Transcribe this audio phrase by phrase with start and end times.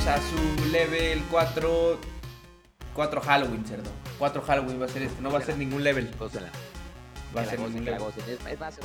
[0.00, 1.98] bienvenidos a su level 4.
[2.94, 3.90] 4 Halloween, cerdo.
[4.18, 6.10] 4 Halloween va a ser este, no va a ser ningún level.
[6.18, 6.50] Gózala.
[7.36, 8.02] Va a ser ningún level.
[8.50, 8.78] Es, más,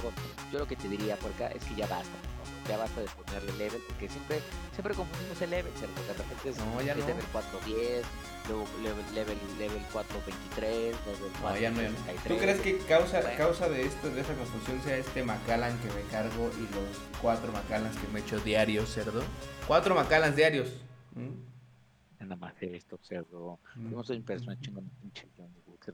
[0.51, 2.09] yo lo que te diría por acá es que ya basta.
[2.09, 2.69] ¿no?
[2.69, 4.39] Ya basta de ponerle level, porque siempre,
[4.73, 5.93] siempre confundimos el level, Cerdo.
[6.07, 7.07] De repente es, No, ya es no.
[7.07, 8.05] level 410,
[8.47, 11.95] luego level, level, level 423, level No, ya no, ya no.
[12.05, 12.25] 433.
[12.27, 13.37] ¿Tú crees que causa, Bueno.
[13.37, 17.51] causa de esto, de esa confusión sea este Macallan que me cargo y los cuatro
[17.51, 19.23] Macallans que me echo diarios, cerdo?
[19.67, 20.69] Cuatro Macallans diarios.
[21.15, 22.19] ¿Mm?
[22.19, 23.59] Nada más esto, Cerdo.
[23.75, 23.89] Mm.
[23.91, 25.27] Yo no soy un persona chingón, pinche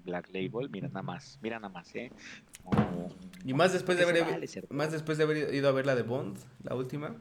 [0.03, 0.69] Black Label.
[0.69, 2.11] Mira nada más, mira nada más, ¿eh?
[3.43, 6.03] Y más después de haber vale, más después de haber ido a ver la de
[6.03, 7.15] Bond, la última,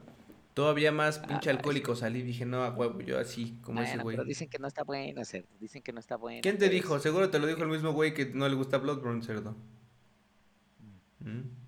[0.53, 4.03] todavía más pinche Ah, alcohólico salí, dije, no, a huevo, yo así, como ese Bueno,
[4.03, 4.15] güey.
[4.17, 5.47] pero dicen que no está buena, Cerdo.
[5.59, 6.41] Dicen que no está buena.
[6.41, 6.99] ¿Quién te dijo?
[6.99, 9.55] Seguro te lo dijo el mismo güey que no le gusta Bloodborne, cerdo.
[11.19, 11.60] ¿Mm?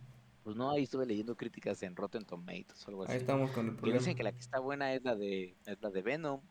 [0.43, 3.13] Pues no, ahí estuve leyendo críticas en Rotten Tomatoes o algo así.
[3.13, 3.99] Ahí estamos con el Que problema.
[3.99, 6.41] dicen que la que está buena es la de, es la de Venom.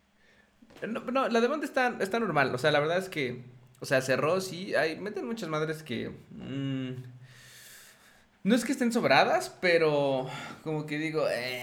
[0.89, 2.55] No, no, la de Bond está, está normal.
[2.55, 3.45] O sea, la verdad es que.
[3.81, 4.75] O sea, cerró, sí.
[4.75, 6.09] Hay, meten muchas madres que.
[6.31, 7.03] mm,
[8.45, 10.27] no es que estén sobradas, pero.
[10.65, 11.29] Como que digo.
[11.29, 11.63] Eh,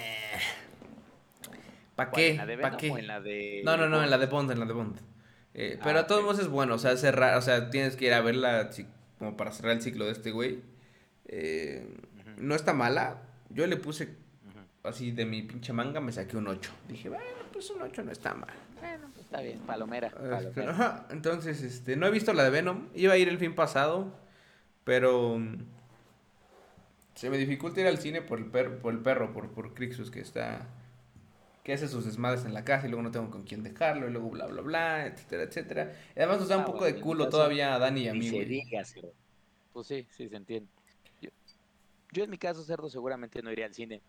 [1.96, 2.30] ¿Para ¿Cuál, qué?
[2.32, 2.92] ¿En la de ¿Para Venom qué?
[2.92, 3.62] o en la de.?
[3.66, 4.52] No, no, no, en la de Bond?
[4.52, 5.00] En la de Bond.
[5.56, 8.06] Eh, Ah, pero a todos modos es bueno, o sea, cerrar, o sea, tienes que
[8.06, 8.70] ir a verla
[9.18, 10.62] como para cerrar el ciclo de este güey.
[11.26, 11.86] Eh,
[12.40, 13.22] no está mala.
[13.50, 14.16] Yo le puse
[14.84, 16.72] así de mi pinche manga, me saqué un 8.
[16.88, 18.54] Dije, bueno, pues un 8 no está mal.
[18.80, 20.08] Bueno, pues está bien, palomera.
[20.08, 20.72] Este, palomera.
[20.72, 22.88] ajá, entonces, este, no he visto la de Venom.
[22.96, 24.14] Iba a ir el fin pasado,
[24.84, 25.58] pero mm,
[27.16, 30.10] se me dificulta ir al cine por el perro, por el perro, por, por Crixus
[30.10, 30.68] que está,
[31.64, 34.12] que hace sus desmadres en la casa y luego no tengo con quién dejarlo y
[34.12, 35.94] luego bla bla bla, etcétera, etcétera.
[36.16, 38.14] Y además nos da un Ah, poco bueno, de culo todavía a Dani y a
[38.14, 38.32] mí.
[39.74, 40.70] Pues sí, sí, se entiende.
[42.12, 44.02] Yo, en mi caso, Cerdo, seguramente no iría al cine.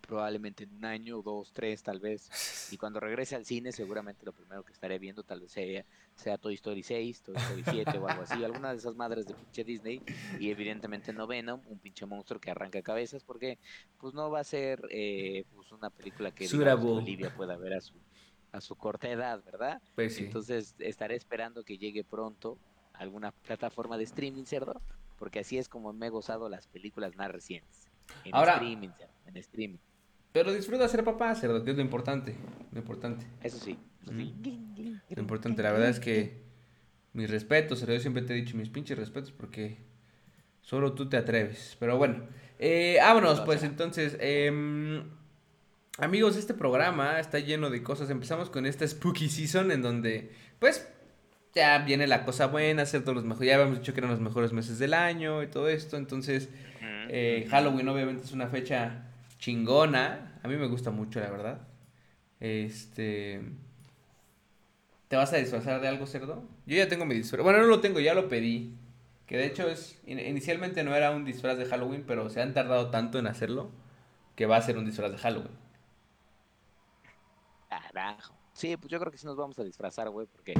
[0.00, 2.28] Probablemente en un año, dos, tres, tal vez.
[2.72, 5.84] Y cuando regrese al cine, seguramente lo primero que estaré viendo tal vez sea,
[6.16, 8.42] sea Toy Story 6, Toy Story 7 o algo así.
[8.44, 10.02] Alguna de esas madres de pinche Disney.
[10.40, 13.22] Y evidentemente no Venom, un pinche monstruo que arranca cabezas.
[13.22, 13.58] Porque
[13.98, 16.84] pues no va a ser eh, pues una película que, digamos.
[16.84, 17.94] Olivia pueda ver a su,
[18.50, 19.80] a su corta edad, ¿verdad?
[19.94, 20.24] Pues sí.
[20.24, 22.58] Entonces estaré esperando que llegue pronto
[22.92, 24.82] a alguna plataforma de streaming, cerdo,
[25.22, 27.86] porque así es como me he gozado las películas más recientes.
[28.24, 28.88] En Ahora- streaming,
[29.26, 29.78] en streaming.
[30.32, 32.34] Pero disfruta ser papá, cerdo, que es lo importante,
[32.72, 33.24] lo importante.
[33.40, 33.78] Eso sí.
[34.02, 34.98] eso sí.
[35.10, 36.42] Lo importante, la verdad es que
[37.12, 39.76] mis respetos, cerdo, yo siempre te he dicho mis pinches respetos porque
[40.60, 41.76] solo tú te atreves.
[41.78, 42.24] Pero bueno,
[42.58, 44.16] eh, vámonos No, pues entonces.
[44.18, 45.04] em,
[45.98, 48.10] amigos, este programa está lleno de cosas.
[48.10, 50.91] Empezamos con esta Spooky Season en donde pues
[51.54, 53.48] ya viene la cosa buena, hacer todos los mejores.
[53.48, 55.96] Ya habíamos dicho que eran los mejores meses del año y todo esto.
[55.96, 56.48] Entonces,
[57.08, 59.04] eh, Halloween obviamente es una fecha
[59.38, 60.38] chingona.
[60.42, 61.58] A mí me gusta mucho, la verdad.
[62.40, 63.42] Este.
[65.08, 66.42] ¿Te vas a disfrazar de algo, cerdo?
[66.66, 67.42] Yo ya tengo mi disfraz.
[67.42, 68.74] Bueno, no lo tengo, ya lo pedí.
[69.26, 70.00] Que de hecho es.
[70.06, 73.70] in- Inicialmente no era un disfraz de Halloween, pero se han tardado tanto en hacerlo
[74.36, 75.52] que va a ser un disfraz de Halloween.
[77.68, 78.34] Carajo.
[78.52, 80.54] Sí, pues yo creo que sí nos vamos a disfrazar, güey, porque,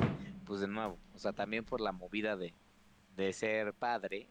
[0.53, 2.55] pues de nuevo, o sea, también por la movida de,
[3.17, 4.29] de ser padre,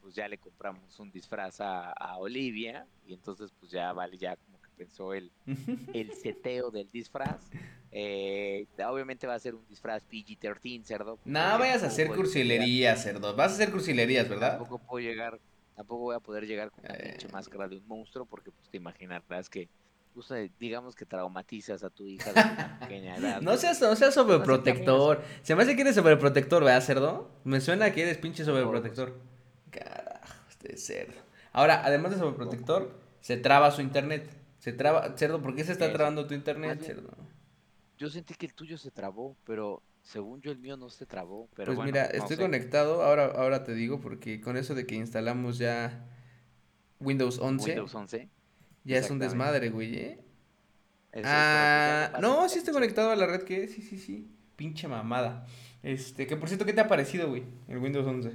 [0.00, 4.36] pues ya le compramos un disfraz a, a Olivia, y entonces pues ya vale, ya
[4.36, 5.32] como que pensó el,
[5.94, 7.50] el seteo del disfraz.
[7.90, 11.18] Eh, obviamente va a ser un disfraz PG-13, cerdo.
[11.24, 13.34] No vayas a hacer cursilerías, cerdo.
[13.34, 14.58] Vas a hacer cursilerías, ¿verdad?
[14.58, 15.40] Tampoco puedo llegar,
[15.74, 17.30] tampoco voy a poder llegar con una pinche Eh.
[17.32, 19.68] máscara de un monstruo, porque pues te imaginarás que,
[20.26, 23.40] pues, digamos que traumatizas a tu hija de una pequeña edad.
[23.40, 23.58] No güey.
[23.58, 25.22] seas, no seas sobreprotector.
[25.42, 27.30] Se me hace que eres sobreprotector, ¿verdad, cerdo?
[27.44, 29.18] Me suena que eres pinche sobreprotector.
[29.70, 31.20] Carajo, este cerdo.
[31.52, 32.90] Ahora, además de sobreprotector,
[33.20, 34.28] se traba su internet.
[34.58, 37.10] Se traba, cerdo, ¿por qué se está trabando tu internet, cerdo?
[37.96, 41.48] Yo sentí que el tuyo se trabó, pero según yo el mío no se trabó.
[41.54, 42.42] Pero Pues bueno, mira, no estoy sé.
[42.42, 46.06] conectado, ahora, ahora te digo, porque con eso de que instalamos ya
[47.00, 48.28] Windows 11, Windows 11.
[48.88, 50.18] Ya es un desmadre, güey, ¿eh?
[51.12, 53.98] Eso Ah, no, nada, sí estoy pinche- conectado a la red que es, sí, sí,
[53.98, 54.28] sí.
[54.56, 55.46] Pinche mamada.
[55.82, 57.44] Este, que por cierto, ¿qué te ha parecido, güey?
[57.68, 58.32] El Windows 11.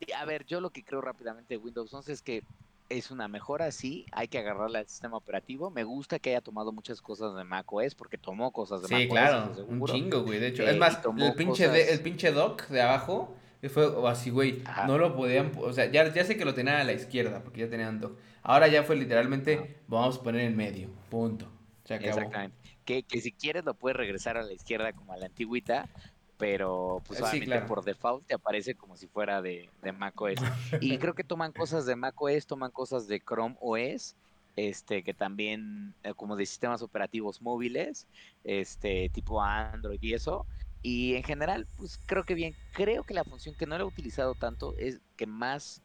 [0.00, 2.42] Y, A ver, yo lo que creo rápidamente de Windows 11 es que
[2.88, 5.70] es una mejora, sí, hay que agarrarle al sistema operativo.
[5.70, 9.10] Me gusta que haya tomado muchas cosas de macOS, porque tomó cosas de Sí, macOS,
[9.10, 10.62] claro, eso un chingo, güey, de hecho.
[10.62, 13.47] Eh, es más, y tomó el pinche, de- cosas- el pinche dock de abajo eh,
[13.68, 14.86] fue así, güey, Ajá.
[14.86, 17.60] no lo podían, o sea, ya, ya sé que lo tenían a la izquierda, porque
[17.60, 18.18] ya tenían dock.
[18.42, 19.66] Ahora ya fue literalmente, Ajá.
[19.88, 21.50] vamos a poner en medio, punto.
[21.84, 22.08] Se acabó.
[22.18, 22.56] Exactamente.
[22.84, 25.88] Que, que si quieres lo puedes regresar a la izquierda como a la antigüita,
[26.36, 27.66] pero pues Eh, sí, claro.
[27.66, 30.36] por default te aparece como si fuera de, de macOS.
[30.80, 34.16] Y creo que toman cosas de macOS, toman cosas de Chrome OS.
[34.56, 38.08] este, que también eh, como de sistemas operativos móviles,
[38.44, 40.46] este, tipo Android y eso.
[40.82, 43.86] Y en general, pues creo que bien, creo que la función que no la he
[43.86, 45.82] utilizado tanto es que más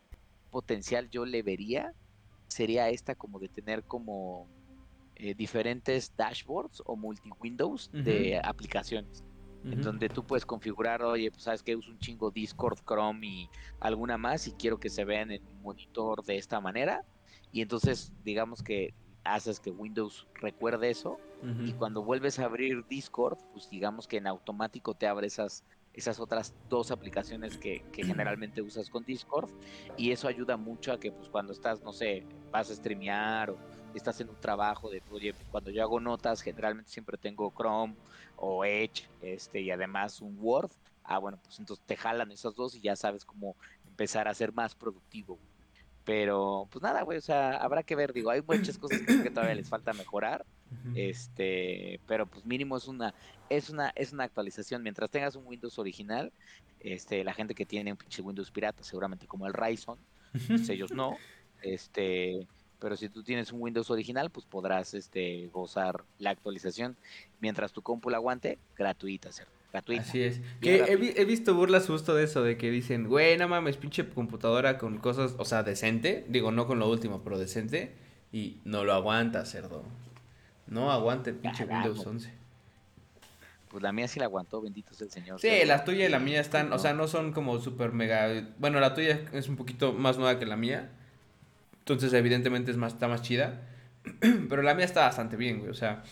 [0.52, 1.94] potencial yo le vería
[2.48, 4.48] sería esta como de tener como
[5.16, 9.24] eh, diferentes dashboards o multi-windows de aplicaciones.
[9.64, 13.50] En donde tú puedes configurar, oye, pues sabes que uso un chingo Discord, Chrome y
[13.80, 17.02] alguna más y quiero que se vean en mi monitor de esta manera.
[17.54, 18.94] Y entonces, digamos que
[19.24, 21.18] haces que Windows recuerde eso
[21.66, 26.20] y cuando vuelves a abrir Discord, pues digamos que en automático te abre esas, esas
[26.22, 29.50] otras dos aplicaciones que, que, generalmente usas con Discord
[29.98, 33.58] y eso ayuda mucho a que pues cuando estás, no sé, vas a streamear o
[33.94, 37.96] estás en un trabajo de, oye, cuando yo hago notas, generalmente siempre tengo Chrome
[38.38, 40.72] o Edge, este, y además un Word,
[41.04, 43.56] ah, bueno, pues entonces te jalan esos dos y ya sabes cómo
[43.86, 45.40] empezar a ser más productivo.
[46.06, 49.56] Pero, pues nada, güey, o sea, habrá que ver, digo, hay muchas cosas que, todavía
[49.56, 50.46] les falta mejorar,
[50.96, 53.14] este, pero pues mínimo es una,
[53.50, 54.84] es una, es una actualización.
[54.84, 56.34] Mientras tengas un Windows original,
[56.82, 59.96] este, la gente que tiene un pinche Windows pirata, seguramente como el Ryzen,
[60.48, 61.16] pues ellos no,
[61.62, 62.48] este,
[62.80, 66.98] pero si tú tienes un Windows original, pues podrás este, gozar la actualización
[67.40, 69.63] mientras tu compu la aguante, gratuita, ¿cierto?
[69.74, 70.04] Gratuita.
[70.04, 70.40] Así es.
[70.62, 74.78] Que he, visto burlas justo de eso, de que dicen, güey, no mames, pinche computadora
[74.78, 77.96] con cosas, o sea, decente, digo, no con lo último, pero decente,
[78.32, 79.84] y no lo aguanta, cerdo.
[80.68, 82.32] No aguante el pinche Windows 11.
[83.70, 85.42] Pues la mía sí la aguantó, bendito es el Señor.
[85.42, 88.48] Sí, la tuya y la mía están, o sea, no son como súper mega.
[88.60, 90.92] Bueno, la tuya es un poquito más nueva que la mía.
[91.80, 93.62] Entonces, evidentemente, es más, está más chida.
[94.20, 95.72] Pero la mía está bastante bien, güey.
[95.72, 96.04] O sea,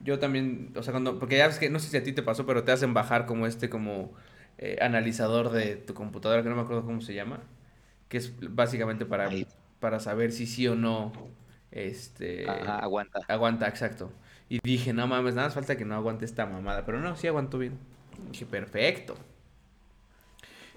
[0.00, 2.22] yo también, o sea, cuando, porque ya ves que, no sé si a ti te
[2.22, 4.12] pasó, pero te hacen bajar como este, como
[4.58, 7.40] eh, analizador de tu computadora, que no me acuerdo cómo se llama,
[8.08, 9.30] que es básicamente para,
[9.78, 11.12] para saber si sí o no,
[11.70, 12.48] este...
[12.48, 13.20] aguanta.
[13.28, 14.10] Aguanta, exacto.
[14.48, 17.26] Y dije, no mames, nada más falta que no aguante esta mamada, pero no, sí
[17.26, 17.78] aguantó bien.
[18.32, 19.16] dije, perfecto.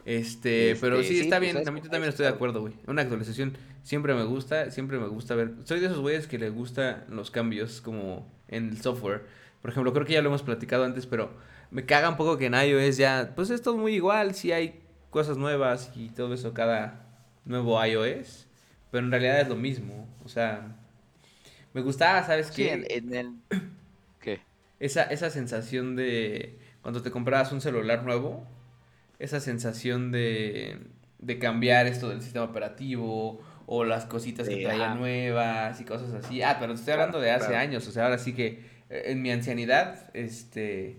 [0.06, 2.74] Este, pero este, sí, está pues, bien, también, también estoy de acuerdo, güey.
[2.88, 5.54] Una actualización siempre me gusta, siempre me gusta ver.
[5.64, 9.26] Soy de esos güeyes que le gustan los cambios como en el software.
[9.62, 11.32] Por ejemplo, creo que ya lo hemos platicado antes, pero
[11.72, 14.82] me caga un poco que en iOS ya, pues es todo muy igual, sí hay
[15.10, 17.06] cosas nuevas y todo eso cada
[17.46, 18.48] nuevo iOS,
[18.92, 20.76] pero en realidad es lo mismo, o sea,
[21.74, 22.86] me gustaba, ¿sabes qué?
[22.90, 23.34] en, el...
[24.20, 24.42] ¿Qué?
[24.80, 28.46] Esa, esa sensación de cuando te comprabas un celular nuevo,
[29.18, 30.80] esa sensación de,
[31.20, 36.42] de cambiar esto del sistema operativo o las cositas que traía nuevas y cosas así.
[36.42, 39.32] Ah, pero estoy hablando de hace años, o sea, ahora sí que eh, en mi
[39.32, 40.98] ancianidad, este,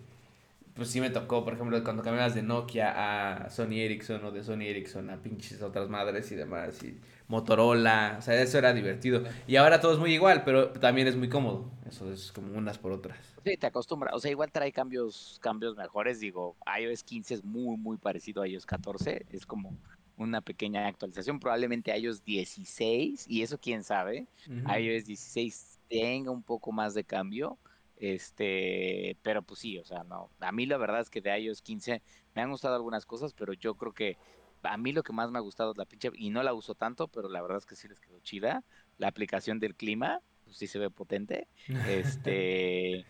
[0.74, 4.42] pues sí me tocó, por ejemplo, cuando cambiabas de Nokia a Sony Ericsson o de
[4.42, 9.22] Sony Ericsson a pinches otras madres y demás, y Motorola, o sea, eso era divertido.
[9.46, 12.78] Y ahora todo es muy igual, pero también es muy cómodo, eso es como unas
[12.78, 13.18] por otras.
[13.44, 17.76] Sí, te acostumbras, o sea, igual trae cambios, cambios mejores, digo, iOS 15 es muy,
[17.76, 19.76] muy parecido a iOS 14, es como
[20.16, 26.72] una pequeña actualización, probablemente iOS 16, y eso quién sabe, iOS 16 tenga un poco
[26.72, 27.58] más de cambio,
[27.96, 31.62] este, pero pues sí, o sea, no, a mí la verdad es que de iOS
[31.62, 32.02] 15
[32.34, 34.16] me han gustado algunas cosas, pero yo creo que
[34.62, 36.74] a mí lo que más me ha gustado es la pinche, y no la uso
[36.74, 38.64] tanto, pero la verdad es que sí les quedó chida,
[38.98, 41.48] la aplicación del clima, pues sí se ve potente,
[41.88, 43.04] este,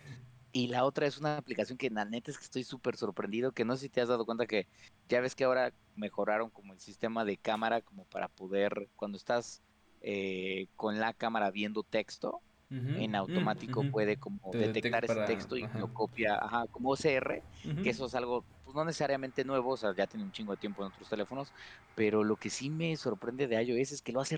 [0.54, 3.64] y la otra es una aplicación que la neta es que estoy súper sorprendido, que
[3.64, 4.68] no sé si te has dado cuenta que
[5.08, 9.64] ya ves que ahora mejoraron como el sistema de cámara como para poder, cuando estás
[10.00, 12.44] eh, con la cámara viendo texto,
[12.92, 17.44] en automático puede como detectar ese texto y lo copia, ajá, como OCR,
[17.80, 20.58] que eso es algo, pues no necesariamente nuevo, o sea, ya tiene un chingo de
[20.58, 21.52] tiempo en otros teléfonos,
[21.94, 24.36] pero lo que sí me sorprende de iOS es que lo hace,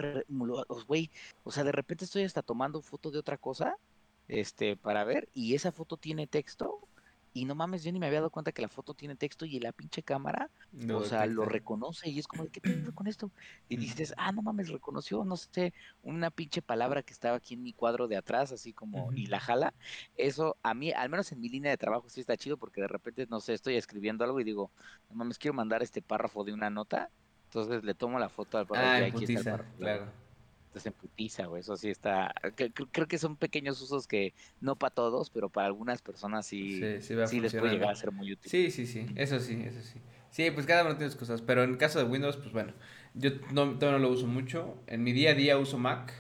[0.87, 1.11] güey,
[1.43, 3.77] o sea, de repente estoy hasta tomando foto de otra cosa
[4.29, 6.81] este, para ver, y esa foto tiene texto,
[7.37, 9.61] y no mames, yo ni me había dado cuenta que la foto tiene texto y
[9.61, 10.49] la pinche cámara,
[10.91, 13.31] o sea, lo reconoce y es como, ¿qué pedo con esto?
[13.69, 17.63] Y dices, ah, no mames, reconoció, no sé, una pinche palabra que estaba aquí en
[17.63, 19.75] mi cuadro de atrás, así como, y la jala.
[20.17, 22.89] Eso, a mí, al menos en mi línea de trabajo sí está chido porque de
[22.89, 24.71] repente, no sé, estoy escribiendo algo y digo,
[25.11, 27.11] no mames, quiero mandar este párrafo de una nota,
[27.49, 29.77] entonces le tomo la foto al párrafo ah, y aquí está el párrafo.
[29.77, 30.26] Claro
[30.81, 31.61] se emputiza, güey.
[31.61, 32.35] Eso sí está.
[32.93, 37.41] Creo que son pequeños usos que no para todos, pero para algunas personas sí, sí,
[37.41, 38.51] les puede llegar a ser muy útil.
[38.51, 39.07] Sí, sí, sí.
[39.17, 40.01] Eso sí, eso sí.
[40.31, 41.43] Sí, pues cada uno tiene sus cosas.
[41.43, 42.73] Pero en el caso de Windows, pues bueno,
[43.15, 44.77] yo no, todavía no lo uso mucho.
[44.87, 46.13] En mi día a día uso Mac.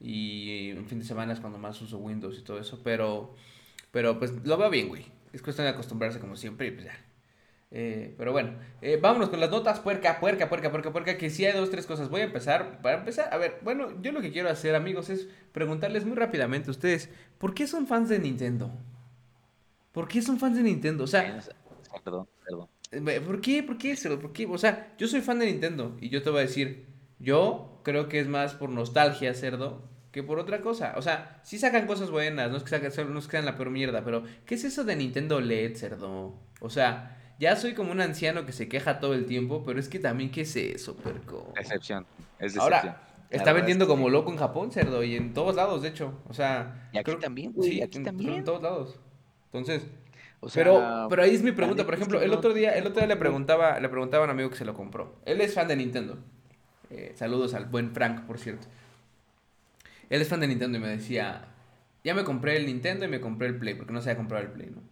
[0.00, 2.80] Y en fin de semana es cuando más uso Windows y todo eso.
[2.82, 3.34] Pero,
[3.90, 5.06] pero pues lo veo bien, güey.
[5.32, 6.98] Es cuestión de acostumbrarse como siempre y pues ya.
[7.76, 8.52] Eh, pero bueno,
[8.82, 11.86] eh, vámonos con las notas puerca, puerca, puerca, puerca, puerca, que sí hay dos, tres
[11.86, 12.08] cosas.
[12.08, 15.28] Voy a empezar, para empezar, a ver, bueno, yo lo que quiero hacer, amigos, es
[15.50, 18.70] preguntarles muy rápidamente a ustedes, ¿por qué son fans de Nintendo?
[19.90, 21.02] ¿Por qué son fans de Nintendo?
[21.02, 21.42] O sea,
[22.04, 22.68] perdón, perdón.
[22.92, 23.64] Eh, ¿Por qué?
[23.64, 23.96] ¿Por qué?
[24.20, 24.46] ¿Por qué?
[24.46, 26.86] O sea, yo soy fan de Nintendo y yo te voy a decir,
[27.18, 30.94] yo creo que es más por nostalgia, cerdo, que por otra cosa.
[30.96, 33.56] O sea, sí sacan cosas buenas, no es que sacan, no es que sean la
[33.56, 36.38] peor mierda, pero ¿qué es eso de Nintendo LED, cerdo?
[36.60, 39.88] O sea, ya soy como un anciano que se queja todo el tiempo, pero es
[39.88, 41.52] que también, ¿qué es eso, perco?
[41.56, 42.06] Excepción,
[42.38, 46.20] es Ahora, está vendiendo como loco en Japón, cerdo, y en todos lados, de hecho.
[46.28, 48.34] O sea, y aquí también, güey, sí, aquí también.
[48.34, 48.98] en todos lados.
[49.46, 49.86] Entonces,
[50.52, 53.16] pero, pero ahí es mi pregunta, por ejemplo, el otro día, el otro día le
[53.16, 55.16] preguntaba, le preguntaba a un amigo que se lo compró.
[55.24, 56.18] Él es fan de Nintendo.
[56.90, 58.66] Eh, saludos al buen Frank, por cierto.
[60.10, 61.48] Él es fan de Nintendo y me decía,
[62.04, 64.44] ya me compré el Nintendo y me compré el Play, porque no se había comprado
[64.44, 64.82] el Play, ¿no?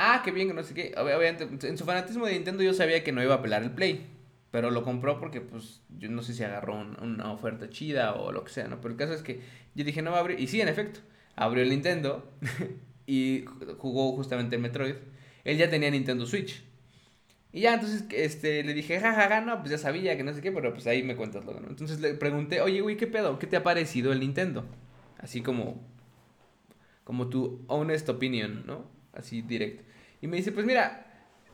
[0.00, 0.94] Ah, qué bien, que no sé qué.
[0.96, 4.06] Obviamente, en su fanatismo de Nintendo yo sabía que no iba a pelar el Play.
[4.52, 8.44] Pero lo compró porque, pues, yo no sé si agarró una oferta chida o lo
[8.44, 8.80] que sea, ¿no?
[8.80, 9.40] Pero el caso es que
[9.74, 10.38] yo dije, no va a abrir.
[10.40, 11.00] Y sí, en efecto,
[11.36, 12.30] abrió el Nintendo
[13.06, 13.44] y
[13.78, 14.94] jugó justamente el Metroid.
[15.44, 16.62] Él ya tenía Nintendo Switch.
[17.52, 20.52] Y ya, entonces, este, le dije, jajaja, no, pues ya sabía que no sé qué,
[20.52, 21.68] pero pues ahí me cuentas luego, ¿no?
[21.68, 23.38] Entonces le pregunté, oye, güey, ¿qué pedo?
[23.38, 24.64] ¿Qué te ha parecido el Nintendo?
[25.18, 25.82] Así como,
[27.04, 28.84] como tu honest opinion, ¿no?
[29.12, 29.84] Así directo.
[30.20, 31.08] Y me dice, pues mira,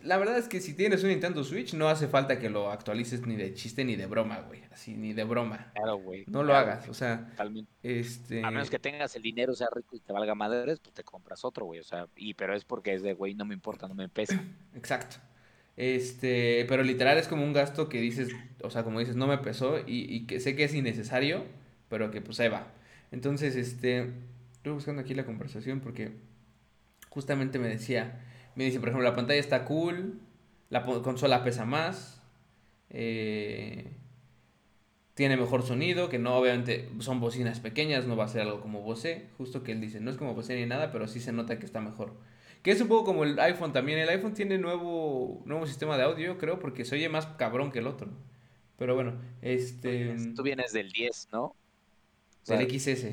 [0.04, 3.26] la verdad es que si tienes un Nintendo Switch, no hace falta que lo actualices
[3.26, 4.62] ni de chiste ni de broma, güey.
[4.70, 5.72] Así, ni de broma.
[5.74, 6.24] Claro, güey.
[6.26, 7.26] No lo hagas, o sea.
[7.30, 7.70] Totalmente.
[7.82, 8.44] Este.
[8.44, 11.44] A menos que tengas el dinero, sea rico y te valga madres, pues te compras
[11.44, 11.80] otro, güey.
[11.80, 14.38] O sea, y pero es porque es de, güey, no me importa, no me pesa.
[14.74, 15.16] Exacto.
[15.76, 18.28] Este, pero literal es como un gasto que dices,
[18.62, 21.44] o sea, como dices, no me pesó y, y que sé que es innecesario,
[21.88, 22.68] pero que pues ahí va.
[23.10, 24.12] Entonces, este,
[24.52, 26.12] estoy buscando aquí la conversación porque
[27.08, 28.20] justamente me decía
[28.56, 30.20] me dice, por ejemplo, la pantalla está cool,
[30.70, 32.20] la consola pesa más,
[32.90, 33.90] eh,
[35.14, 38.82] tiene mejor sonido, que no obviamente son bocinas pequeñas, no va a ser algo como
[38.82, 41.58] Bose, justo que él dice, no es como Bose ni nada, pero sí se nota
[41.58, 42.14] que está mejor.
[42.62, 46.04] Que es un poco como el iPhone también, el iPhone tiene nuevo, nuevo sistema de
[46.04, 48.08] audio, creo, porque se oye más cabrón que el otro.
[48.78, 50.16] Pero bueno, este...
[50.34, 51.54] Tú vienes del 10, ¿no?
[52.46, 53.06] del XS,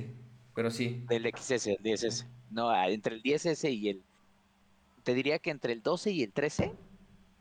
[0.56, 1.04] pero sí.
[1.08, 2.26] Del XS, el 10S.
[2.50, 4.04] No, entre el 10S y el
[5.02, 6.72] te diría que entre el 12 y el 13,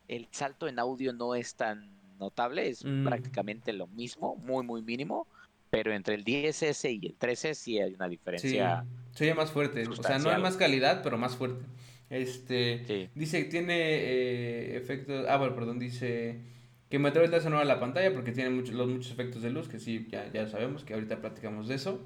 [0.09, 3.05] el salto en audio no es tan notable, es mm.
[3.05, 5.27] prácticamente lo mismo, muy, muy mínimo.
[5.71, 8.85] Pero entre el 10S y el 13 sí hay una diferencia.
[9.13, 9.87] Sí, se más fuerte.
[9.87, 11.65] O sea, no hay más calidad, pero más fuerte.
[12.11, 13.09] Este.
[13.15, 15.27] Dice que tiene eh, efectos.
[15.29, 16.41] Ah, bueno, perdón, dice
[16.89, 19.79] que Metroid hace nueva la pantalla porque tiene muchos, los muchos efectos de luz, que
[19.79, 22.01] sí, ya, ya sabemos, que ahorita platicamos de eso.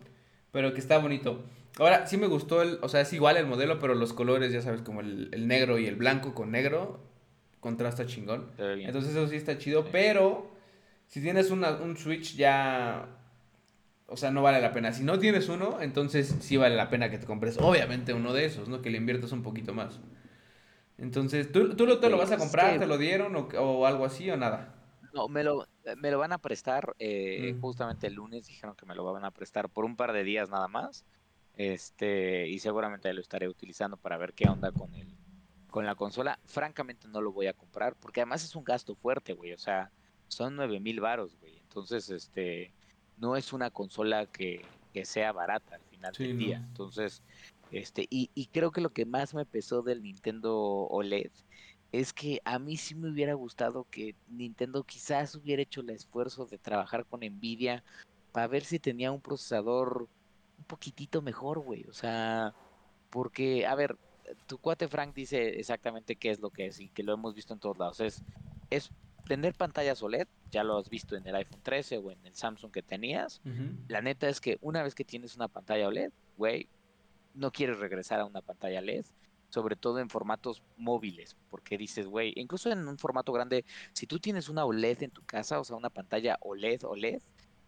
[0.53, 1.43] Pero que está bonito.
[1.79, 4.63] Ahora, sí me gustó el, o sea, es igual el modelo, pero los colores, ya
[4.63, 7.01] sabes, como el, negro y el blanco con negro,
[7.61, 8.51] contrasta chingón.
[8.59, 10.53] Entonces eso sí está chido, pero
[11.09, 13.09] si tienes una, un Switch ya,
[14.07, 14.93] o sea, no vale la pena.
[14.93, 18.45] Si no tienes uno, entonces sí vale la pena que te compres, obviamente, uno de
[18.45, 18.81] esos, ¿no?
[18.81, 19.99] Que le inviertas un poquito más.
[20.97, 22.79] Entonces, ¿tú, tú lo, te lo vas a comprar?
[22.79, 24.75] ¿Te lo dieron o, algo así o nada?
[25.13, 25.67] No, me lo,
[25.97, 27.61] me lo van a prestar, eh, mm.
[27.61, 30.51] justamente el lunes dijeron que me lo van a prestar por un par de días
[30.51, 31.05] nada más.
[31.57, 35.09] Este, y seguramente lo estaré utilizando para ver qué onda con el,
[35.71, 36.39] con la consola.
[36.45, 39.53] Francamente no lo voy a comprar, porque además es un gasto fuerte, güey.
[39.53, 39.91] O sea,
[40.29, 41.59] son nueve mil varos, güey.
[41.59, 42.73] Entonces, este,
[43.19, 46.57] no es una consola que, que sea barata al final del día.
[46.57, 47.23] Entonces,
[47.71, 51.31] este, y, y creo que lo que más me pesó del Nintendo OLED
[51.93, 56.45] es que a mí sí me hubiera gustado que Nintendo quizás hubiera hecho el esfuerzo
[56.47, 57.85] de trabajar con Nvidia
[58.33, 60.09] para ver si tenía un procesador
[60.65, 61.85] un poquitito mejor, güey.
[61.89, 62.55] O sea,
[63.11, 63.97] porque, a ver,
[64.47, 67.53] tu cuate Frank dice exactamente qué es lo que es y que lo hemos visto
[67.53, 68.01] en todos lados.
[68.01, 68.23] Es,
[68.71, 68.91] es
[69.27, 72.73] tener pantallas OLED, ya lo has visto en el iPhone 13 o en el Samsung
[72.73, 73.43] que tenías.
[73.89, 76.69] La neta es que una vez que tienes una pantalla OLED, güey,
[77.35, 79.05] no quieres regresar a una pantalla LED,
[79.51, 84.19] sobre todo en formatos móviles, porque dices, güey, incluso en un formato grande, si tú
[84.19, 87.23] tienes una OLED en tu casa, o sea, una pantalla OLED, OLED,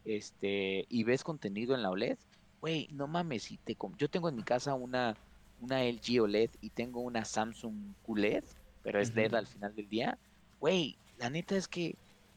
[0.05, 2.19] este, y ves contenido en la OLED,
[2.67, 5.17] güey, no mames, si te yo tengo en mi casa una,
[5.61, 8.43] una LG OLED y tengo una Samsung QLED,
[8.83, 10.19] pero es LED al final del día,
[10.59, 11.95] güey, la neta es que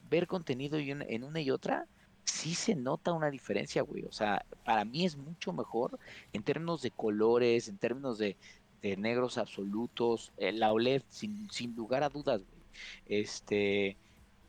[0.08, 1.88] ver contenido en una y otra,
[2.26, 4.06] sí se nota una diferencia, güey.
[4.06, 5.98] O sea, para mí es mucho mejor
[6.32, 8.38] en términos de colores, en términos de,
[8.84, 12.62] negros absolutos, eh, la OLED, sin, sin lugar a dudas, güey.
[13.08, 13.98] Este,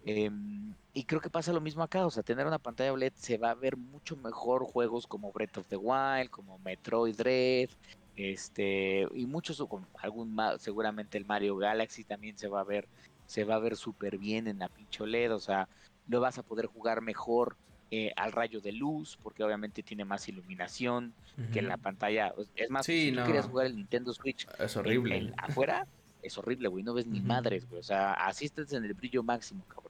[0.04, 3.38] Em, y creo que pasa lo mismo acá, o sea, tener una pantalla OLED se
[3.38, 7.70] va a ver mucho mejor juegos como Breath of the Wild, como Metroid Dread,
[8.16, 9.64] Este, y muchos,
[10.02, 12.88] algún seguramente el Mario Galaxy también se va a ver,
[13.26, 15.68] se va a ver súper bien en la pinche OLED, o sea,
[16.08, 17.56] lo vas a poder jugar mejor
[17.92, 21.12] eh, al rayo de luz, porque obviamente tiene más iluminación
[21.52, 22.34] que en la pantalla.
[22.54, 25.32] Es más, si tú quieres jugar el Nintendo Switch es horrible.
[25.36, 25.86] afuera,
[26.22, 29.64] es horrible, güey, no ves ni madres, güey, o sea, así en el brillo máximo,
[29.66, 29.89] cabrón.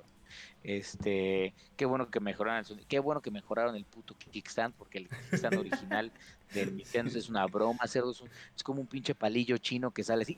[0.63, 5.09] Este, qué bueno que mejoraron el qué bueno que mejoraron el puto kickstand, porque el
[5.09, 6.13] kickstand original
[6.55, 10.37] del Nintendo es una broma, cerdo, es, como un pinche palillo chino que sale así.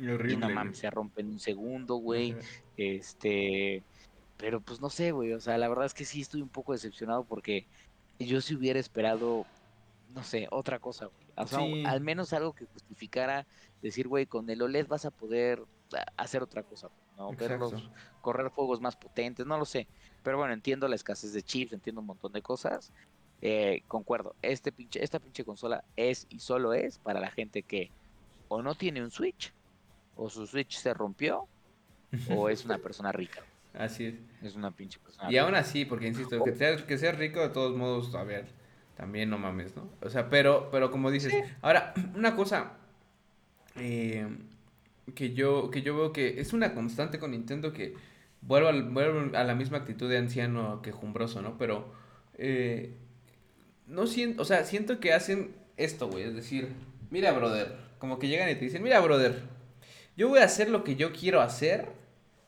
[0.00, 2.34] Horrible, y no mames, se rompe en un segundo, güey.
[2.76, 3.82] Este,
[4.38, 6.72] pero pues no sé, güey, o sea, la verdad es que sí estoy un poco
[6.72, 7.66] decepcionado porque
[8.18, 9.46] yo si hubiera esperado,
[10.14, 11.20] no sé, otra cosa, güey.
[11.36, 13.46] O sea, al menos algo que justificara
[13.82, 15.62] decir, güey, con el OLED vas a poder
[15.94, 16.88] ah, hacer otra cosa,
[17.20, 17.32] ¿no?
[17.32, 17.74] Verlos
[18.22, 19.86] correr fuegos más potentes, no lo sé.
[20.22, 22.92] Pero bueno, entiendo la escasez de chips, entiendo un montón de cosas.
[23.42, 27.90] Eh, concuerdo, este pinche, esta pinche consola es y solo es para la gente que
[28.48, 29.52] o no tiene un Switch,
[30.16, 31.46] o su Switch se rompió,
[32.30, 33.42] o es una persona rica.
[33.72, 34.14] Así es.
[34.42, 35.30] Es una pinche persona.
[35.30, 38.46] Y aún así, porque insisto, que seas que sea rico, de todos modos, a ver,
[38.96, 39.88] también no mames, ¿no?
[40.02, 42.72] O sea, pero, pero como dices, ahora, una cosa
[43.76, 44.26] eh,
[45.14, 47.94] que yo, que yo veo que es una constante con Nintendo que
[48.42, 48.68] vuelvo,
[49.36, 51.58] a la misma actitud de anciano quejumbroso, ¿no?
[51.58, 51.92] Pero
[52.38, 52.94] eh,
[53.86, 56.68] no siento, o sea, siento que hacen esto, güey, es decir,
[57.10, 59.42] mira, brother, como que llegan y te dicen, mira, brother,
[60.16, 61.88] yo voy a hacer lo que yo quiero hacer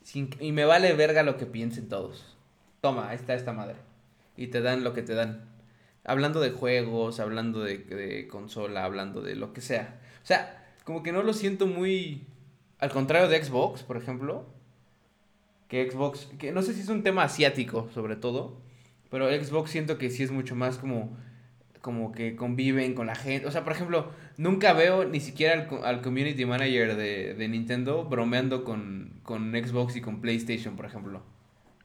[0.02, 2.36] sin, y me vale verga lo que piensen todos.
[2.80, 3.76] Toma, ahí está esta madre.
[4.36, 5.48] Y te dan lo que te dan.
[6.04, 10.00] Hablando de juegos, hablando de consola, hablando de lo que sea.
[10.22, 12.26] O sea, como que no lo siento muy...
[12.82, 14.44] Al contrario de Xbox, por ejemplo,
[15.68, 18.60] que Xbox, que no sé si es un tema asiático sobre todo,
[19.08, 21.16] pero Xbox siento que sí es mucho más como
[21.80, 23.46] como que conviven con la gente.
[23.46, 29.20] O sea, por ejemplo, nunca veo ni siquiera al, community manager de, Nintendo bromeando con,
[29.22, 31.22] con, Xbox y con PlayStation, por ejemplo.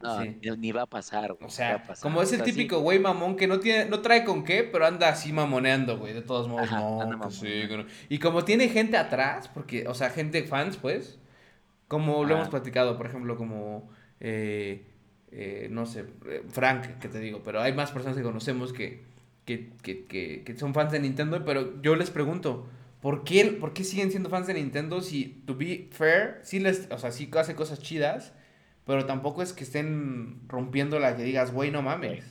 [0.02, 3.60] No, ni va a pasar, O sea, como es el típico güey mamón que no
[3.60, 6.72] tiene, no trae con qué, pero anda así mamoneando, güey, de todos modos.
[6.72, 7.20] no,
[8.10, 11.20] Y como tiene gente atrás, porque, o sea, gente fans, pues,
[11.88, 14.86] como lo hemos platicado, por ejemplo, como, eh,
[15.32, 19.04] eh, no sé, eh, Frank, que te digo, pero hay más personas que conocemos que,
[19.46, 22.68] que, que, que, son fans de Nintendo, pero yo les pregunto,
[23.02, 26.92] ¿por qué, ¿por qué siguen siendo fans de Nintendo si, to be fair, sí les,
[26.92, 28.34] o sea, sí hace cosas chidas,
[28.88, 32.26] pero tampoco es que estén rompiendo la que digas, güey, no mames.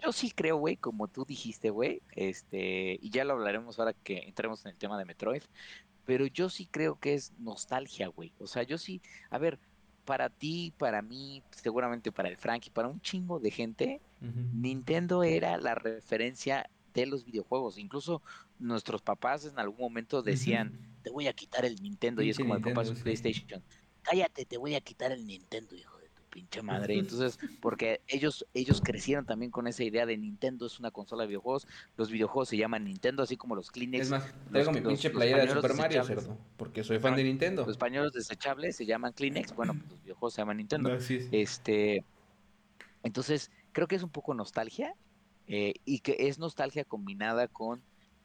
[0.00, 4.18] Yo sí creo, güey, como tú dijiste, güey, este, y ya lo hablaremos ahora que
[4.18, 5.42] entremos en el tema de Metroid,
[6.04, 8.30] pero yo sí creo que es nostalgia, güey.
[8.38, 9.00] O sea, yo sí,
[9.30, 9.58] a ver,
[10.04, 14.00] para ti, para mí, seguramente para el Frankie, para un chingo de gente,
[14.52, 17.78] Nintendo era la referencia de los videojuegos.
[17.78, 18.20] Incluso
[18.58, 22.54] nuestros papás en algún momento decían, te voy a quitar el Nintendo, y es como
[22.54, 23.62] el papá su PlayStation.
[24.04, 25.94] Cállate, te voy a quitar el Nintendo, hijo
[26.34, 26.98] pinche madre.
[26.98, 31.28] Entonces, porque ellos, ellos crecieron también con esa idea de Nintendo es una consola de
[31.28, 31.68] videojuegos.
[31.96, 34.06] Los videojuegos se llaman Nintendo, así como los Kleenex.
[34.06, 36.02] Es más, tengo mi pinche playera de Super Mario,
[36.56, 37.62] porque soy fan de Nintendo.
[37.62, 40.98] Los españoles desechables se llaman Kleenex, bueno, pues los videojuegos se llaman Nintendo.
[41.30, 42.04] Este,
[43.04, 44.96] entonces, creo que es un poco nostalgia
[45.46, 47.80] eh, y que es nostalgia combinada con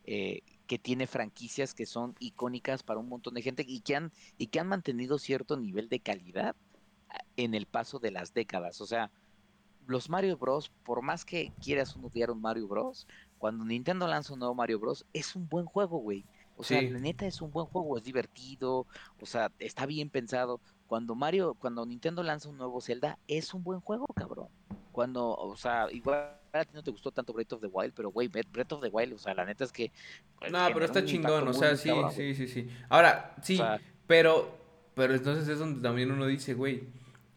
[0.06, 4.12] eh, que tiene franquicias que son icónicas para un montón de gente y que han
[4.38, 6.56] y que han mantenido cierto nivel de calidad
[7.38, 8.80] en el paso de las décadas.
[8.80, 9.10] O sea,
[9.88, 13.08] los Mario Bros, por más que quieras odiar un Mario Bros,
[13.40, 16.24] cuando Nintendo lanza un nuevo Mario Bros, es un buen juego, güey.
[16.56, 18.86] O sea, la neta es un buen juego, es divertido,
[19.20, 20.62] o sea, está bien pensado.
[20.86, 24.50] Cuando Mario, cuando Nintendo lanza un nuevo Zelda, es un buen juego, cabrón.
[24.92, 28.10] Cuando, o sea, igual a ti no te gustó tanto Breath of the Wild, pero
[28.10, 29.92] güey, Breath of the Wild, o sea, la neta es que...
[30.52, 32.70] No, pero está chingón, o sea, sí, sí, sí, sí.
[32.90, 33.60] Ahora, sí,
[34.08, 34.58] pero,
[34.96, 36.88] pero entonces es donde también uno dice, güey,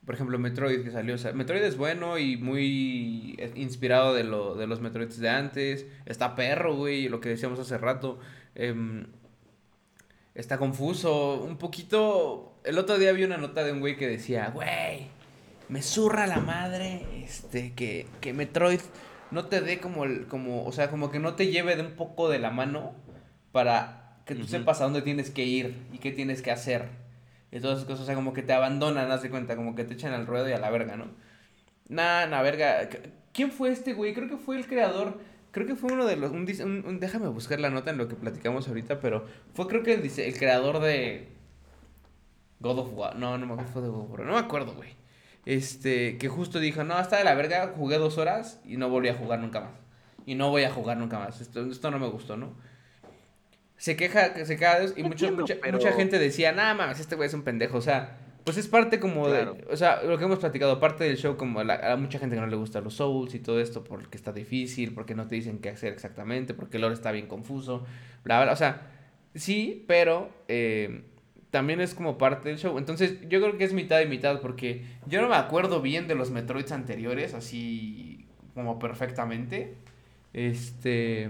[0.05, 1.15] por ejemplo, Metroid que salió.
[1.15, 5.87] O sea, Metroid es bueno y muy inspirado de, lo, de los Metroids de antes.
[6.07, 8.19] Está perro, güey, lo que decíamos hace rato.
[8.57, 9.07] Em,
[10.35, 11.41] está confuso.
[11.43, 12.55] Un poquito.
[12.65, 15.09] El otro día vi una nota de un güey que decía, güey,
[15.69, 17.07] me zurra la madre.
[17.25, 18.81] Este, que, que Metroid
[19.31, 20.27] no te dé como el.
[20.27, 20.65] como.
[20.65, 22.93] O sea, como que no te lleve de un poco de la mano.
[23.53, 26.89] Para que tú sepas a dónde tienes que ir y qué tienes que hacer
[27.53, 29.85] y todas esas cosas, o sea, como que te abandonan, haz de cuenta, como que
[29.85, 31.09] te echan al ruedo y a la verga, ¿no?
[31.89, 32.89] Nah, nah, verga.
[33.35, 34.15] ¿Quién fue este güey?
[34.15, 35.21] Creo que fue el creador.
[35.51, 36.33] Creo que fue uno de los.
[36.33, 40.11] Un, déjame buscar la nota en lo que platicamos ahorita, pero fue creo que el,
[40.19, 41.29] el creador de.
[42.61, 43.17] God of War.
[43.17, 44.21] No, no me acuerdo, fue de God of War.
[44.21, 44.91] No me acuerdo, güey.
[45.45, 49.09] Este, que justo dijo: No, hasta de la verga, jugué dos horas y no volví
[49.09, 49.73] a jugar nunca más.
[50.27, 51.41] Y no voy a jugar nunca más.
[51.41, 52.55] Esto, esto no me gustó, ¿no?
[53.83, 57.43] se queja, se queja y mucha, mucha gente decía, nada más, este güey es un
[57.43, 61.03] pendejo, o sea, pues es parte como de, o sea, lo que hemos platicado, parte
[61.03, 63.83] del show, como a, mucha gente que no le gusta los Souls y todo esto,
[63.83, 67.27] porque está difícil, porque no te dicen qué hacer exactamente, porque el lore está bien
[67.27, 67.85] confuso,
[68.23, 68.89] bla, bla, o sea,
[69.35, 71.03] sí, pero eh,
[71.53, 72.79] también es como parte del show.
[72.79, 76.15] Entonces, yo creo que es mitad y mitad, porque yo no me acuerdo bien de
[76.15, 79.77] los Metroids anteriores, así como perfectamente.
[80.33, 81.29] Este,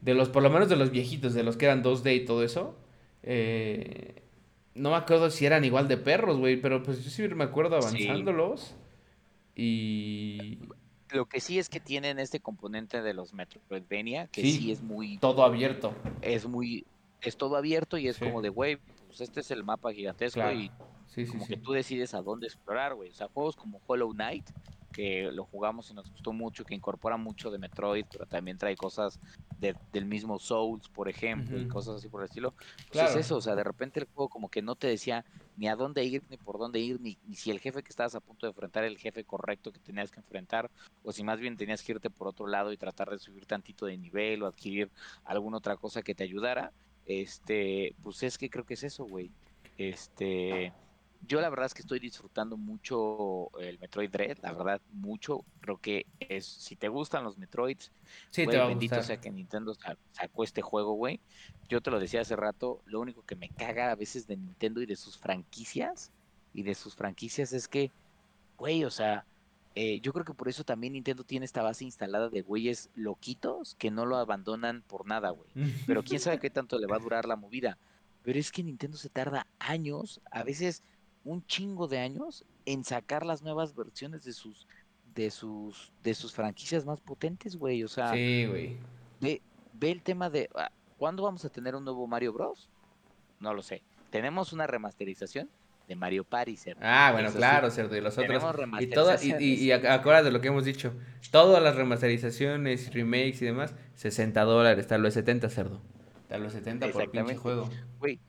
[0.00, 2.42] de los, por lo menos de los viejitos, de los que eran 2D y todo
[2.42, 2.74] eso.
[3.22, 4.22] Eh,
[4.74, 7.76] no me acuerdo si eran igual de perros, güey, pero pues yo sí me acuerdo
[7.76, 8.76] avanzándolos.
[9.54, 10.58] Y.
[11.10, 15.18] Lo que sí es que tienen este componente de los Metroidvania, que sí, es muy.
[15.18, 15.94] Todo abierto.
[16.22, 16.86] Es muy.
[17.20, 18.78] Es todo abierto y es como de, güey,
[19.08, 20.72] pues este es el mapa gigantesco y
[21.26, 23.10] como que tú decides a dónde explorar, güey.
[23.10, 24.50] O sea, juegos como Hollow Knight
[24.92, 28.76] que lo jugamos y nos gustó mucho, que incorpora mucho de Metroid, pero también trae
[28.76, 29.20] cosas
[29.56, 32.54] del mismo Souls, por ejemplo, y cosas así por el estilo.
[32.88, 35.24] Pues es eso, o sea, de repente el juego como que no te decía
[35.56, 38.20] ni a dónde ir, ni por dónde ir, ni, si el jefe que estabas a
[38.20, 40.70] punto de enfrentar era el jefe correcto que tenías que enfrentar,
[41.02, 43.86] o si más bien tenías que irte por otro lado y tratar de subir tantito
[43.86, 44.92] de nivel o adquirir
[45.24, 46.72] alguna otra cosa que te ayudara.
[47.08, 49.32] Este, pues es que creo que es eso, güey.
[49.78, 50.72] Este,
[51.26, 55.44] yo la verdad es que estoy disfrutando mucho el Metroid Dread, la verdad, mucho.
[55.60, 57.90] Creo que es, si te gustan los Metroids,
[58.30, 59.74] sí, te bendito sea que Nintendo
[60.12, 61.18] sacó este juego, güey.
[61.70, 64.82] Yo te lo decía hace rato, lo único que me caga a veces de Nintendo
[64.82, 66.12] y de sus franquicias,
[66.52, 67.90] y de sus franquicias es que,
[68.58, 69.24] güey, o sea,
[69.80, 73.76] eh, yo creo que por eso también Nintendo tiene esta base instalada de güeyes loquitos
[73.76, 75.48] que no lo abandonan por nada, güey.
[75.86, 77.78] Pero quién sabe qué tanto le va a durar la movida.
[78.24, 80.82] Pero es que Nintendo se tarda años, a veces
[81.22, 84.66] un chingo de años en sacar las nuevas versiones de sus
[85.14, 88.78] de sus de sus franquicias más potentes, güey, o sea, Sí, güey.
[89.20, 89.40] Ve,
[89.74, 92.68] ve el tema de ah, ¿cuándo vamos a tener un nuevo Mario Bros?
[93.38, 93.84] No lo sé.
[94.10, 95.48] Tenemos una remasterización
[95.88, 96.80] de Mario Party, cerdo.
[96.82, 98.44] Ah, bueno, claro, cerdo, y los otros.
[98.78, 100.92] Y, todo, y, y, y de lo que hemos dicho.
[101.30, 105.80] Todas las remasterizaciones, remakes y demás, 60 dólares, tal vez 70, cerdo.
[106.28, 107.70] Tal vez 70 por pinche juego.
[107.98, 108.20] Güey,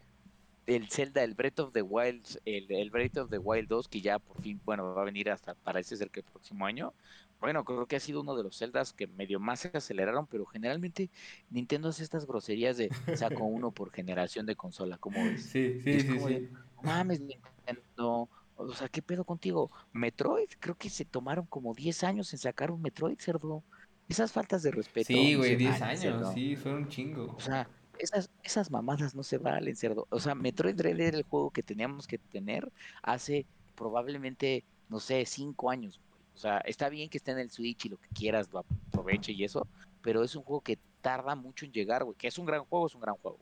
[0.67, 3.99] el Zelda, el Breath of the Wild, el, el, Breath of the Wild 2, que
[3.99, 6.93] ya por fin, bueno, va a venir hasta, parece ser que el próximo año.
[7.41, 10.45] Bueno, creo que ha sido uno de los Zeldas que medio más se aceleraron, pero
[10.45, 11.09] generalmente
[11.49, 15.43] Nintendo hace estas groserías de saco uno por generación de consola, ¿cómo ves?
[15.43, 16.49] Sí, sí, sí, sí.
[16.83, 19.71] Mames, Nintendo, o sea, ¿qué pedo contigo?
[19.93, 23.63] Metroid, creo que se tomaron como 10 años en sacar un Metroid, cerdo.
[24.07, 25.07] Esas faltas de respeto.
[25.07, 27.35] Sí, güey, 10 años, sí, fue un chingo.
[27.37, 30.07] O sea, esas, esas mamadas no se valen, cerdo.
[30.09, 35.25] O sea, Metroid Dread era el juego que teníamos que tener hace probablemente, no sé,
[35.25, 36.01] cinco años.
[36.35, 39.31] O sea, está bien que esté en el Switch y lo que quieras lo aproveche
[39.33, 39.67] y eso,
[40.01, 42.17] pero es un juego que tarda mucho en llegar, güey.
[42.17, 43.39] Que es un gran juego, es un gran juego.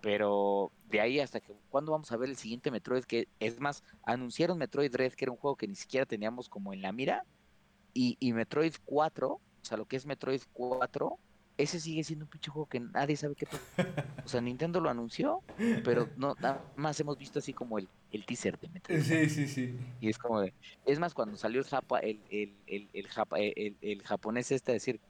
[0.00, 3.04] Pero de ahí hasta que, ¿cuándo vamos a ver el siguiente Metroid?
[3.04, 6.72] Que es más, anunciaron Metroid Dread, que era un juego que ni siquiera teníamos como
[6.72, 7.24] en la mira.
[7.94, 11.18] Y, y Metroid 4, o sea, lo que es Metroid 4,
[11.58, 13.46] ese sigue siendo un pinche juego que nadie sabe qué
[14.24, 15.42] O sea, Nintendo lo anunció,
[15.84, 19.02] pero no, nada más hemos visto así como el, el teaser de Metroid.
[19.02, 19.76] Sí, sí, sí.
[20.00, 20.54] Y es como de.
[20.86, 24.70] Es más, cuando salió el Japa, el, el, el, el, Japa, el, el japonés este
[24.70, 25.00] a decir.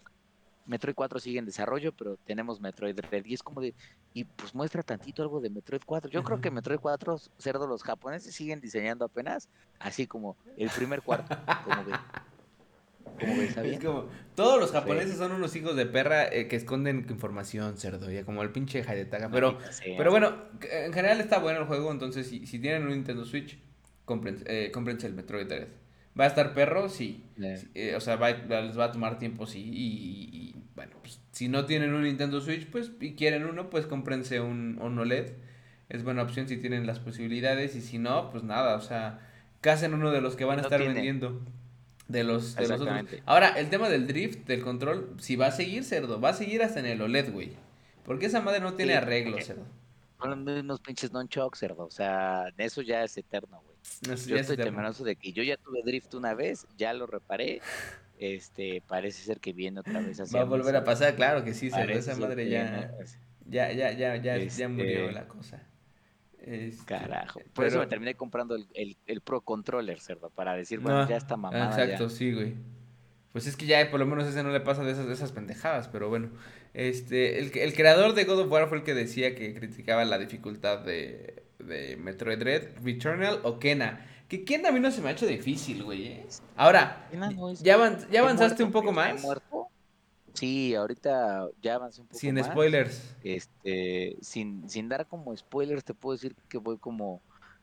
[0.65, 3.25] Metroid 4 sigue en desarrollo, pero tenemos Metroid Red.
[3.25, 3.75] Y es como de.
[4.15, 6.11] Y pues muestra tantito algo de Metroid 4.
[6.11, 9.49] Yo creo que Metroid 4, cerdo, los japoneses siguen diseñando apenas.
[9.79, 11.37] Así como el primer cuarto.
[11.65, 11.83] Como
[13.19, 18.11] es como, todos los japoneses son unos hijos de perra eh, que esconden información, cerdo,
[18.11, 19.31] ya como el pinche Hayataga.
[19.31, 19.59] Pero,
[19.97, 23.59] pero bueno, en general está bueno el juego, entonces si, si tienen un Nintendo Switch,
[24.05, 25.69] cómprense, eh, el Metroid Dread.
[26.19, 26.89] ¿Va a estar perro?
[26.89, 27.25] Sí.
[27.75, 29.71] Eh, o sea, les va a tomar tiempo, sí.
[29.73, 34.41] Y, bueno, pues si no tienen un Nintendo Switch, pues y quieren uno, pues cómprense
[34.41, 35.35] un, un OLED.
[35.89, 37.77] Es buena opción si tienen las posibilidades.
[37.77, 39.21] Y si no, pues nada, o sea,
[39.61, 41.41] casen uno de los que van a estar vendiendo.
[42.09, 43.05] De los, de los otros.
[43.25, 46.61] Ahora, el tema del drift, del control, si va a seguir, cerdo, va a seguir
[46.61, 47.53] hasta en el OLED, güey.
[48.05, 49.65] Porque esa madre no tiene arreglo, cerdo.
[50.21, 51.85] Son unos pinches non-choc, cerdo.
[51.85, 54.19] O sea, eso ya es eterno, güey.
[54.27, 57.63] yo estoy temeroso de que yo ya tuve drift una vez, ya lo reparé.
[58.19, 60.35] Este, parece ser que viene otra vez así.
[60.35, 61.93] Va a volver a pasar, claro que sí, cerdo.
[61.93, 62.91] Esa madre ya,
[63.47, 65.63] ya, ya, ya, ya, ya murió este la cosa.
[66.41, 67.41] Este, Carajo.
[67.53, 71.37] Por eso me terminé comprando el, el, Pro Controller, cerdo, para decir, bueno, ya está
[71.37, 71.71] mamada.
[71.71, 72.55] Exacto, sí, güey.
[73.33, 75.33] Pues es que ya por lo menos ese no le pasa de esas, de esas
[75.33, 76.31] pendejadas, pero bueno.
[76.75, 80.19] Este, el, el creador de God of War fue el que decía que criticaba la
[80.19, 84.07] dificultad de, de Metroid Dread, Returnal o Kena.
[84.29, 86.07] Que Kena a mí no se me ha hecho difícil, güey.
[86.09, 86.27] ¿eh?
[86.57, 87.09] Ahora,
[87.63, 87.75] ¿ya,
[88.11, 89.23] ya avanzaste un poco más?
[89.23, 89.69] Muerto?
[90.35, 92.47] Sí, ahorita ya avancé un poco Sin más.
[92.47, 93.17] spoilers.
[93.25, 97.23] Este, sin, sin dar como spoilers, te puedo decir que voy como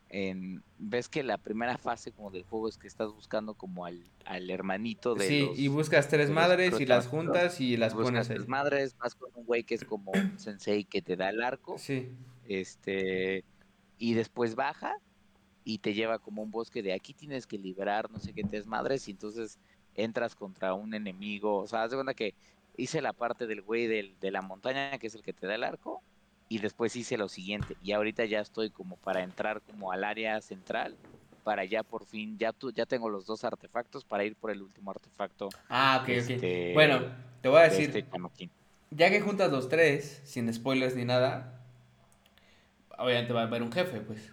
[0.10, 0.62] en.
[0.78, 4.50] Ves que la primera fase como del juego es que estás buscando como al, al
[4.50, 5.60] hermanito de Sí, los.
[5.60, 8.48] y buscas tres madres y las juntas y las Buscas pones tres ahí.
[8.48, 11.78] madres, vas con un güey que es como un sensei que te da el arco.
[11.78, 12.10] Sí.
[12.48, 13.46] Este,
[13.98, 14.96] y después baja
[15.66, 18.68] y te lleva como un bosque de aquí tienes que liberar no sé qué tres
[18.68, 19.60] madres y entonces
[19.96, 21.60] entras contra un enemigo.
[21.62, 22.36] O sea, haz de cuenta que
[22.78, 25.56] hice la parte del güey del, de la montaña que es el que te da
[25.56, 26.04] el arco
[26.48, 30.42] y después hice lo siguiente y ahorita ya estoy como para entrar como al área
[30.42, 31.00] central
[31.44, 34.62] para ya por fin, ya tú, ya tengo los dos artefactos para ir por el
[34.64, 36.74] último artefacto Ah, ok, Este, ok.
[36.74, 37.02] Bueno,
[37.42, 38.04] te voy a de decir, este
[38.92, 41.66] ya que juntas los tres, sin spoilers ni nada,
[42.98, 44.32] obviamente va a haber un jefe, pues.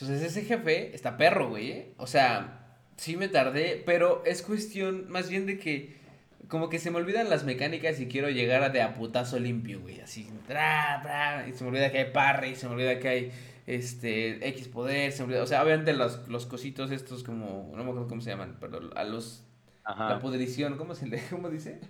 [0.00, 1.70] Entonces ese jefe está perro, güey.
[1.70, 1.94] ¿eh?
[1.98, 6.00] O sea, sí me tardé, pero es cuestión más bien de que
[6.48, 9.80] como que se me olvidan las mecánicas y quiero llegar a de a putazo limpio,
[9.80, 10.00] güey.
[10.00, 13.32] Así, tra, tra, y se me olvida que hay parry, se me olvida que hay
[13.66, 17.84] este X poder, se me olvida, o sea, obviamente los, los cositos estos como, no
[17.84, 19.44] me acuerdo cómo se llaman, pero a los,
[19.84, 20.18] la Ajá.
[20.18, 21.80] pudrición, ¿cómo se le, cómo dice?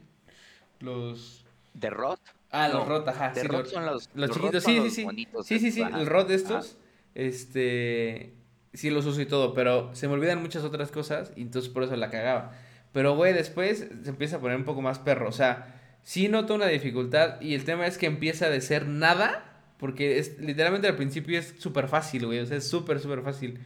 [0.81, 1.47] Los...
[1.73, 2.21] ¿De Rot?
[2.51, 3.31] Ah, los rot, ajá.
[3.31, 5.59] De sí, Rot los, son los, los Rot chiquitos, sí, sí, los sí.
[5.59, 6.77] Sí, sí, sí, el rot de estos,
[7.27, 8.35] este,
[8.73, 11.83] sí los uso y todo, pero se me olvidan muchas otras cosas y entonces por
[11.83, 12.53] eso la cagaba.
[12.93, 16.55] Pero, güey, después se empieza a poner un poco más perro, o sea, sí noto
[16.55, 19.45] una dificultad y el tema es que empieza de ser nada,
[19.79, 23.61] porque es, literalmente al principio es súper fácil, güey, o sea, es súper, súper fácil.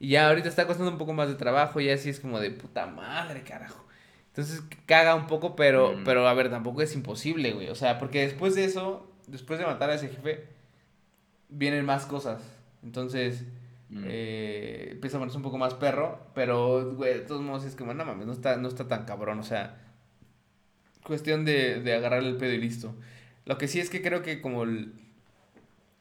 [0.00, 2.50] Y ya ahorita está costando un poco más de trabajo y así es como de
[2.50, 3.86] puta madre, carajo.
[4.28, 6.04] Entonces caga un poco, pero, Mm.
[6.04, 7.68] pero a ver, tampoco es imposible, güey.
[7.68, 10.46] O sea, porque después de eso, después de matar a ese jefe,
[11.48, 12.40] vienen más cosas.
[12.82, 13.44] Entonces,
[13.90, 14.04] Mm.
[14.06, 17.92] eh, empieza a ponerse un poco más perro, pero, güey, de todos modos es como,
[17.92, 19.76] no mames, no está, no está tan cabrón, o sea,
[21.04, 22.94] cuestión de, de agarrarle el pedo y listo.
[23.44, 24.94] Lo que sí es que creo que como el,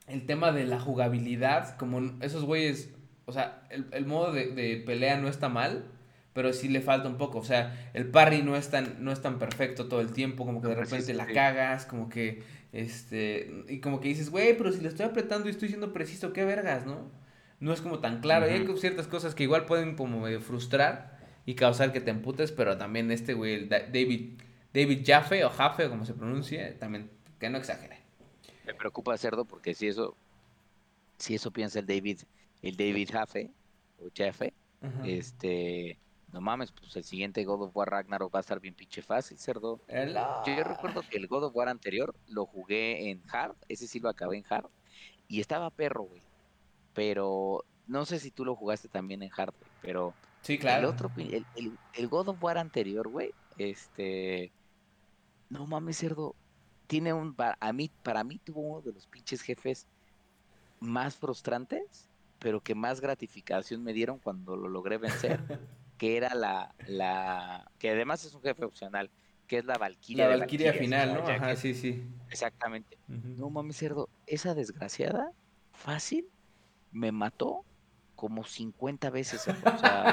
[0.07, 2.89] el tema de la jugabilidad, como esos güeyes,
[3.25, 5.85] o sea, el, el modo de, de pelea no está mal,
[6.33, 9.21] pero sí le falta un poco, o sea, el parry no es tan, no es
[9.21, 13.63] tan perfecto todo el tiempo, como que de sí, repente la cagas, como que, este,
[13.67, 16.45] y como que dices, güey, pero si le estoy apretando y estoy siendo preciso, qué
[16.45, 17.11] vergas, ¿no?
[17.59, 21.19] No es como tan claro, y hay ciertas cosas que igual pueden como medio frustrar
[21.45, 24.39] y causar que te emputes, pero también este güey, el Da- David,
[24.73, 27.97] David Jaffe o Jaffe, como se pronuncie, también, que no exagere.
[28.65, 30.15] Me preocupa cerdo porque si eso,
[31.17, 32.19] si eso piensa el David,
[32.61, 33.51] el David Jaffe
[33.99, 34.53] o Jaffe,
[35.05, 35.97] este,
[36.31, 39.37] no mames, pues el siguiente God of War Ragnarok va a estar bien pinche fácil,
[39.39, 39.81] cerdo.
[39.87, 43.99] El- Yo, recuerdo que el God of War anterior lo jugué en hard, ese sí
[43.99, 44.71] lo acabé en hard
[45.27, 46.27] y estaba perro, güey.
[46.93, 50.89] Pero no sé si tú lo jugaste también en hard, güey, pero Sí, el claro.
[50.89, 54.55] otro, pi- el, el, el God of War anterior, güey, este,
[55.49, 56.37] no mames, cerdo,
[56.87, 59.89] tiene un, a mí, para mí tuvo uno de los pinches jefes
[60.79, 65.45] más frustrantes, pero que más gratificación me dieron cuando lo logré vencer,
[66.01, 69.11] que era la, la, que además es un jefe opcional,
[69.45, 71.27] que es la Valquiria La Valquiria final, ¿no?
[71.27, 72.03] Ajá, sí, sí.
[72.27, 72.97] Exactamente.
[73.35, 75.31] No mames, cerdo, esa desgraciada,
[75.71, 76.33] fácil,
[76.89, 77.67] me mató
[78.15, 80.11] como 50 veces, o sea,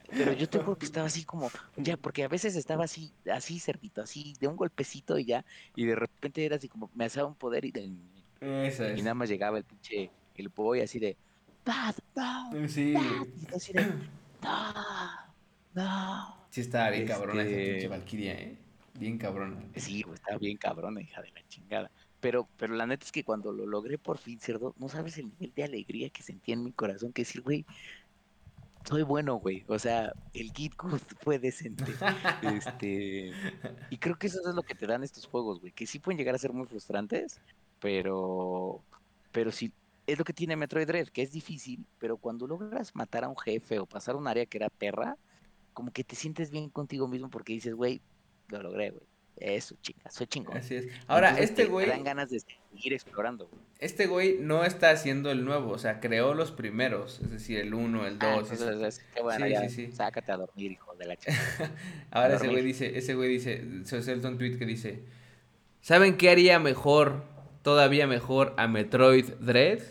[0.16, 3.58] pero yo te juro que estaba así como, ya, porque a veces estaba así, así
[3.58, 7.26] cerdito, así, de un golpecito y ya, y de repente era así como, me hacía
[7.26, 11.18] un poder y, de- Esa y nada más llegaba el pinche, el boy así de,
[11.64, 13.88] Dad, no, Sí, Dad", y así de,
[14.42, 14.72] no,
[15.74, 16.36] no.
[16.50, 18.58] sí estaba bien cabrona esa Este- pinche Valkyria, ¿eh?
[18.94, 19.62] Bien cabrona.
[19.76, 21.90] Sí, güey, estaba bien cabrona, hija de la chingada.
[22.20, 25.26] Pero, pero la neta es que cuando lo logré por fin, cerdo, no sabes el
[25.28, 27.64] nivel de alegría que sentía en mi corazón, que decir, güey,
[28.84, 29.64] soy bueno, güey.
[29.68, 31.84] O sea, el Git Good fue decente.
[32.42, 33.30] Este,
[33.90, 36.18] y creo que eso es lo que te dan estos juegos, güey, que sí pueden
[36.18, 37.40] llegar a ser muy frustrantes,
[37.80, 38.82] pero,
[39.30, 39.70] pero sí,
[40.08, 43.36] es lo que tiene Metroid Dread, que es difícil, pero cuando logras matar a un
[43.38, 45.16] jefe o pasar un área que era perra,
[45.74, 48.00] como que te sientes bien contigo mismo porque dices, güey,
[48.48, 49.02] lo logré, güey.
[49.40, 50.56] Eso, chinga, soy chingón.
[50.56, 50.88] Así es.
[51.06, 53.60] Ahora, Entonces este te- güey, Te dan ganas de seguir explorando, güey.
[53.78, 57.72] este güey no está haciendo el nuevo, o sea, creó los primeros, es decir, el
[57.72, 58.28] 1, el 2.
[58.28, 59.92] Ah, entonces, es- qué bueno, Sí, ya, sí, sí.
[59.92, 61.70] sácate a dormir, hijo de la chingada.
[62.10, 65.04] Ahora ese güey dice, ese güey dice, se suelta un tweet que dice,
[65.82, 67.22] ¿saben qué haría mejor,
[67.62, 69.82] todavía mejor a Metroid Dread?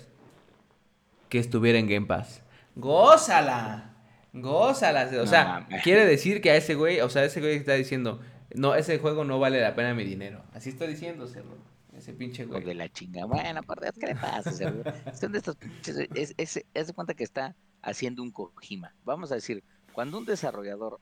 [1.30, 2.42] Que estuviera en Game Pass.
[2.76, 3.96] ¡Gózala!
[4.34, 5.10] ¡Gózala!
[5.22, 8.22] O sea, quiere decir que a ese güey, o sea, ese güey está diciendo,
[8.54, 10.44] no, ese juego no vale la pena mi dinero.
[10.54, 11.58] Así está diciéndoselo,
[11.96, 12.64] ese pinche güey.
[12.64, 13.26] de la chinga.
[13.26, 14.52] Bueno, por Dios, ¿qué le pasa?
[15.14, 15.98] Son de estos pinches.
[16.14, 18.94] Es, es, es de cuenta que está haciendo un Kojima.
[19.04, 19.64] Vamos a decir,
[19.94, 21.00] cuando un desarrollador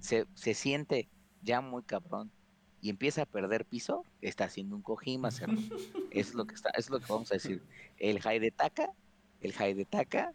[0.00, 1.08] se, se siente
[1.42, 2.30] ya muy cabrón,
[2.82, 5.60] y empieza a perder piso, está haciendo un Kojima, cerdo.
[6.10, 7.62] es lo que está, es lo que vamos a decir.
[7.98, 8.90] El Haidetaka,
[9.40, 10.32] el Haidetaka,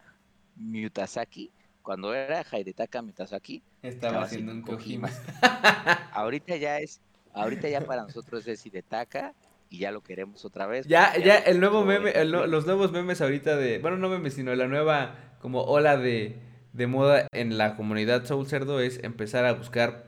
[0.55, 5.09] Mutasaki, cuando era Haidetaka Mutasaki, estaba, haciendo un Kojima.
[6.13, 7.01] ahorita ya es,
[7.33, 9.33] ahorita ya para nosotros es Hidetaka
[9.69, 10.87] y ya lo queremos otra vez.
[10.87, 14.67] Ya, ya, el nuevo meme, los nuevos memes ahorita de, bueno, no memes, sino la
[14.67, 16.39] nueva como ola de,
[16.73, 20.05] de moda en la comunidad Soul Cerdo es empezar a buscar,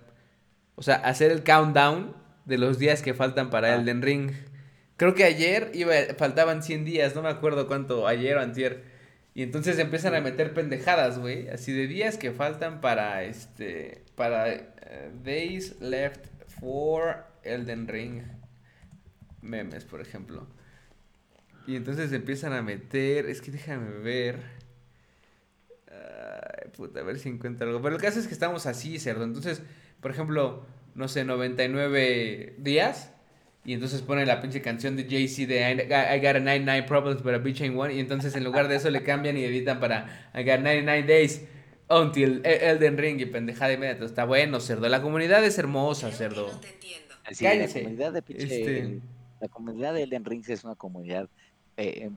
[0.75, 3.81] o sea, hacer el countdown de los días que faltan para el ah.
[3.81, 4.31] Elden Ring.
[4.97, 8.83] Creo que ayer iba, faltaban 100 días, no me acuerdo cuánto, ayer o antier.
[9.33, 14.51] Y entonces empiezan a meter pendejadas, güey, así de días que faltan para este para
[14.51, 16.25] eh, days left
[16.59, 18.23] for Elden Ring
[19.41, 20.47] memes, por ejemplo.
[21.67, 24.39] Y entonces empiezan a meter, es que déjame ver.
[25.91, 27.81] Ay, puta, a ver si encuentro algo.
[27.81, 29.23] Pero el caso es que estamos así, cerdo.
[29.23, 29.61] Entonces,
[30.01, 33.11] por ejemplo, no sé, 99 días.
[33.67, 37.33] Y entonces pone la pinche canción de Jay-Z de I, got a 99 problems but
[37.33, 37.93] a bitch ain't one.
[37.93, 41.45] Y entonces en lugar de eso le cambian y editan para I got 99 days
[41.89, 44.05] until e, Elden Ring y pendejada y media.
[44.05, 44.87] Está bueno, cerdo.
[44.87, 46.49] La comunidad es hermosa, cerdo.
[46.49, 47.15] No te entiendo.
[47.25, 49.01] la comunidad de pinche, este
[49.41, 51.27] La comunidad de Elden Ring es una comunidad
[51.75, 52.15] eh, em,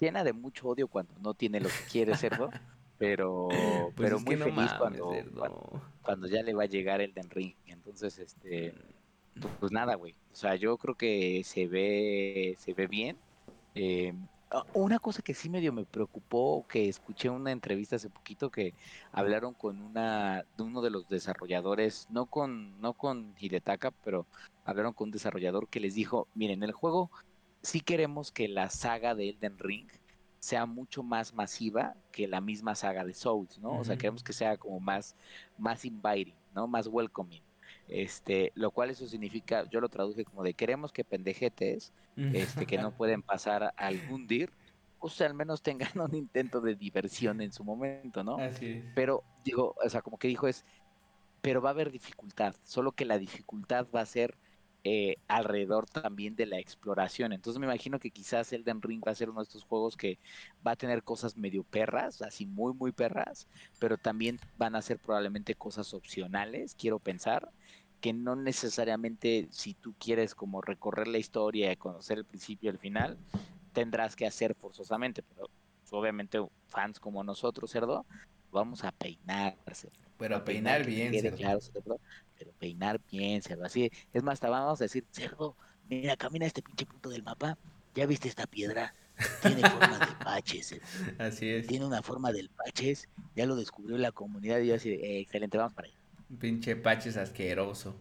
[0.00, 2.48] llena de mucho odio cuando no tiene lo que quiere, cerdo.
[2.98, 5.12] pero, pues pero muy feliz cuando,
[6.00, 7.52] cuando, ya le va a llegar el Den Ring.
[7.66, 8.72] Entonces, este,
[9.58, 10.14] pues, nada, güey.
[10.32, 13.18] O sea, yo creo que se ve, se ve bien.
[13.74, 14.14] Eh,
[14.72, 18.74] una cosa que sí medio me preocupó, que escuché una entrevista hace poquito que
[19.12, 24.26] hablaron con una, de uno de los desarrolladores, no con, no con Hidetaka, pero
[24.64, 27.10] hablaron con un desarrollador que les dijo, miren, el juego
[27.62, 29.88] sí queremos que la saga de Elden Ring
[30.40, 33.78] sea mucho más masiva que la misma saga de Souls, ¿no?
[33.78, 35.14] O sea, queremos que sea como más,
[35.58, 36.66] más inviting, ¿no?
[36.66, 37.42] Más welcoming.
[37.90, 42.78] Este, lo cual eso significa, yo lo traduje como de queremos que pendejetes, este, que
[42.78, 44.52] no pueden pasar al Gundir,
[45.00, 48.36] o sea, al menos tengan un intento de diversión en su momento, ¿no?
[48.36, 50.64] Así Pero digo, o sea, como que dijo es,
[51.40, 54.36] pero va a haber dificultad, solo que la dificultad va a ser
[54.82, 57.34] eh, alrededor también de la exploración.
[57.34, 60.18] Entonces me imagino que quizás Elden Ring va a ser uno de estos juegos que
[60.66, 63.46] va a tener cosas medio perras, así muy, muy perras,
[63.78, 67.50] pero también van a ser probablemente cosas opcionales, quiero pensar,
[68.00, 72.72] que no necesariamente si tú quieres como recorrer la historia y conocer el principio y
[72.72, 73.18] el final,
[73.72, 75.50] tendrás que hacer forzosamente, pero
[75.90, 78.06] obviamente fans como nosotros, cerdo,
[78.50, 79.90] vamos a peinarse.
[80.16, 81.12] Pero a peinar, bien,
[82.38, 83.64] pero peinar bien, cerdo.
[83.64, 85.56] Así, es más, te vamos a decir, cerdo,
[85.88, 87.58] mira, camina este pinche punto del mapa,
[87.94, 88.94] ¿ya viste esta piedra?
[89.42, 90.74] Tiene forma de paches.
[91.18, 91.66] Así es.
[91.66, 95.58] Tiene una forma del paches, ya lo descubrió la comunidad y yo así, eh, excelente,
[95.58, 95.99] vamos para allá.
[96.38, 97.96] Pinche paches asqueroso.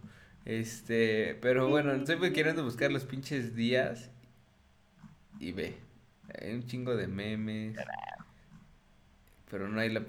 [0.45, 4.09] Este, pero bueno, estoy queriendo buscar los pinches días
[5.39, 5.77] y ve,
[6.41, 7.77] hay un chingo de memes.
[9.49, 10.01] Pero no hay la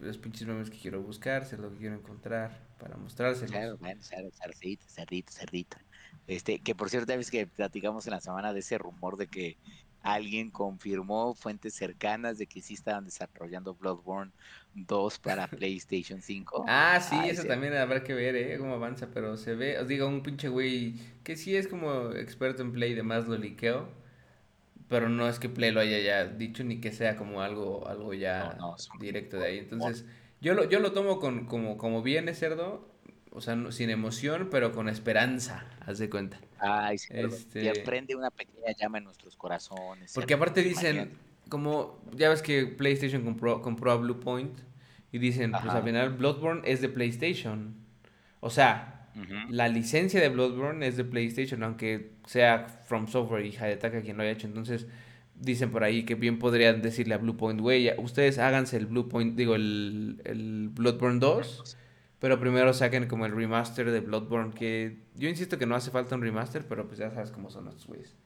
[0.00, 3.50] los pinches memes que quiero buscar, es lo que quiero encontrar para mostrárselos.
[3.50, 5.76] Claro, bueno, cerdito, cerdito, cerdito.
[6.26, 9.56] Este, que por cierto, vez que platicamos en la semana de ese rumor de que
[10.04, 14.30] alguien confirmó fuentes cercanas de que sí estaban desarrollando Bloodborne
[14.74, 16.66] 2 para PlayStation 5.
[16.68, 18.58] Ah, sí, eso también habrá que ver, ¿eh?
[18.58, 22.62] Cómo avanza, pero se ve, os digo, un pinche güey que sí es como experto
[22.62, 23.88] en Play, de más lo liqueo,
[24.88, 28.12] pero no es que Play lo haya ya dicho ni que sea como algo, algo
[28.12, 28.58] ya
[29.00, 29.58] directo de ahí.
[29.58, 30.04] Entonces,
[30.42, 32.86] yo lo, yo lo tomo con, como, como viene, cerdo,
[33.30, 36.38] o sea, sin emoción, pero con esperanza, haz de cuenta.
[36.64, 37.64] Ay, sí, este...
[37.64, 40.12] y prende una pequeña llama en nuestros corazones.
[40.14, 41.12] Porque aparte dicen,
[41.48, 44.58] como, ya ves que PlayStation compró, compró a Bluepoint,
[45.12, 47.76] y dicen, pues al final Bloodborne es de PlayStation.
[48.40, 49.10] O sea,
[49.48, 54.24] la licencia de Bloodborne es de PlayStation, aunque sea From Software y Hidetaka quien lo
[54.24, 54.48] haya hecho.
[54.48, 54.88] Entonces,
[55.36, 59.54] dicen por ahí que bien podrían decirle a Bluepoint, güey, ustedes háganse el Bluepoint, digo,
[59.54, 61.76] el, el Bloodborne 2
[62.24, 66.14] pero primero saquen como el remaster de Bloodborne, que yo insisto que no hace falta
[66.14, 68.16] un remaster, pero pues ya sabes cómo son los güeyes.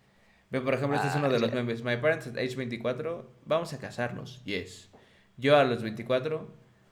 [0.50, 1.82] Ve, por ejemplo, este es uno de ah, los memes.
[1.82, 4.40] My parents at age 24, vamos a casarnos.
[4.44, 4.88] Yes.
[5.36, 6.48] Yo a los 24,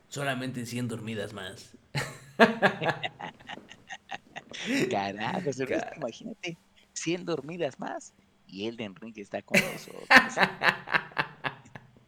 [0.09, 1.77] solamente 100 dormidas más.
[4.91, 5.51] Carajo,
[5.99, 6.59] imagínate,
[6.95, 8.15] 100 dormidas más
[8.49, 10.09] y el de Enrique está con nosotros.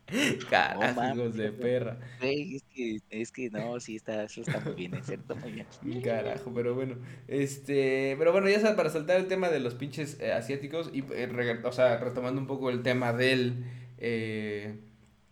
[0.50, 1.98] Carajos de perra.
[2.20, 6.02] es, que, es que no, sí está, eso está muy bien, es cierto, muy bien.
[6.02, 6.96] Carajo, pero bueno,
[7.26, 11.04] este, pero bueno, ya sabes, para saltar el tema de los pinches eh, asiáticos y,
[11.12, 13.64] eh, o sea, retomando un poco el tema del,
[13.98, 14.76] eh,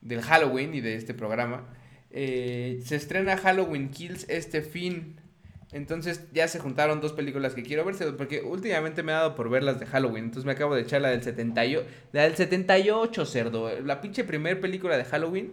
[0.02, 1.68] del Halloween y de este programa,
[2.10, 5.16] se estrena Halloween Kills este fin
[5.72, 9.50] Entonces ya se juntaron dos películas que quiero ver, porque últimamente me ha dado por
[9.50, 10.24] ver las de Halloween.
[10.24, 13.80] Entonces me acabo de echar la del 78, la del 78, cerdo.
[13.80, 15.52] La pinche primer película de Halloween,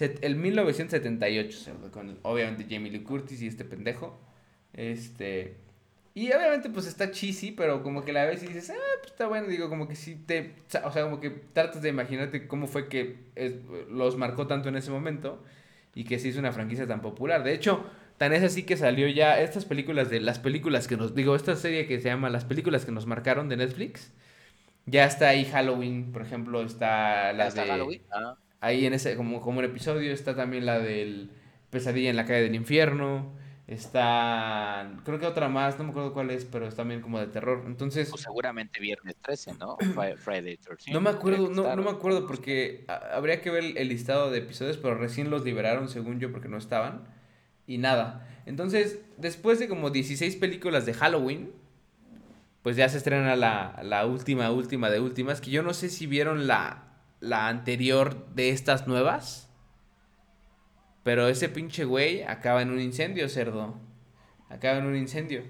[0.00, 1.90] el 1978, cerdo.
[1.90, 4.20] Con obviamente Jamie Lee Curtis y este pendejo.
[4.74, 5.56] Este.
[6.12, 9.26] Y obviamente pues está cheesy, pero como que la ves y dices, ah, pues está
[9.26, 12.88] bueno, digo, como que sí te, o sea, como que tratas de imaginarte cómo fue
[12.88, 13.18] que
[13.90, 15.42] los marcó tanto en ese momento
[15.94, 17.44] y que se hizo una franquicia tan popular.
[17.44, 17.84] De hecho,
[18.18, 21.54] tan es así que salió ya estas películas de las películas que nos, digo, esta
[21.56, 24.12] serie que se llama Las películas que nos marcaron de Netflix.
[24.86, 27.60] Ya está ahí Halloween, por ejemplo, está la de...
[27.62, 28.02] Halloween?
[28.10, 28.36] Ah.
[28.60, 31.30] Ahí en ese, como, como un episodio, está también la del
[31.70, 33.34] Pesadilla en la calle del infierno.
[33.66, 37.26] Está, creo que otra más, no me acuerdo cuál es, pero es también como de
[37.26, 37.64] terror.
[37.66, 39.76] Entonces, pues seguramente viernes 13, ¿no?
[40.18, 40.92] Friday 13.
[40.92, 44.78] No me acuerdo, no, no me acuerdo porque habría que ver el listado de episodios,
[44.78, 47.15] pero recién los liberaron según yo porque no estaban
[47.66, 48.28] y nada.
[48.46, 51.52] Entonces, después de como 16 películas de Halloween,
[52.62, 56.06] pues ya se estrena la, la última, última de últimas, que yo no sé si
[56.06, 56.86] vieron la,
[57.20, 59.48] la anterior de estas nuevas.
[61.02, 63.80] Pero ese pinche güey acaba en un incendio, cerdo.
[64.48, 65.44] Acaba en un incendio.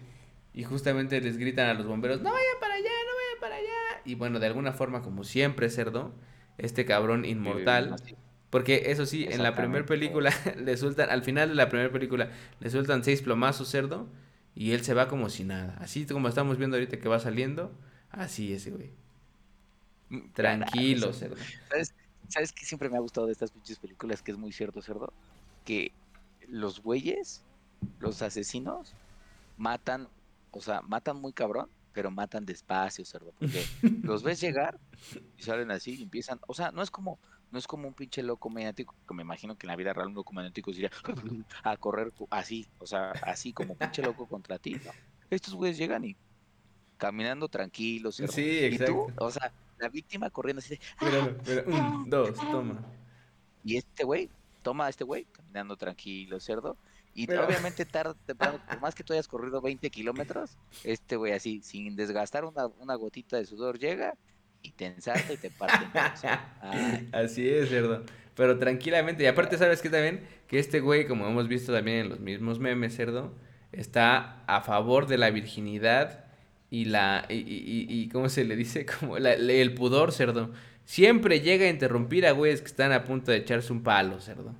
[0.53, 4.03] Y justamente les gritan a los bomberos, no vaya para allá, no vaya para allá.
[4.05, 6.14] Y bueno, de alguna forma, como siempre, cerdo,
[6.59, 7.97] este cabrón inmortal.
[8.57, 12.30] Porque eso sí, en la primera película le sueltan, al final de la primera película,
[12.59, 14.09] le sueltan seis plomazos, cerdo.
[14.54, 15.76] Y él se va como si nada.
[15.78, 17.70] Así como estamos viendo ahorita que va saliendo.
[18.11, 18.92] Así ese güey.
[20.09, 21.36] Mm, Tranquilo, cerdo.
[21.68, 21.94] ¿Sabes,
[22.28, 24.22] ¿Sabes qué siempre me ha gustado de estas pinches películas?
[24.22, 25.12] Que es muy cierto, cerdo
[25.66, 25.92] que
[26.48, 27.42] los güeyes,
[27.98, 28.94] los asesinos,
[29.59, 30.09] matan,
[30.52, 33.62] o sea, matan muy cabrón, pero matan despacio, cerdo, porque
[34.02, 34.78] los ves llegar
[35.36, 37.18] y salen así y empiezan, o sea, no es como,
[37.57, 40.09] no es como un pinche loco mediático, que me imagino que en la vida real
[40.09, 40.90] un loco mediático sería
[41.64, 44.90] a correr así, o sea, así como pinche loco contra ti, ¿no?
[45.30, 46.14] Estos güeyes llegan y
[46.98, 48.16] caminando tranquilos.
[48.16, 49.09] Sí, exacto.
[49.09, 52.84] Y tú, o sea, la víctima corriendo así de, ah, un, dos, toma.
[53.64, 54.28] Y este güey
[54.61, 56.76] toma a este güey caminando tranquilo, cerdo.
[57.14, 61.62] Y obviamente tarde temprano, por más que tú hayas corrido 20 kilómetros, este güey así,
[61.62, 64.14] sin desgastar una, una gotita de sudor, llega
[64.67, 65.87] y te ensarta y te parte.
[67.12, 68.03] así es, cerdo.
[68.35, 72.09] Pero tranquilamente, y aparte sabes que también, que este güey, como hemos visto también en
[72.11, 73.33] los mismos memes, cerdo,
[73.73, 76.25] está a favor de la virginidad
[76.71, 78.85] y la, y, y, y ¿cómo se le dice?
[79.01, 80.51] Como el pudor, cerdo.
[80.85, 84.55] Siempre llega a interrumpir a güeyes que están a punto de echarse un palo, cerdo.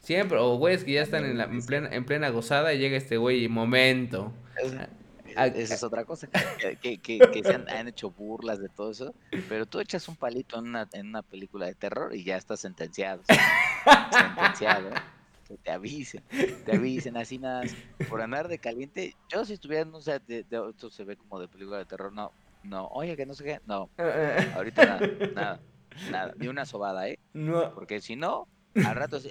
[0.00, 2.96] Siempre, o güeyes que ya están en, la, en, plena, en plena gozada y llega
[2.96, 4.32] este güey y momento.
[5.36, 6.28] Ah, esa es otra cosa,
[6.80, 9.14] que, que, que, se han, hecho burlas de todo eso,
[9.48, 12.60] pero tú echas un palito en una, en una película de terror y ya estás
[12.60, 13.22] sentenciado.
[14.10, 14.90] sentenciado,
[15.46, 16.22] que te avisen,
[16.64, 17.62] te avisen así nada,
[18.08, 19.14] por andar de caliente.
[19.28, 22.32] Yo si estuviera, no sé, de, esto se ve como de película de terror, no,
[22.62, 23.90] no, oye, que no sé qué, no,
[24.54, 25.00] ahorita nada,
[25.34, 25.60] nada.
[26.10, 27.18] Nada, ni una sobada, ¿eh?
[27.32, 27.74] No.
[27.74, 29.30] Porque si no, al rato sí.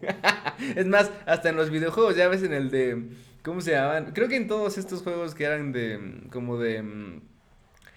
[0.00, 0.16] Eh.
[0.76, 3.08] es más, hasta en los videojuegos, ya ves en el de.
[3.42, 4.12] ¿Cómo se llamaban?
[4.12, 6.28] Creo que en todos estos juegos que eran de.
[6.30, 6.82] Como de.
[6.82, 7.20] Mm,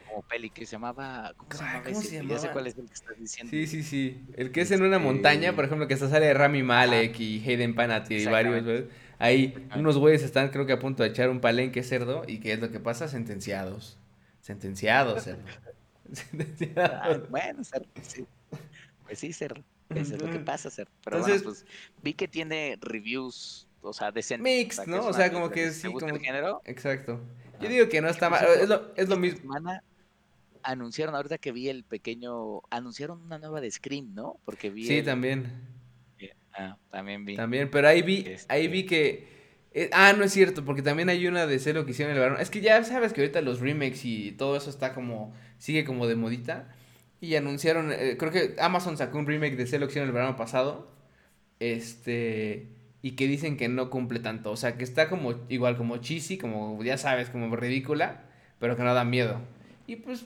[0.07, 1.33] como peli que se llamaba.
[1.37, 1.83] ¿Cómo se llamaba?
[1.83, 2.35] ¿Cómo se llamaba?
[2.35, 3.51] Ya sé cuál es el que estás diciendo.
[3.51, 4.25] Sí, sí, sí.
[4.35, 7.43] El que es en una este, montaña, por ejemplo, que está sale Rami Malek y
[7.47, 8.85] Hayden Panettiere y varios.
[9.19, 12.23] Ahí unos güeyes están, creo que a punto de echar un palenque cerdo.
[12.27, 13.07] ¿Y qué es lo que pasa?
[13.07, 13.97] Sentenciados.
[14.41, 15.43] Sentenciados, cerdo.
[17.29, 18.25] bueno, ser, sí.
[19.03, 19.63] Pues sí, ser.
[19.89, 20.87] Eso es lo que pasa, ser.
[21.03, 21.65] Pero Entonces, bueno, pues
[22.03, 24.43] vi que tiene reviews, o sea, decentes.
[24.43, 25.05] Mixed, ¿no?
[25.05, 25.91] O sea, como que sí.
[25.91, 26.07] como...
[26.07, 26.61] el género?
[26.65, 27.21] Exacto.
[27.61, 28.45] Yo digo que no está mal.
[28.61, 29.39] Es lo, es lo mismo.
[29.39, 29.83] Semana
[30.63, 32.61] anunciaron, ahorita que vi el pequeño.
[32.69, 34.39] Anunciaron una nueva de Scream, ¿no?
[34.45, 34.85] Porque vi.
[34.85, 35.51] Sí, también.
[36.53, 37.35] Ah, también vi.
[37.35, 39.35] También, pero ahí vi, ahí vi este que
[39.77, 42.39] eh, ah, no es cierto, porque también hay una de celo que hicieron el varón.
[42.39, 45.33] Es que ya sabes que ahorita los remakes y todo eso está como.
[45.57, 46.73] sigue como de modita.
[47.19, 47.91] Y anunciaron.
[47.91, 50.89] Eh, creo que Amazon sacó un remake de celo que hicieron el verano pasado.
[51.59, 52.69] Este.
[53.05, 54.49] Y que dicen que no cumple tanto.
[54.49, 55.35] O sea, que está como.
[55.47, 58.23] igual como cheesy, como ya sabes, como ridícula.
[58.57, 59.41] Pero que no da miedo.
[59.85, 60.25] Y pues,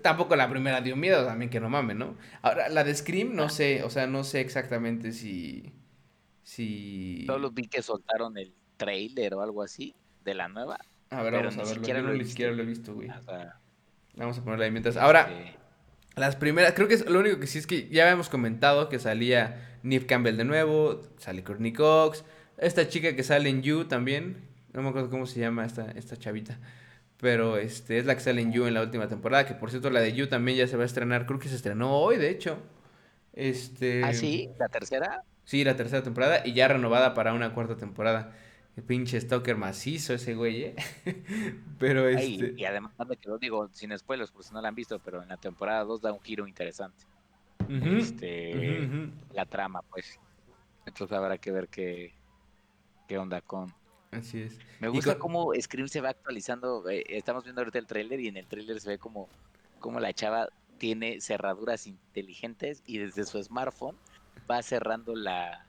[0.00, 2.16] tampoco la primera dio miedo también, que no mames, ¿no?
[2.40, 5.70] Ahora, la de Scream, no sé, o sea, no sé exactamente si.
[6.44, 7.24] Si.
[7.26, 9.94] Solo vi que soltaron el trailer o algo así
[10.24, 10.78] de la nueva.
[11.10, 11.86] A ver, vamos a verlo.
[11.86, 13.10] Yo no ni siquiera lo he visto, güey.
[14.16, 14.96] vamos a ponerla ahí mientras.
[14.96, 15.28] Ahora,
[16.18, 18.98] las primeras, creo que es lo único que sí es que ya habíamos comentado que
[18.98, 22.24] salía Nip Campbell de nuevo, sale Courtney Cox,
[22.58, 24.36] esta chica que sale en You también,
[24.72, 26.58] no me acuerdo cómo se llama esta, esta chavita.
[27.20, 29.90] Pero este es la que sale en You en la última temporada, que por cierto
[29.90, 32.30] la de You también ya se va a estrenar, creo que se estrenó hoy, de
[32.30, 32.58] hecho.
[33.32, 34.50] Este ¿Ah, sí?
[34.58, 35.22] ¿La tercera?
[35.44, 38.36] Sí, la tercera temporada y ya renovada para una cuarta temporada.
[38.78, 40.76] El pinche stalker macizo ese güey, ¿eh?
[41.80, 42.54] pero este...
[42.56, 45.28] y además me quedo, digo, sin spoilers, por si no la han visto, pero en
[45.28, 47.04] la temporada 2 da un giro interesante.
[47.68, 50.20] este, La trama, pues.
[50.86, 52.14] Entonces habrá que ver qué,
[53.08, 53.74] qué onda con...
[54.12, 54.56] Así es.
[54.78, 56.88] Me gusta cómo Scream se va actualizando.
[56.88, 59.28] Eh, estamos viendo ahorita el tráiler y en el tráiler se ve como,
[59.80, 63.96] como la chava tiene cerraduras inteligentes y desde su smartphone
[64.48, 65.66] va cerrando la,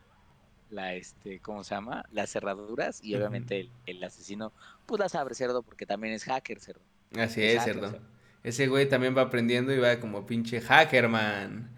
[0.70, 2.06] la este, ¿cómo se llama?
[2.12, 4.54] Las cerraduras y obviamente el, asesino
[4.86, 6.82] pues las abre cerdo porque también es hacker cerdo.
[7.18, 8.00] Así es, cerdo.
[8.44, 11.70] Ese güey también va aprendiendo y va como pinche hacker, man.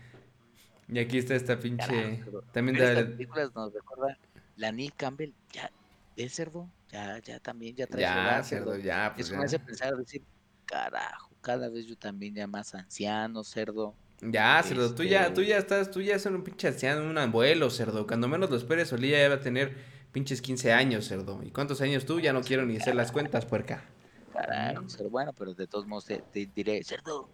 [0.88, 2.24] Y aquí está esta pinche...
[2.52, 2.96] también da...
[2.96, 4.18] películas nos recuerda
[4.58, 5.72] la Neil Campbell, ya,
[6.16, 9.96] es cerdo, ya, ya también, ya trae Ya, cerdo, ya, pues Eso me hace pensar,
[9.96, 10.24] decir,
[10.66, 13.96] carajo, cada vez yo también ya más anciano, cerdo.
[14.22, 17.18] Ya, cerdo, tú ya, tú este ya estás, tú ya son un pinche anciano, un
[17.18, 18.06] abuelo, cerdo.
[18.06, 19.76] Cuando menos lo esperes, Solía ya va a tener
[20.12, 21.42] pinches 15 años, cerdo.
[21.44, 22.20] ¿Y cuántos años tú?
[22.20, 23.84] Ya no quiero ni hacer las cuentas, puerca.
[24.32, 27.30] Carajo, cerdo, bueno, pero de todos modos te, diré, cerdo,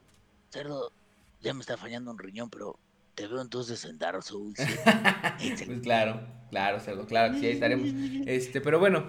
[0.50, 0.94] cerdo,
[1.42, 2.80] ya me está fallando un riñón, pero
[3.16, 4.58] te veo entonces en Dark Souls.
[5.66, 7.90] pues claro, claro, cerdo, claro, sí, ahí estaremos.
[8.26, 9.08] Este, pero bueno,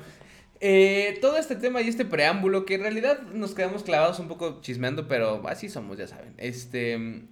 [0.60, 4.60] eh, todo este tema y este preámbulo, que en realidad nos quedamos clavados un poco
[4.62, 6.34] chismeando, pero así somos, ya saben.
[6.38, 7.28] Este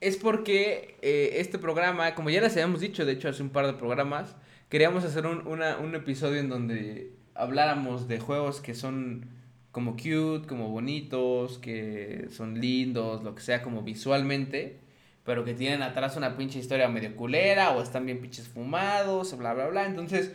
[0.00, 3.66] es porque eh, este programa, como ya les habíamos dicho, de hecho hace un par
[3.66, 4.36] de programas,
[4.68, 9.30] queríamos hacer un, un episodio en donde habláramos de juegos que son
[9.72, 14.80] como cute, como bonitos, que son lindos, lo que sea, como visualmente,
[15.24, 19.52] pero que tienen atrás una pinche historia medio culera o están bien pinches fumados, bla,
[19.52, 19.84] bla, bla.
[19.84, 20.32] Entonces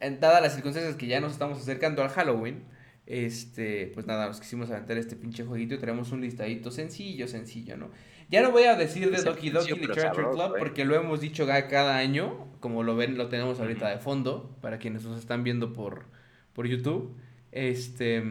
[0.00, 2.64] dadas las circunstancias que ya nos estamos acercando al Halloween,
[3.06, 7.76] este, pues nada, nos quisimos aventar este pinche jueguito y traemos un listadito sencillo, sencillo,
[7.76, 7.90] ¿no?
[8.30, 11.96] Ya no voy a decir de Doki Doki Literature Club porque lo hemos dicho cada
[11.96, 16.04] año, como lo ven, lo tenemos ahorita de fondo, para quienes nos están viendo por,
[16.52, 17.14] por YouTube.
[17.52, 18.22] Este,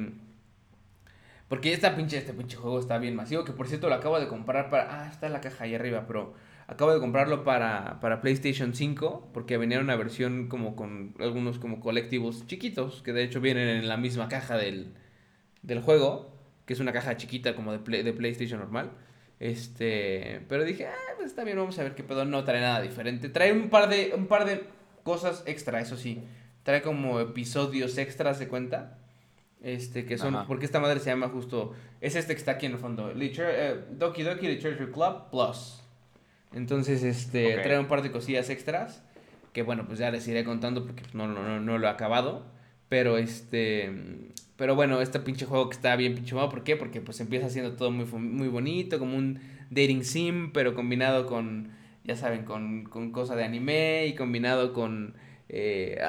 [1.47, 4.27] porque esta pinche, este pinche juego está bien masivo, que por cierto lo acabo de
[4.27, 5.03] comprar para...
[5.03, 6.33] Ah, está la caja ahí arriba, pero
[6.67, 11.81] Acabo de comprarlo para, para PlayStation 5 porque venía una versión como con algunos como
[11.81, 14.93] colectivos chiquitos que de hecho vienen en la misma caja del,
[15.61, 16.33] del juego,
[16.65, 18.91] que es una caja chiquita como de, de PlayStation normal.
[19.43, 22.79] Este, pero dije, ah, pues está bien, vamos a ver qué pedo, no trae nada
[22.79, 23.27] diferente.
[23.27, 24.63] Trae un par de un par de
[25.03, 26.23] cosas extra, eso sí.
[26.63, 28.97] Trae como episodios extras de cuenta.
[29.61, 32.73] Este, que son, porque esta madre se llama justo, es este que está aquí en
[32.73, 35.81] el fondo, eh, Doki Doki Literature Club Plus.
[36.53, 39.03] Entonces, este, trae un par de cosillas extras
[39.51, 42.43] que bueno, pues ya les iré contando porque no, no, no, lo he acabado.
[42.89, 43.91] Pero este,
[44.55, 46.75] pero bueno, este pinche juego que está bien pinche ¿por qué?
[46.75, 51.71] Porque pues empieza siendo todo muy, muy bonito, como un dating sim, pero combinado con,
[52.03, 55.15] ya saben, con, con cosa de anime y combinado con...
[55.49, 55.99] Eh,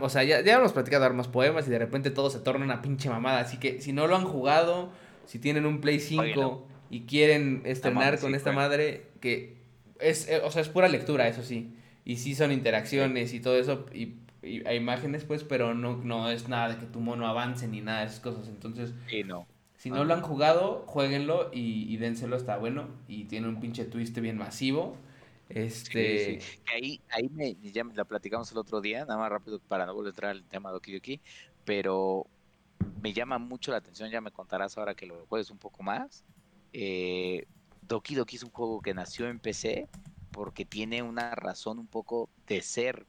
[0.00, 2.82] o sea, ya, ya hemos platicado armas poemas y de repente todo se torna una
[2.82, 3.40] pinche mamada.
[3.40, 4.90] Así que si no lo han jugado,
[5.26, 9.56] si tienen un Play 5 y quieren estrenar con esta madre, que
[10.00, 11.74] es, eh, o sea, es pura lectura, eso sí.
[12.04, 16.48] Y sí son interacciones y todo eso, y, hay imágenes, pues, pero no, no es
[16.48, 18.48] nada de que tu mono avance ni nada de esas cosas.
[18.48, 18.94] Entonces,
[19.26, 19.46] no.
[19.76, 22.88] si no lo han jugado, jueguenlo y, y dénselo, está bueno.
[23.08, 24.96] Y tiene un pinche twist bien masivo.
[25.48, 26.40] Este...
[26.72, 30.08] Ahí, ahí me, ya la platicamos el otro día, nada más rápido para no volver
[30.08, 31.20] a entrar al tema de Doki
[31.64, 32.26] pero
[33.02, 36.24] me llama mucho la atención, ya me contarás ahora que lo juegues un poco más.
[36.72, 37.46] Eh,
[37.82, 39.88] Doki Doki es un juego que nació en PC
[40.30, 43.06] porque tiene una razón un poco de ser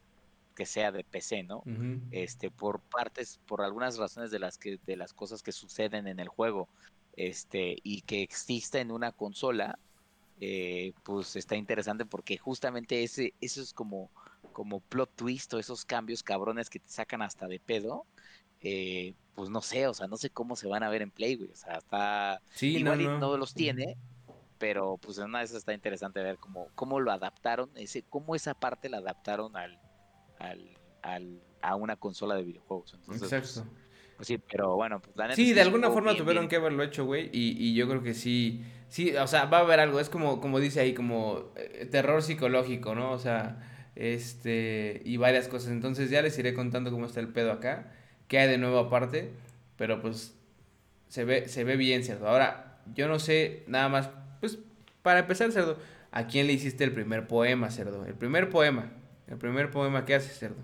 [0.60, 1.64] que sea de PC, ¿no?
[2.12, 6.20] Este, por partes, por algunas razones de las que, de las cosas que suceden en
[6.20, 6.68] el juego,
[7.16, 9.80] este, y que exista en una consola,
[10.42, 14.12] eh, pues está interesante porque justamente ese, eso es como,
[14.52, 18.06] como plot twist o esos cambios cabrones que te sacan hasta de pedo.
[18.60, 21.38] Eh, pues no sé, o sea, no sé cómo se van a ver en Play,
[21.38, 21.50] güey.
[21.52, 22.42] O sea, está.
[22.52, 23.38] Sí, igual no, no.
[23.38, 23.96] los tiene,
[24.58, 28.36] pero pues en una de esas está interesante ver cómo, cómo lo adaptaron, ese, cómo
[28.36, 29.80] esa parte la adaptaron al,
[30.40, 32.94] al, a una consola de videojuegos.
[32.94, 33.70] Entonces, pues, Exacto.
[34.18, 37.30] Pues, sí, pero bueno, pues la Sí, de alguna forma tuvieron que haberlo hecho, güey,
[37.32, 40.42] y, y yo creo que sí, sí, o sea, va a haber algo, es como,
[40.42, 43.12] como dice ahí, como eh, terror psicológico, ¿no?
[43.12, 43.64] O sea,
[43.96, 45.72] este, y varias cosas.
[45.72, 47.94] Entonces ya les iré contando cómo está el pedo acá,
[48.28, 49.32] qué hay de nuevo aparte,
[49.78, 50.36] pero pues
[51.08, 52.28] se ve, se ve bien, ¿cierto?
[52.28, 54.10] Ahora, yo no sé nada más
[54.40, 54.60] pues,
[55.02, 55.78] para empezar, Cerdo,
[56.12, 58.06] ¿a quién le hiciste el primer poema, Cerdo?
[58.06, 58.92] El primer poema.
[59.30, 60.64] El primer poema que haces, Cerdo.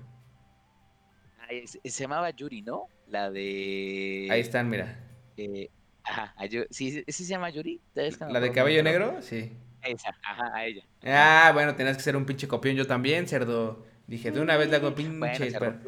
[1.66, 2.88] se, llamaba Yuri, ¿no?
[3.08, 4.28] La de...
[4.32, 5.00] Ahí están, mira.
[5.38, 5.70] Eh,
[6.04, 6.34] ajá,
[6.72, 7.80] sí, ¿ese se llama Yuri?
[7.94, 9.22] ¿La de cabello negro?
[9.22, 9.56] Sí.
[9.84, 10.84] Esa, ajá, a ella.
[11.04, 13.86] Ah, bueno, tenías que ser un pinche copión yo también, cerdo.
[14.08, 15.20] Dije, de una vez le hago pinche.
[15.20, 15.80] Bueno,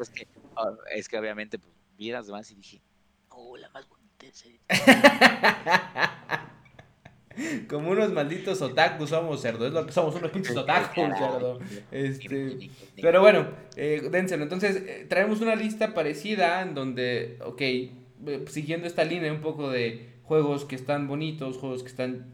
[0.56, 2.80] ah, es que obviamente, pues, vi las demás y dije,
[3.30, 4.08] oh, la más bonita
[7.68, 9.66] Como unos malditos otakus somos, cerdo.
[9.66, 11.58] Es lo que somos, unos pinches otakus, cerdo.
[11.90, 12.70] Este,
[13.00, 14.42] pero bueno, eh, dénselo.
[14.42, 17.90] Entonces, eh, traemos una lista parecida en donde, ok, eh,
[18.48, 22.26] siguiendo esta línea un poco de juegos que están bonitos, juegos que están,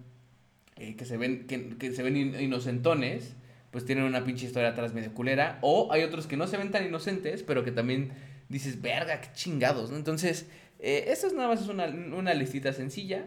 [0.76, 3.34] eh, que se ven, que, que se ven in- inocentones,
[3.70, 5.58] pues tienen una pinche historia atrás medio culera.
[5.62, 8.12] O hay otros que no se ven tan inocentes, pero que también
[8.48, 9.96] dices, verga, qué chingados, ¿no?
[9.96, 10.46] Entonces,
[10.78, 13.26] eh, esto es nada más es una, una listita sencilla.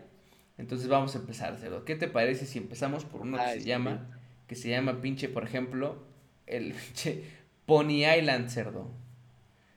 [0.58, 1.86] Entonces vamos a empezar, Cerdo.
[1.86, 5.44] ¿Qué te parece si empezamos por uno que se llama, que se llama pinche, por
[5.44, 5.98] ejemplo,
[6.48, 7.24] el pinche
[7.66, 8.90] Pony Island, Cerdo?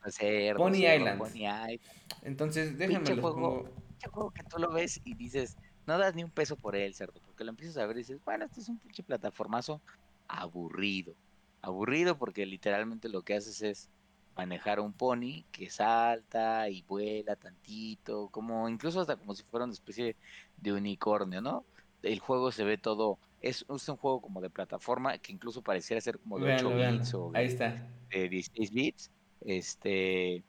[0.09, 1.18] Cerdo, Pony cerdo, Island.
[1.18, 1.81] Pony Island.
[2.22, 3.37] Entonces, déjame Pinche los juego.
[3.64, 3.70] pongo.
[3.89, 5.57] Pinche juego que tú lo ves y dices,
[5.87, 8.18] no das ni un peso por él, cerdo, porque lo empiezas a ver y dices,
[8.24, 9.81] bueno, este es un pinche plataformazo
[10.28, 11.14] aburrido.
[11.62, 13.89] Aburrido porque literalmente lo que haces es
[14.37, 19.72] manejar un pony que salta y vuela tantito, como incluso hasta como si fuera una
[19.74, 20.16] especie
[20.57, 21.66] de unicornio, ¿no?
[22.03, 26.01] El juego se ve todo, es, es un juego como de plataforma que incluso pareciera
[26.01, 27.26] ser como de 8 Véanlo, bits véanlo.
[27.26, 27.91] o Ahí de, está.
[28.11, 29.11] de 16 bits.
[29.41, 30.45] Este,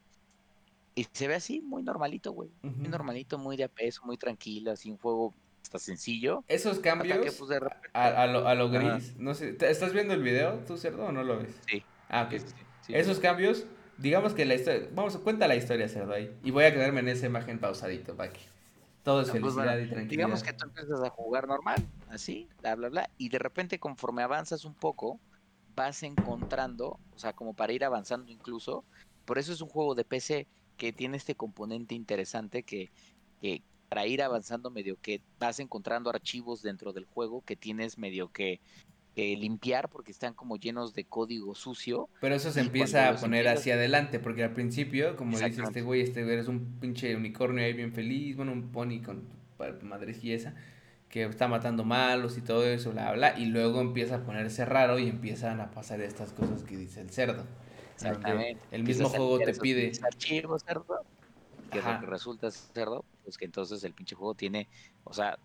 [0.95, 2.51] y se ve así, muy normalito, güey.
[2.61, 6.43] Muy normalito, muy de a peso, muy tranquilo, así un juego hasta sencillo.
[6.47, 7.89] Esos que cambios pues de repente.
[7.93, 11.05] a, a lo, a lo gris, no sé, ¿te- ¿estás viendo el video tú, Cerdo,
[11.05, 11.61] o no lo ves?
[11.67, 12.32] Sí, Ah, ok.
[12.32, 12.61] sí, sí,
[12.91, 13.21] sí, Esos sí.
[13.21, 13.65] cambios,
[13.97, 16.35] digamos que la historia, vamos, cuenta la historia, Cerdo, ahí.
[16.43, 18.39] Y voy a quedarme en esa imagen pausadito, para que
[19.03, 20.09] todo es pues, felicidad bueno, y tranquilidad.
[20.09, 24.23] digamos que tú empiezas a jugar normal, así, bla, bla, bla, y de repente conforme
[24.23, 25.19] avanzas un poco,
[25.75, 28.83] vas encontrando, o sea, como para ir avanzando incluso,
[29.25, 32.91] por eso es un juego de PC que tiene este componente interesante que,
[33.39, 38.31] que para ir avanzando medio que vas encontrando archivos dentro del juego que tienes medio
[38.31, 38.61] que,
[39.16, 42.09] que limpiar porque están como llenos de código sucio.
[42.22, 45.82] Pero eso se empieza a poner empiezas- hacia adelante, porque al principio, como dice este
[45.82, 49.24] güey, este güey es un pinche unicornio ahí bien feliz, bueno, un pony con
[49.57, 50.55] pa- madrejilla
[51.09, 54.97] que está matando malos y todo eso, bla, bla, y luego empieza a ponerse raro
[54.97, 57.45] y empiezan a pasar estas cosas que dice el cerdo.
[57.95, 58.62] Exactamente.
[58.72, 60.86] El mismo juego te pide, archivos, cerdo.
[61.70, 61.99] Que es lo Ajá.
[62.01, 64.68] que resulta cerdo, pues que entonces el pinche juego tiene,
[65.05, 65.38] o sea,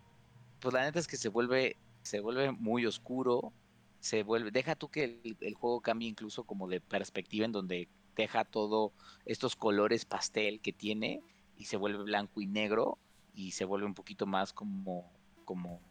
[0.59, 3.53] pues la neta es que se vuelve, se vuelve muy oscuro,
[3.99, 7.89] se vuelve, deja tú que el, el juego cambie incluso como de perspectiva en donde
[8.15, 8.93] deja todo
[9.25, 11.21] estos colores pastel que tiene
[11.55, 12.99] y se vuelve blanco y negro
[13.33, 15.11] y se vuelve un poquito más como,
[15.45, 15.81] como,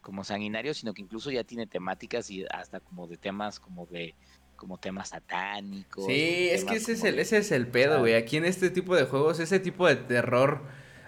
[0.00, 4.16] como sanguinario, sino que incluso ya tiene temáticas y hasta como de temas como de
[4.56, 6.22] como temas satánicos.
[6.22, 8.14] Sí, es que ese es el, de- ese es el pedo, güey.
[8.14, 10.62] Aquí en este tipo de juegos, ese tipo de terror,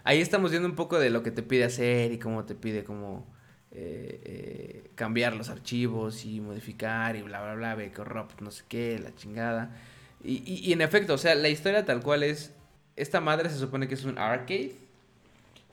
[0.04, 2.82] ahí estamos viendo un poco de lo que te pide hacer y cómo te pide
[2.84, 3.32] como
[3.72, 8.64] eh, eh, cambiar los archivos y modificar y bla, bla, bla, ve corrupt, no sé
[8.68, 9.76] qué, la chingada.
[10.24, 12.52] Y, y, en efecto, o sea, la historia tal cual es,
[12.96, 14.72] esta madre se supone que es un arcade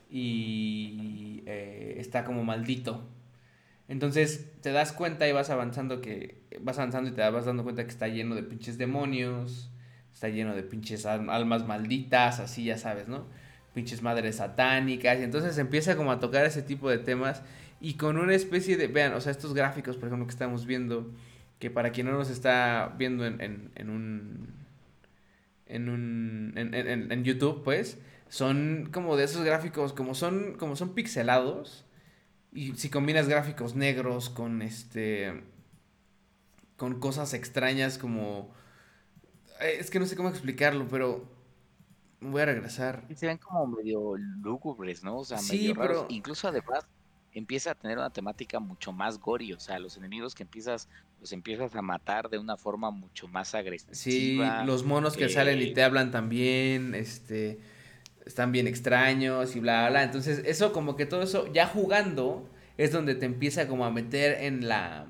[0.09, 3.03] y eh, está como maldito.
[3.87, 7.83] Entonces te das cuenta y vas avanzando que vas avanzando y te vas dando cuenta
[7.83, 9.69] que está lleno de pinches demonios,
[10.13, 13.25] está lleno de pinches al- almas malditas, así ya sabes, ¿no?
[13.73, 17.43] Pinches madres satánicas y entonces empieza como a tocar ese tipo de temas
[17.79, 21.11] y con una especie de, vean, o sea, estos gráficos, por ejemplo, que estamos viendo,
[21.59, 24.47] que para quien no nos está viendo en, en, en un
[25.67, 27.97] en un en, en- en YouTube, pues,
[28.29, 31.85] son como de esos gráficos, como son como son pixelados
[32.53, 35.43] y si combinas gráficos negros con este
[36.77, 38.53] con cosas extrañas como
[39.61, 41.27] eh, es que no sé cómo explicarlo, pero
[42.21, 43.03] voy a regresar.
[43.15, 45.17] Se ven como medio lúgubres, ¿no?
[45.19, 45.97] O sea, Sí, medio raros.
[46.03, 46.85] pero- Incluso además
[47.37, 50.87] empieza a tener una temática mucho más gory, o sea, los enemigos que empiezas,
[51.21, 54.65] los empiezas a matar de una forma mucho más Sí, agresiva.
[54.65, 57.59] los monos que salen y eh, te hablan también, este,
[58.25, 60.03] están bien extraños y bla, bla, bla.
[60.03, 64.43] Entonces, eso como que todo eso, ya jugando, es donde te empieza como a meter
[64.43, 65.05] en la,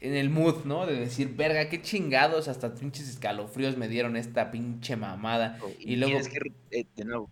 [0.00, 0.86] en el mood, ¿no?
[0.86, 5.58] De decir, verga, qué chingados, hasta pinches escalofríos me dieron esta pinche mamada.
[5.80, 6.18] y, y luego-
[6.70, 7.30] que, eh, de nuevo,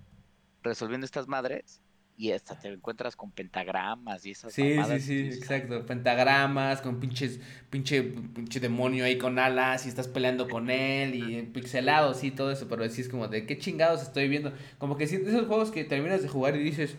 [0.63, 1.81] resolviendo estas madres
[2.21, 5.87] y hasta te encuentras con pentagramas y esas Sí, sí, sí, dices, exacto.
[5.87, 7.39] Pentagramas con pinches,
[7.71, 12.51] pinche, pinche demonio ahí con alas y estás peleando con él y pixelado, sí, todo
[12.51, 14.53] eso, pero sí es como de qué chingados estoy viendo.
[14.79, 16.97] Como que de esos juegos que terminas de jugar y dices,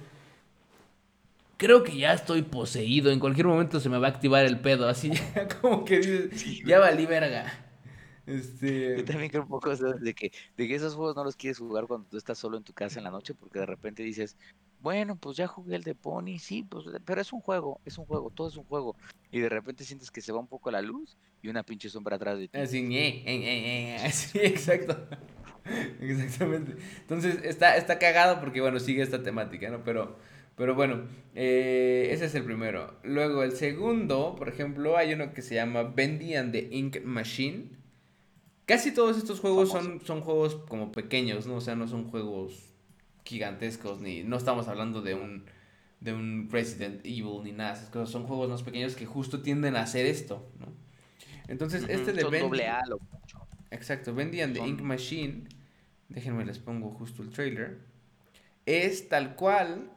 [1.58, 4.88] creo que ya estoy poseído, en cualquier momento se me va a activar el pedo,
[4.88, 7.46] así ya como que dices, Sí, ya valí verga.
[8.94, 11.60] Yo Este, también creo un poco de que, de que esos juegos no los quieres
[11.60, 14.38] jugar cuando tú estás solo en tu casa en la noche, porque de repente dices,
[14.82, 18.06] bueno, pues ya jugué el de Pony, sí, pues, pero es un juego, es un
[18.06, 18.96] juego, todo es un juego.
[19.32, 22.16] Y de repente sientes que se va un poco la luz y una pinche sombra
[22.16, 22.58] atrás de ti.
[22.58, 24.98] Así, eh, eh, eh, sí, exacto.
[26.02, 26.76] Exactamente.
[27.02, 29.84] Entonces está, está cagado porque, bueno, sigue esta temática, ¿no?
[29.84, 30.18] Pero,
[30.56, 32.98] pero bueno, ese es el primero.
[33.04, 37.70] Luego, el segundo, por ejemplo, hay uno que se llama Bendy and the Ink Machine.
[38.66, 41.56] Casi todos estos juegos son, son juegos como pequeños, ¿no?
[41.58, 42.71] O sea, no son juegos
[43.32, 45.46] gigantescos, ni no estamos hablando de un,
[46.02, 48.10] de un Resident Evil ni nada, esas cosas.
[48.10, 50.68] Son juegos más pequeños que justo tienden a hacer esto, ¿no?
[51.48, 52.60] Entonces, este de Bendy.
[53.72, 55.48] Exacto, Bendy and the Ink Machine.
[56.10, 57.80] Déjenme les pongo justo el trailer.
[58.66, 59.90] Es tal cual.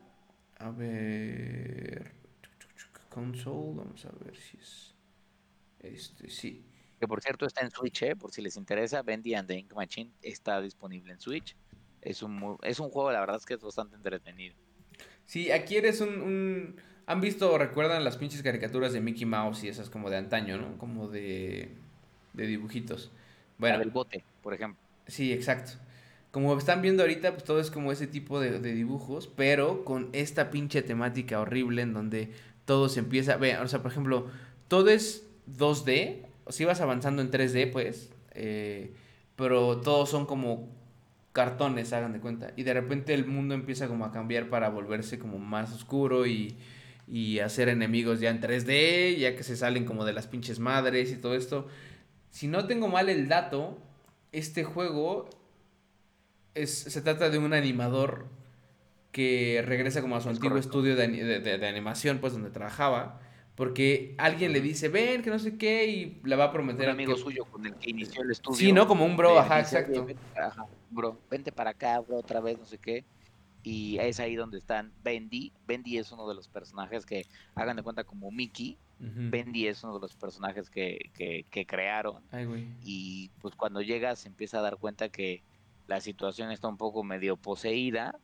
[0.58, 2.12] A ver.
[3.08, 4.94] Console, vamos a ver si es.
[5.80, 6.64] Este, sí.
[6.98, 8.16] Que por cierto está en Switch, ¿eh?
[8.16, 9.02] por si les interesa.
[9.02, 11.56] Bendy and the Ink Machine está disponible en Switch
[12.04, 14.54] es un, es un juego, la verdad es que es bastante entretenido.
[15.24, 16.76] Sí, aquí eres un,
[17.06, 20.56] ¿Han visto o recuerdan las pinches caricaturas de Mickey Mouse y esas como de antaño,
[20.56, 20.78] ¿no?
[20.78, 21.68] Como de,
[22.32, 23.10] de dibujitos.
[23.58, 23.78] Bueno.
[23.78, 24.80] del bote, por ejemplo.
[25.06, 25.72] Sí, exacto.
[26.30, 30.08] Como están viendo ahorita, pues todo es como ese tipo de, de dibujos, pero con
[30.12, 32.32] esta pinche temática horrible en donde
[32.64, 33.36] todo se empieza...
[33.36, 34.26] Vean, o sea, por ejemplo,
[34.68, 38.92] todo es 2D, o si vas avanzando en 3D, pues, eh,
[39.36, 40.68] pero todos son como
[41.34, 42.52] cartones, hagan de cuenta.
[42.56, 46.56] Y de repente el mundo empieza como a cambiar para volverse como más oscuro y,
[47.06, 51.12] y hacer enemigos ya en 3D, ya que se salen como de las pinches madres
[51.12, 51.66] y todo esto.
[52.30, 53.78] Si no tengo mal el dato,
[54.32, 55.28] este juego
[56.54, 58.26] es, se trata de un animador
[59.10, 63.20] que regresa como a su antiguo estudio de, de, animación, pues donde trabajaba
[63.54, 66.86] porque alguien le dice, ven, que no sé qué, y le va a prometer.
[66.86, 68.58] Un amigo suyo con el que inició el estudio.
[68.58, 68.88] Sí, ¿no?
[68.88, 70.06] Como un bro, ajá, exacto.
[70.36, 73.04] Ajá, bro, vente para acá, bro, otra vez, no sé qué.
[73.62, 75.52] Y es ahí donde están Bendy.
[75.66, 78.76] Bendy es uno de los personajes que, hagan de cuenta, como Mickey.
[78.98, 82.22] Bendy es uno de los personajes que, que, que crearon.
[82.30, 82.68] Ay, güey.
[82.82, 85.42] Y pues cuando llega se empieza a dar cuenta que
[85.88, 88.18] la situación está un poco medio poseída.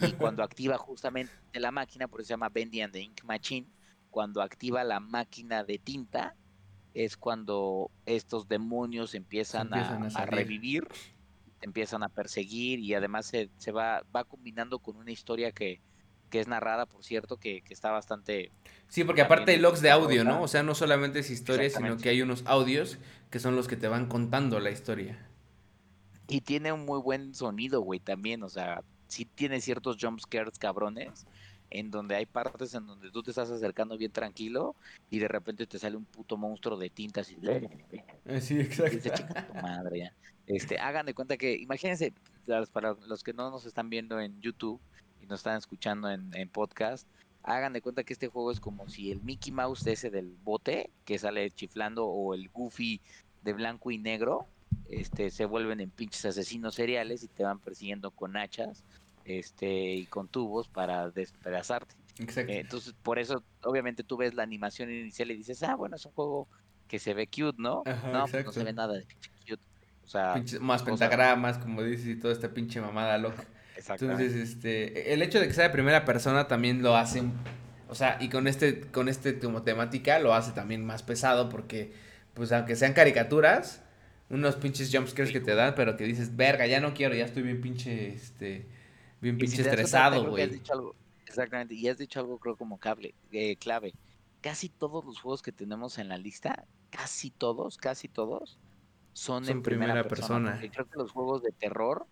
[0.00, 3.66] y cuando activa justamente la máquina, por eso se llama Bendy and the Ink Machine
[4.12, 6.36] cuando activa la máquina de tinta,
[6.94, 10.86] es cuando estos demonios empiezan, a, revivir,
[11.62, 15.80] empiezan a perseguir y además se, se, va, va combinando con una historia que,
[16.28, 18.52] que es narrada, por cierto, que, está bastante...
[18.88, 20.42] Sí, porque aparte hay logs de audio, ¿no?
[20.42, 22.98] O sea, no solamente es historia, sino que hay unos audios
[23.30, 25.18] que son los que te van contando la historia.
[26.28, 31.26] Y tiene un muy buen sonido, güey, también, o sea, sí tiene ciertos jumpscares cabrones,
[31.72, 34.76] en donde hay partes en donde tú te estás acercando bien tranquilo
[35.10, 39.24] y de repente te sale un puto monstruo de tintas y eh, sí, exacto.
[39.54, 40.12] madre
[40.46, 42.12] Este, hagan de cuenta que, imagínense,
[42.72, 44.80] para los que no nos están viendo en YouTube
[45.22, 47.08] y nos están escuchando en, podcast,
[47.42, 50.90] hagan de cuenta que este juego es como si el Mickey Mouse ese del bote
[51.06, 53.00] que sale chiflando o el Goofy
[53.42, 54.46] de blanco y negro,
[54.90, 58.84] este, se vuelven en pinches asesinos seriales y te van persiguiendo con hachas
[59.24, 61.94] este y con tubos para despedazarte.
[62.18, 62.52] Exacto.
[62.52, 66.12] entonces, por eso, obviamente, tú ves la animación inicial y dices, ah, bueno, es un
[66.12, 66.46] juego
[66.86, 67.82] que se ve cute, ¿no?
[68.12, 69.06] no, pues no se ve nada de
[69.48, 69.62] cute.
[70.04, 73.44] O sea, más pentagramas, como dices, y toda esta pinche mamada loca.
[73.76, 77.22] Entonces, este, el hecho de que sea de primera persona también lo hace,
[77.88, 81.92] o sea, y con este, con este como temática lo hace también más pesado porque,
[82.34, 83.82] pues, aunque sean caricaturas,
[84.28, 87.42] unos pinches jumpscares que te dan, pero que dices, verga, ya no quiero, ya estoy
[87.42, 88.66] bien pinche, este,
[89.22, 90.60] Bien pinche estresado, güey.
[91.26, 93.94] Exactamente, y has dicho algo creo como cable, eh, clave.
[94.42, 98.58] Casi todos los juegos que tenemos en la lista, casi todos, casi todos,
[99.14, 100.60] son, en primera, persona.
[100.72, 102.06] Creo que los juegos de terror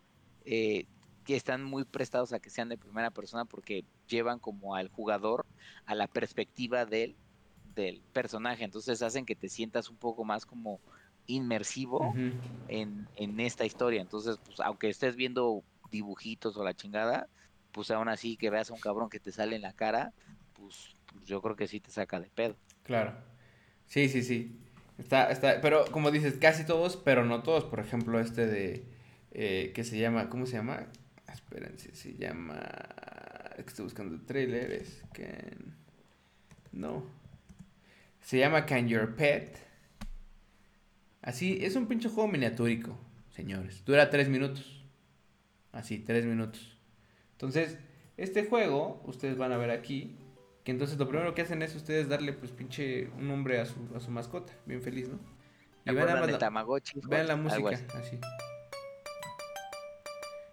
[0.44, 0.86] eh,
[1.24, 5.44] que están muy prestados a que sean de primera persona porque llevan como al jugador
[5.86, 7.16] a la perspectiva del,
[7.74, 8.64] del personaje.
[8.64, 10.80] Entonces hacen que te sientas un poco más como
[11.26, 12.14] inmersivo
[12.68, 14.00] en, en, esta historia.
[14.00, 17.28] Entonces, pues aunque estés viendo dibujitos o la chingada,
[17.72, 20.12] pues aún así que veas a un cabrón que te sale en la cara,
[20.55, 22.57] pues yo creo que sí te saca de pedo.
[22.84, 23.14] Claro.
[23.86, 24.57] Sí, sí, sí.
[24.99, 27.64] Está, está, pero como dices, casi todos, pero no todos.
[27.64, 28.84] Por ejemplo, este de,
[29.32, 30.86] eh, que se llama, ¿cómo se llama?
[31.32, 32.61] Espérense, se llama,
[33.57, 35.57] estoy buscando trailer, es que,
[36.72, 37.05] no.
[38.20, 39.57] Se llama Can Your Pet.
[41.22, 42.99] Así, es un pinche juego miniatúrico,
[43.30, 43.84] señores.
[43.84, 44.80] Dura tres minutos.
[45.73, 46.77] Así, tres minutos.
[47.33, 47.79] Entonces,
[48.16, 50.16] este juego, ustedes van a ver aquí,
[50.64, 53.77] que entonces lo primero que hacen es ustedes darle pues pinche un nombre a su,
[53.97, 55.18] a su mascota, bien feliz, ¿no?
[55.87, 56.21] Y vean la,
[57.09, 57.61] vean la música,
[57.99, 58.18] así.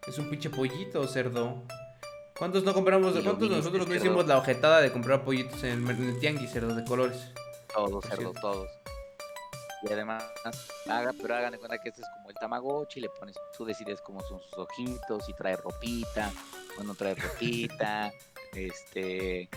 [0.07, 1.63] Es un pinche pollito cerdo
[2.37, 3.13] ¿Cuántos no compramos?
[3.23, 6.51] ¿Cuántos nosotros no hicimos la ojetada de comprar pollitos en el, mer- en el tianguis,
[6.51, 7.33] cerdo de colores?
[7.73, 8.39] Todos, Por cerdo, cierto.
[8.39, 8.69] todos.
[9.83, 10.23] Y además,
[10.89, 14.01] haga, pero hagan de cuenta que este es como el Tamagotchi, le pones, tú decides
[14.01, 16.31] cómo son sus ojitos, si trae ropita,
[16.79, 18.11] o no trae ropita,
[18.53, 19.47] este,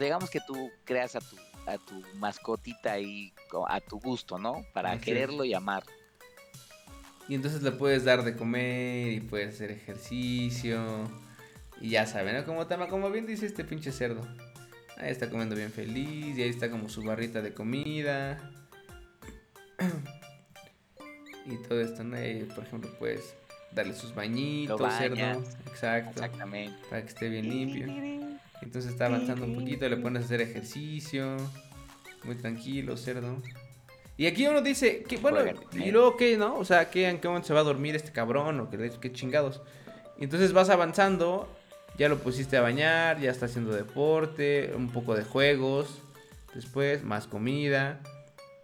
[0.00, 3.32] digamos que tú creas a tu, a tu mascotita ahí
[3.68, 4.64] a tu gusto, ¿no?
[4.72, 5.04] Para Así es.
[5.04, 5.84] quererlo y amar.
[7.28, 11.04] Y entonces le puedes dar de comer y puedes hacer ejercicio.
[11.80, 12.44] Y ya saben, ¿no?
[12.44, 14.22] Como, tama- como bien dice este pinche cerdo.
[14.96, 18.50] Ahí está comiendo bien feliz y ahí está como su barrita de comida.
[21.46, 22.20] Y todo esto, ¿no?
[22.20, 23.34] Y, por ejemplo, puedes
[23.72, 25.16] darle sus bañitos, cerdo.
[25.66, 26.22] Exacto.
[26.22, 26.76] Exactamente.
[26.88, 27.86] Para que esté bien limpio.
[28.60, 31.36] Entonces está avanzando un poquito, le pones a hacer ejercicio.
[32.24, 33.40] Muy tranquilo, cerdo.
[34.16, 35.38] Y aquí uno dice, que bueno,
[35.72, 36.56] y luego qué, ¿no?
[36.56, 38.58] O sea, ¿qué, ¿en qué momento se va a dormir este cabrón?
[38.58, 39.60] O qué, qué chingados.
[40.18, 41.48] Y entonces vas avanzando,
[41.96, 46.02] ya lo pusiste a bañar, ya está haciendo deporte, un poco de juegos.
[46.52, 48.00] Después, más comida.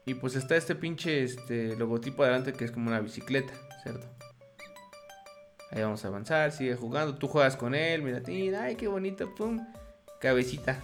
[0.06, 3.52] Y pues está este pinche este, logotipo adelante que es como una bicicleta,
[3.82, 4.06] ¿cierto?
[5.70, 7.16] Ahí vamos a avanzar, sigue jugando.
[7.16, 8.22] Tú juegas con él, mira,
[8.60, 9.66] ay, qué bonito, pum.
[10.20, 10.78] Cabecita,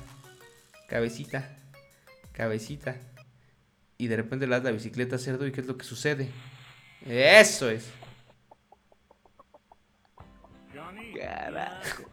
[0.88, 1.56] cabecita,
[2.32, 2.96] cabecita.
[3.98, 6.28] Y de repente le das la bicicleta cerdo y ¿qué es lo que sucede?
[7.06, 7.90] Eso es.
[11.18, 12.04] Carajo.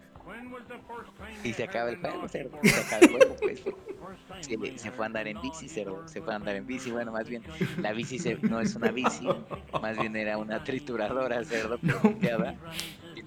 [1.44, 2.58] Y se acaba el juego, cerdo.
[2.64, 3.62] Se acaba el juego, pues.
[4.42, 6.08] Se, se fue a andar en bici, cerdo.
[6.08, 6.92] Se fue a andar en bici.
[6.92, 7.44] Bueno, más bien,
[7.78, 9.28] la bici se- no es una bici,
[9.82, 12.56] más bien era una trituradora, cerdo, pero volteada.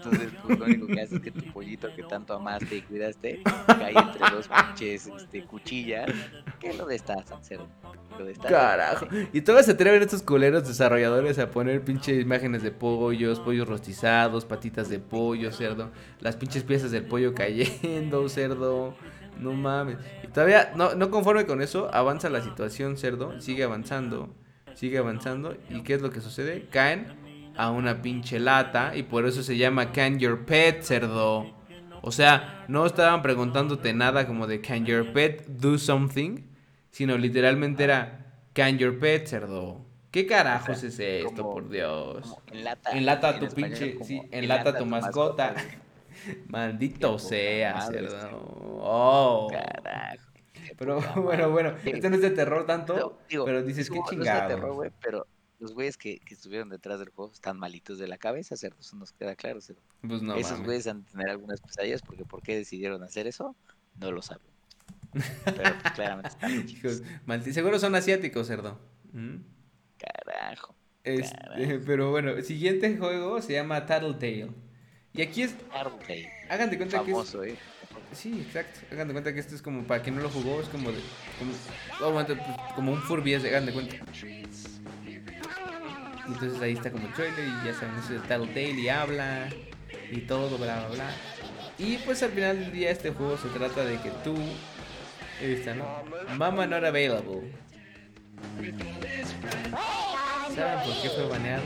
[0.03, 3.43] Entonces, pues lo único que hace es que tu pollito que tanto amaste y cuidaste
[3.67, 6.11] cae entre dos pinches este, cuchillas
[6.59, 7.69] que lo destazan, cerdo.
[8.19, 8.51] Lo destazan.
[8.51, 9.07] Carajo.
[9.33, 14.47] Y todavía se atreven estos culeros desarrolladores a poner pinches imágenes de pollos, pollos rostizados,
[14.47, 15.91] patitas de pollo, cerdo.
[16.21, 18.95] Las pinches piezas del pollo cayendo, cerdo.
[19.39, 19.99] No mames.
[20.25, 23.39] Y todavía, no, no conforme con eso, avanza la situación, cerdo.
[23.41, 24.35] Sigue avanzando,
[24.75, 25.57] sigue avanzando.
[25.69, 26.69] ¿Y qué es lo que sucede?
[26.71, 27.20] Caen
[27.61, 31.47] a una pinche lata y por eso se llama Can Your Pet, cerdo.
[32.03, 36.39] O sea, no estaban preguntándote nada como de Can Your Pet Do Something,
[36.91, 39.85] sino literalmente era Can Your Pet, cerdo.
[40.11, 42.23] ¿Qué carajos es esto, como- por Dios?
[42.23, 45.55] Como enlata, Enlata en tu español, pinche, como sí, enlata tu mascota.
[46.49, 48.29] Maldito sea, cerdo.
[48.81, 49.49] Oh.
[49.53, 50.25] Carajo.
[50.79, 51.91] Pero bueno, bueno, Sí.
[51.95, 54.49] este no es de terror tanto, Pero, digo, pero dices como- no es de terror,
[54.51, 54.75] chingado.
[54.75, 55.27] güey, pero
[55.61, 58.97] los güeyes que, que estuvieron detrás del juego están malitos de la cabeza, cerdo, eso
[58.97, 59.83] nos queda claro, cerdo.
[60.01, 63.55] Pues no Esos güeyes han de tener algunas pesadillas porque por qué decidieron hacer eso,
[63.99, 64.43] no lo saben.
[65.13, 68.81] Pero pues, claramente están seguro son asiáticos, cerdo.
[69.13, 69.37] ¿Mm?
[69.99, 70.75] Carajo.
[71.05, 71.83] Este, Carajo.
[71.87, 74.51] pero bueno, el siguiente juego se llama Tattletale.
[75.13, 77.57] Y aquí es, Tattletale, hagan de cuenta que es, famoso, eh.
[78.13, 80.69] sí, exacto, hagan de cuenta que esto es como, para quien no lo jugó, es
[80.69, 81.01] como de,
[81.39, 81.53] como,
[82.01, 82.39] oh, pues,
[82.75, 83.97] como un Furby, hagan de cuenta.
[86.27, 89.49] Entonces ahí está como el trailer y ya saben, eso de Tattletale y habla
[90.11, 91.11] y todo, bla, bla, bla.
[91.79, 94.37] Y pues al final del día este juego se trata de que tú,
[95.41, 95.87] esta, ¿no?
[96.37, 97.53] Mama not available.
[100.55, 101.63] ¿Saben por qué fue baneado?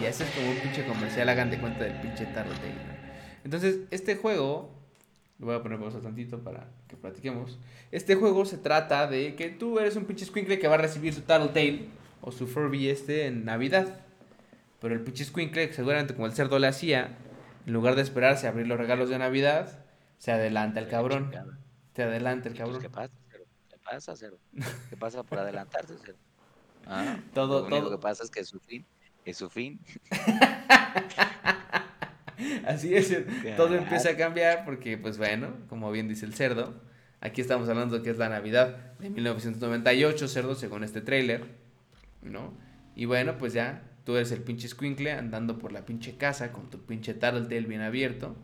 [0.00, 2.74] Y ese es como un pinche comercial, hagan de cuenta del pinche Tattletale.
[2.74, 2.96] ¿no?
[3.44, 4.76] Entonces, este juego,
[5.38, 7.58] lo voy a poner pausa tantito para que platiquemos.
[7.92, 11.12] Este juego se trata de que tú eres un pinche squinkle que va a recibir
[11.14, 11.86] su Tattletale
[12.22, 14.00] o su Furby este en Navidad.
[14.80, 17.16] Pero el pinche squinkle, seguramente como el cerdo le hacía,
[17.66, 19.78] en lugar de esperarse a abrir los regalos de Navidad,
[20.18, 21.30] se adelanta el cabrón.
[21.94, 22.80] Se adelanta el cabrón.
[22.80, 23.46] ¿Qué pasa, cerdo?
[23.70, 24.38] ¿Qué pasa, cerdo?
[24.90, 26.18] ¿Qué pasa por adelantarse, cerdo?
[26.88, 28.86] Ah, Todo- lo único todo- que pasa es que su fin,
[29.24, 29.80] es su fin.
[32.66, 33.16] Así es,
[33.56, 36.80] todo empieza a cambiar porque, pues bueno, como bien dice el cerdo,
[37.20, 41.44] aquí estamos hablando que es la Navidad de 1998, cerdo, según este tráiler,
[42.22, 42.52] ¿no?
[42.94, 46.70] Y bueno, pues ya, tú eres el pinche squinkle andando por la pinche casa con
[46.70, 48.36] tu pinche Tattletale bien abierto,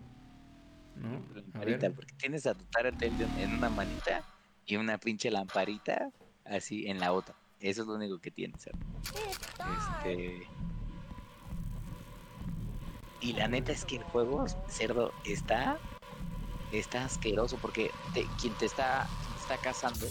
[0.96, 1.22] ¿no?
[1.34, 4.22] Lamparita, porque tienes a tu Tattletale en una manita
[4.66, 6.10] y una pinche lamparita
[6.44, 7.34] así en la otra.
[7.60, 8.78] Eso es lo único que tienes, cerdo.
[10.02, 10.42] Este.
[13.22, 15.80] Y la neta es que el juego, cerdo, está.
[16.72, 20.06] Está asqueroso porque te- quien te está, quien te está cazando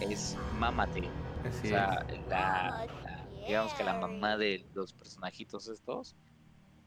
[0.00, 1.12] es Mamate.
[1.42, 1.88] Así O sea,
[2.28, 6.16] la, la- digamos que la mamá de los personajitos estos.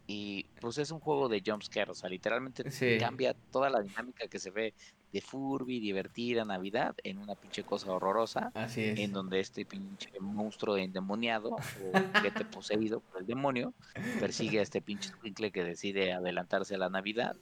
[0.08, 2.98] Y pues es un juego de jumpscare, o sea, literalmente Sí.
[3.00, 4.74] cambia toda la dinámica que se ve
[5.12, 9.00] de Furby, divertida Navidad, en una pinche cosa horrorosa, Así es.
[9.00, 13.74] en donde este pinche monstruo endemoniado o te poseído por el demonio
[14.20, 17.36] persigue a este pinche squinkle que decide adelantarse a la Navidad.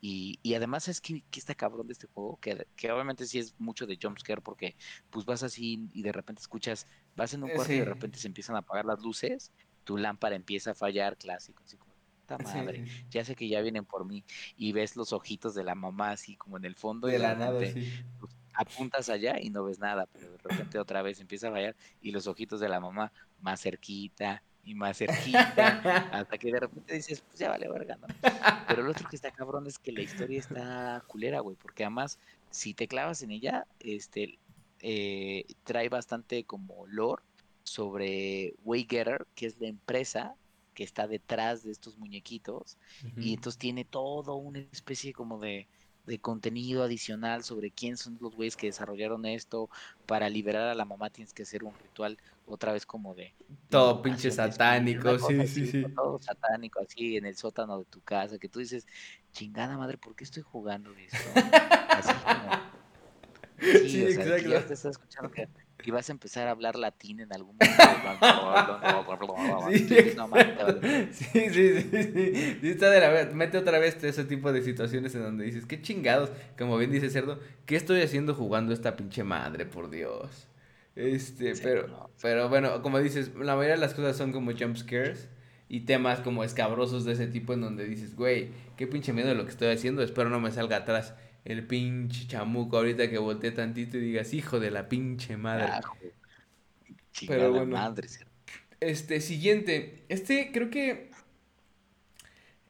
[0.00, 3.38] Y, y además es que, que está cabrón de este juego, que, que obviamente sí
[3.38, 4.76] es mucho de jumpscare porque
[5.10, 6.86] pues vas así y de repente escuchas,
[7.16, 9.52] vas en un Eh, cuarto y de repente se empiezan a apagar las luces,
[9.84, 11.83] tu lámpara empieza a fallar, clásico, así como,
[12.26, 14.24] puta madre, sí, ya sé que ya vienen por mí
[14.56, 17.60] y ves los ojitos de la mamá así como en el fondo De la nada,
[17.64, 18.02] sí.
[18.18, 21.76] pues, apuntas allá y no ves nada, pero de repente otra vez empieza a fallar
[22.00, 25.42] y los ojitos de la mamá más cerquita y más cerquita,
[26.12, 28.06] hasta que de repente dices, pues ya vale verga, ¿no?
[28.66, 32.18] Pero lo otro que está cabrón es que la historia está culera, güey, porque además,
[32.50, 34.38] si te clavas en ella, este,
[34.80, 37.22] eh, trae bastante como lore
[37.62, 40.34] sobre Waygetter, que es la empresa
[40.74, 42.76] que está detrás de estos muñequitos,
[43.16, 45.68] y entonces tiene todo una especie como de,
[46.06, 49.70] de contenido adicional sobre quién son los güeyes que desarrollaron esto.
[50.06, 53.34] Para liberar a la mamá tienes que hacer un ritual otra vez como de...
[53.48, 55.84] de Todo pinche satánico, sí, sí, sí.
[55.94, 58.86] Todo satánico así en el sótano de tu casa, que tú dices,
[59.32, 61.16] chingada madre, ¿por qué estoy jugando esto?
[61.88, 62.50] Así como...
[63.60, 64.66] Sí, Sí, o sea, que ya exacto.
[64.68, 65.48] te estás escuchando que
[65.84, 67.98] y vas a empezar a hablar latín en algún momento.
[71.12, 75.14] Sí, sí, sí, sí, sí, está de la Mete otra vez ese tipo de situaciones
[75.14, 79.24] en donde dices, qué chingados, como bien dice Cerdo, ¿qué estoy haciendo jugando esta pinche
[79.24, 80.48] madre, por Dios?
[80.96, 82.10] Este, Sí, pero, no.
[82.22, 85.28] pero bueno, como dices, la mayoría de las cosas son como jump scares
[85.68, 89.34] y temas como escabrosos de ese tipo en donde dices, güey, qué pinche miedo de
[89.34, 91.14] lo que estoy haciendo, espero no me salga atrás
[91.44, 95.66] el pinche chamuco ahorita que voltee tantito y digas, hijo de la pinche madre.
[95.66, 95.96] Carajo.
[97.12, 97.66] Chingada bueno.
[97.66, 98.08] madre.
[98.80, 100.04] Este, siguiente.
[100.08, 101.10] Este creo que.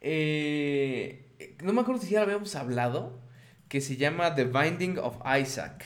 [0.01, 3.23] eh, no me acuerdo si ya lo habíamos hablado.
[3.69, 5.85] Que se llama The Binding of Isaac.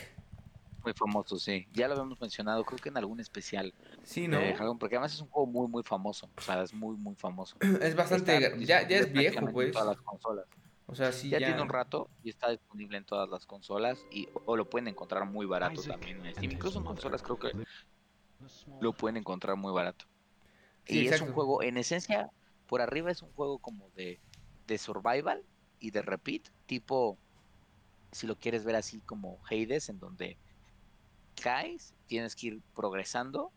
[0.83, 1.67] Muy famoso, sí.
[1.73, 3.75] Ya lo habíamos mencionado, creo que en algún especial.
[4.03, 4.39] Sí, ¿no?
[4.79, 6.31] porque además es un juego muy, muy famoso.
[6.37, 7.57] O sea, es muy, muy famoso.
[7.81, 8.37] Es bastante.
[8.37, 9.69] Está Ya, ya es viejo, pues.
[9.69, 10.47] En todas las consolas.
[10.89, 11.47] O sea, sí, ya, ya.
[11.47, 15.27] tiene un rato y está disponible en todas las consolas y o lo pueden encontrar
[15.27, 16.53] muy barato también en Steam.
[16.53, 17.53] Incluso en consolas creo que
[18.81, 20.07] lo pueden encontrar muy barato.
[20.87, 22.31] Sí, y es un juego, en esencia,
[22.67, 24.19] por arriba es un juego como de,
[24.67, 25.45] de survival
[25.79, 27.19] y de repeat, tipo,
[28.11, 30.39] si lo quieres ver así como Hades, en donde
[31.43, 33.53] caes, tienes que ir progresando,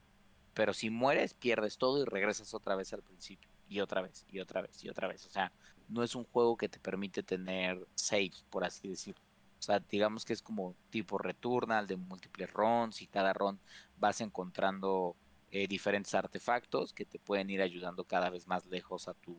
[0.53, 3.50] pero si mueres, pierdes todo y regresas otra vez al principio.
[3.71, 5.25] Y otra vez, y otra vez, y otra vez.
[5.25, 5.49] O sea,
[5.87, 9.21] no es un juego que te permite tener save, por así decirlo.
[9.59, 13.57] O sea, digamos que es como tipo Returnal de múltiples runs y cada run
[13.97, 15.15] vas encontrando
[15.51, 19.37] eh, diferentes artefactos que te pueden ir ayudando cada vez más lejos a tu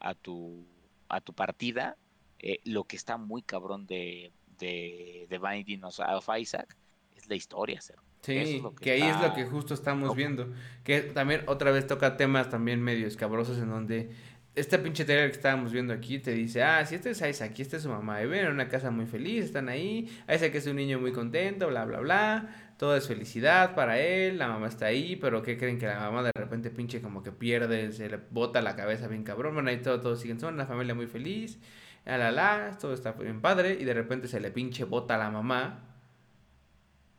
[0.00, 0.64] a tu
[1.08, 1.98] a tu partida.
[2.38, 6.74] Eh, lo que está muy cabrón de, de, de Binding of Isaac
[7.14, 8.11] es la historia, Cerdo.
[8.22, 10.14] Sí, Eso es lo que, que ahí es lo que justo estamos loco.
[10.14, 10.52] viendo.
[10.84, 14.10] Que también otra vez toca temas también medio escabrosos en donde
[14.54, 17.62] este pinche trailer que estábamos viendo aquí te dice, ah, si este es Isaac, aquí
[17.62, 20.76] está su mamá, y ven en una casa muy feliz, están ahí, Isaac es un
[20.76, 25.16] niño muy contento, bla, bla, bla, todo es felicidad para él, la mamá está ahí,
[25.16, 28.60] pero ¿qué creen que la mamá de repente pinche como que pierde, se le bota
[28.60, 31.58] la cabeza bien cabrón, bueno, ahí todo, todos siguen, son una familia muy feliz,
[32.04, 35.18] la, la, la, todo está bien padre, y de repente se le pinche bota a
[35.18, 35.91] la mamá,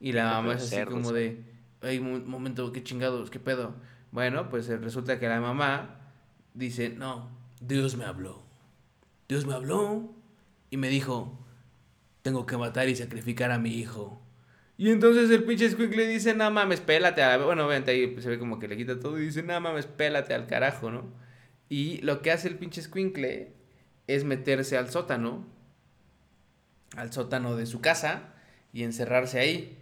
[0.04, 1.42] y la mamá es así como de,
[1.82, 3.74] ay, un momento, qué chingados, qué pedo.
[4.12, 6.12] Bueno, pues eh, resulta que la mamá
[6.54, 7.32] dice, no,
[7.62, 8.44] Dios me habló.
[9.30, 10.14] Dios me habló
[10.70, 11.40] y me dijo,
[12.22, 14.22] tengo que matar y sacrificar a mi hijo.
[14.78, 17.24] Y entonces el pinche Squinkle dice, no mames, pélate.
[17.24, 17.46] A la...
[17.46, 20.34] Bueno, obviamente ahí se ve como que le quita todo y dice, no mames, pélate
[20.34, 21.06] al carajo, ¿no?
[21.70, 23.54] Y lo que hace el pinche Squinkle
[24.08, 25.46] es meterse al sótano,
[26.98, 28.34] al sótano de su casa
[28.74, 29.80] y encerrarse ahí.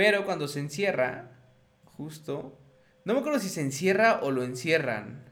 [0.00, 1.12] Pero cuando se encierra,
[1.84, 2.58] justo,
[3.04, 5.24] no me acuerdo si se encierra o lo encierran.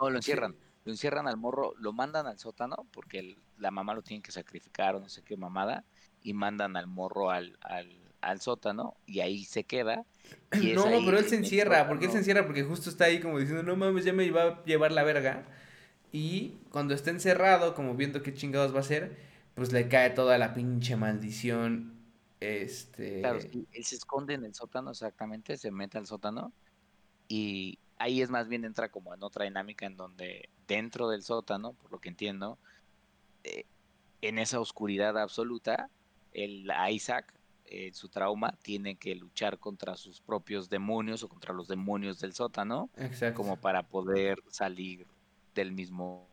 [0.00, 0.56] No, lo encierran.
[0.84, 4.32] Lo encierran al morro, lo mandan al sótano porque el- la mamá lo tiene que
[4.32, 5.84] sacrificar o no sé qué mamada
[6.22, 10.04] y mandan al morro al, al, al sótano y ahí se queda.
[10.52, 13.38] y No, pero él se encierra, porque él se encierra porque justo está ahí como
[13.38, 15.44] diciendo, no mames, ya me iba a llevar la verga.
[16.12, 19.18] Y cuando está encerrado, como viendo qué chingados va a hacer,
[19.54, 21.97] pues le cae toda la pinche maldición.
[22.40, 23.20] Este.
[23.20, 26.52] Claro, él se esconde en el sótano exactamente, se mete al sótano
[27.26, 31.72] y ahí es más bien entra como en otra dinámica en donde dentro del sótano,
[31.72, 32.58] por lo que entiendo,
[33.44, 33.64] eh,
[34.22, 35.90] en esa oscuridad absoluta,
[36.32, 37.34] el Isaac,
[37.66, 42.34] eh, su trauma, tiene que luchar contra sus propios demonios o contra los demonios del
[42.34, 43.36] sótano, Exacto.
[43.36, 45.06] como para poder salir
[45.54, 46.27] del mismo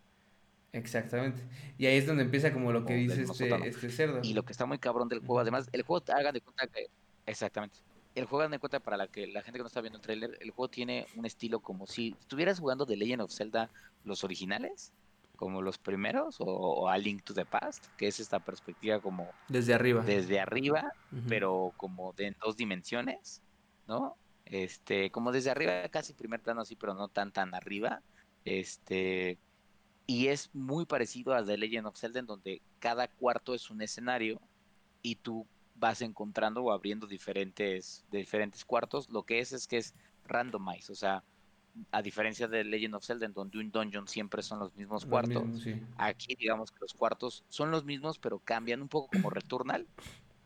[0.75, 1.41] Exactamente.
[1.77, 4.19] Y ahí es donde empieza como lo que O dice este, este cerdo.
[4.23, 6.87] Y lo que está muy cabrón del juego, además, el juego, hagan de cuenta que.
[7.25, 7.77] Exactamente.
[8.13, 10.03] El juego, hagan de cuenta para la, que, la gente que no está viendo el
[10.03, 13.69] trailer, el juego tiene un estilo como si estuvieras jugando The Legend of Zelda,
[14.03, 14.91] los originales,
[15.37, 19.29] como los primeros, o, o A Link to the Past, que es esta perspectiva como
[19.47, 20.03] Desde arriba.
[20.03, 20.91] desde arriba,
[21.27, 23.41] pero como de en dos dimensiones,
[23.87, 24.17] ¿no?
[24.45, 28.01] Este, como desde arriba, casi primer plano así, pero no tan tan arriba.
[28.45, 29.39] Este,
[30.07, 33.81] y es muy parecido a The Legend of Zelda, en donde cada cuarto es un
[33.81, 34.41] escenario
[35.01, 39.09] y tú vas encontrando o abriendo diferentes, diferentes cuartos.
[39.09, 41.25] Lo que es es que es randomized, o sea,
[41.91, 45.05] a diferencia de Legend of Zelda, en donde un dungeon siempre son los mismos Los
[45.05, 45.23] cuartos.
[45.23, 45.73] mismos, sí.
[45.95, 49.89] Aquí digamos que los cuartos son los mismos, pero cambian un poco como Returnal,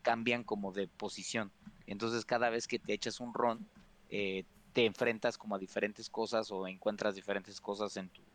[0.02, 1.54] cambian como de posición.
[1.86, 3.64] Entonces cada vez que te echas un ron,
[4.08, 8.29] eh, te enfrentas como a diferentes cosas o encuentras diferentes cosas en tu,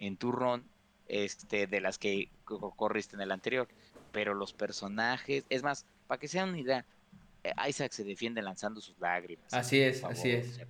[0.00, 0.64] en tu ron,
[1.06, 3.68] este, de las que co- corriste en el anterior.
[4.12, 6.84] Pero los personajes, es más, para que se den una idea,
[7.44, 9.54] eh, Isaac se defiende lanzando sus lágrimas.
[9.54, 10.60] Así es, así es.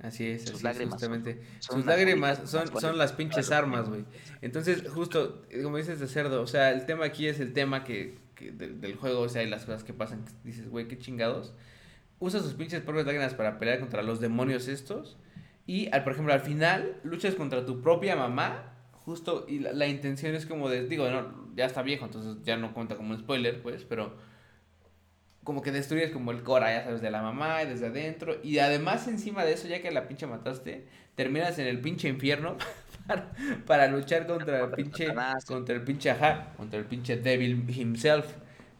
[0.00, 1.42] Así es, Sus así lágrimas justamente.
[1.58, 4.04] son Sus lágrimas son, son las pinches armas, güey.
[4.42, 7.82] Entonces, justo, eh, como dices de cerdo, o sea, el tema aquí es el tema
[7.82, 10.86] que, que del, del juego, o sea, y las cosas que pasan, que dices, güey,
[10.86, 11.52] qué chingados.
[12.20, 15.16] Usa sus pinches propias lágrimas para pelear contra los demonios estos.
[15.68, 18.72] Y, al, por ejemplo, al final, luchas contra tu propia mamá,
[19.04, 22.56] justo, y la, la intención es como de, digo, no, ya está viejo, entonces ya
[22.56, 24.16] no cuenta como un spoiler, pues, pero
[25.44, 28.36] como que destruyes como el cora, ya sabes, de la mamá y desde adentro.
[28.42, 32.56] Y además encima de eso, ya que la pinche mataste, terminas en el pinche infierno
[33.06, 33.32] para,
[33.66, 35.08] para luchar contra el pinche,
[35.46, 38.26] contra el pinche ajá, contra el pinche devil himself.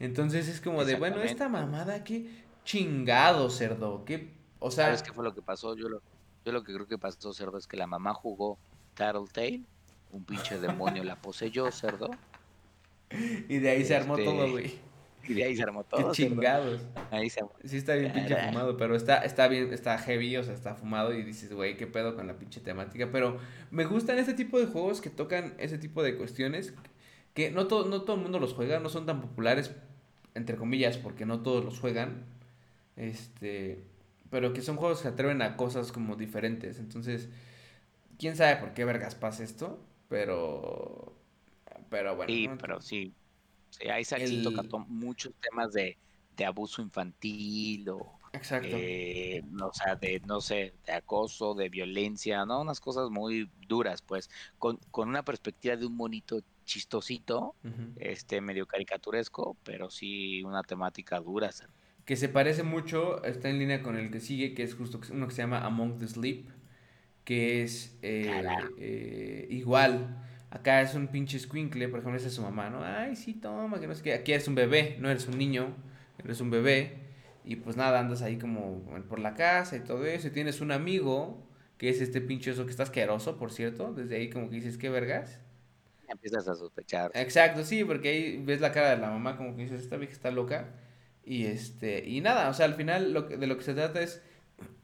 [0.00, 5.12] Entonces es como de, bueno, esta mamada, qué chingado, cerdo, qué, o sea, ¿Sabes qué
[5.12, 5.76] fue lo que pasó?
[5.76, 6.00] Yo lo,
[6.44, 8.58] yo lo que creo que pasó, cerdo, es que la mamá jugó
[8.94, 9.62] Tattletale,
[10.10, 12.10] un pinche demonio la poseyó, cerdo,
[13.10, 14.78] y de ahí se armó este, todo, güey.
[15.26, 16.14] y de ahí se armó Qué todo.
[16.14, 16.34] cerdo.
[16.34, 16.82] chingados.
[17.10, 17.52] Ahí se armó.
[17.64, 18.48] Sí está bien pinche Caray.
[18.48, 21.86] fumado, pero está, está bien, está heavy, o sea, está fumado y dices, güey, qué
[21.86, 23.08] pedo con la pinche temática.
[23.12, 23.38] Pero
[23.70, 26.74] me gustan este tipo de juegos que tocan ese tipo de cuestiones
[27.34, 29.72] que no todo, no todo el mundo los juega, no son tan populares,
[30.34, 32.24] entre comillas, porque no todos los juegan.
[32.96, 33.84] Este,
[34.30, 36.78] pero que son juegos que se atreven a cosas como diferentes.
[36.78, 37.30] Entonces,
[38.18, 41.16] quién sabe por qué vergas pasa esto, pero
[41.90, 42.36] pero bueno.
[42.36, 42.58] Sí, ¿no?
[42.58, 43.16] pero sí.
[43.70, 45.98] sí Isaac sí El- toca to- muchos temas de,
[46.30, 48.78] de abuso infantil o, Exacto.
[48.78, 52.60] eh, no, o sea, de, no sé, de acoso, de violencia, ¿no?
[52.62, 57.56] Unas cosas muy duras, pues, con, con una perspectiva de un monito chistosito,
[57.96, 61.77] este, medio caricaturesco, pero sí una temática dura, cerdo.
[62.08, 65.28] Que se parece mucho, está en línea con el que sigue, que es justo uno
[65.28, 66.48] que se llama Among the Sleep,
[67.22, 68.32] que es eh,
[68.78, 70.16] eh, igual.
[70.48, 72.82] Acá es un pinche squinkle, por ejemplo, esa es su mamá, ¿no?
[72.82, 74.14] Ay, sí, toma, que no sé qué.
[74.14, 75.76] Aquí eres un bebé, no eres un niño,
[76.24, 76.96] eres un bebé.
[77.44, 80.28] Y pues nada, andas ahí como por la casa y todo eso.
[80.28, 81.46] Y tienes un amigo,
[81.76, 83.92] que es este pinche oso que está asqueroso, por cierto.
[83.92, 85.40] Desde ahí como que dices, ¿qué vergas?
[86.08, 87.10] Empiezas a sospechar.
[87.12, 90.14] Exacto, sí, porque ahí ves la cara de la mamá como que dices, esta vieja
[90.14, 90.70] está loca.
[91.28, 94.00] Y este, y nada, o sea, al final lo que- de lo que se trata
[94.02, 94.22] es,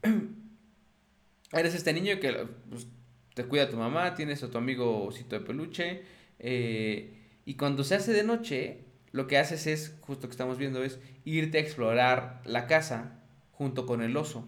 [1.51, 2.31] eres este niño que
[2.69, 2.87] pues,
[3.33, 6.03] te cuida tu mamá, tienes a tu amigo osito de peluche,
[6.39, 7.13] eh,
[7.45, 8.79] y cuando se hace de noche,
[9.11, 13.21] lo que haces es, justo que estamos viendo, es irte a explorar la casa
[13.51, 14.47] junto con el oso.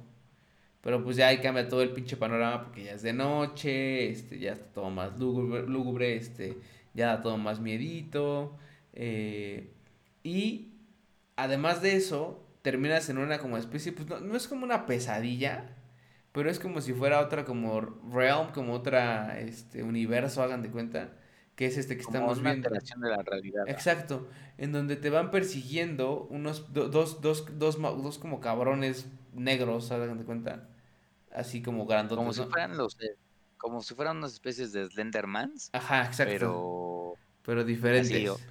[0.82, 4.40] Pero pues ya ahí cambia todo el pinche panorama porque ya es de noche, este,
[4.40, 6.58] ya está todo más lúgubre, este,
[6.94, 8.58] ya da todo más miedito.
[8.94, 9.72] eh,
[10.24, 10.70] y
[11.38, 15.78] además de eso, terminas en una como especie, pues no, no es como una pesadilla,
[16.34, 21.18] pero es como si fuera otra como realm, como otra este universo, hagan de cuenta,
[21.56, 22.70] que es este que Como estamos una viendo.
[22.72, 23.66] de la realidad.
[23.68, 29.92] Exacto, en donde te van persiguiendo unos do- dos, dos, dos, dos como cabrones negros,
[29.92, 30.70] hagan de cuenta,
[31.32, 32.98] así como grandotes, Como si fueran los,
[33.58, 38.12] como si fueran unas especies de Slendermans, Ajá, exacto, pero pero diferentes.
[38.12, 38.42] así, o-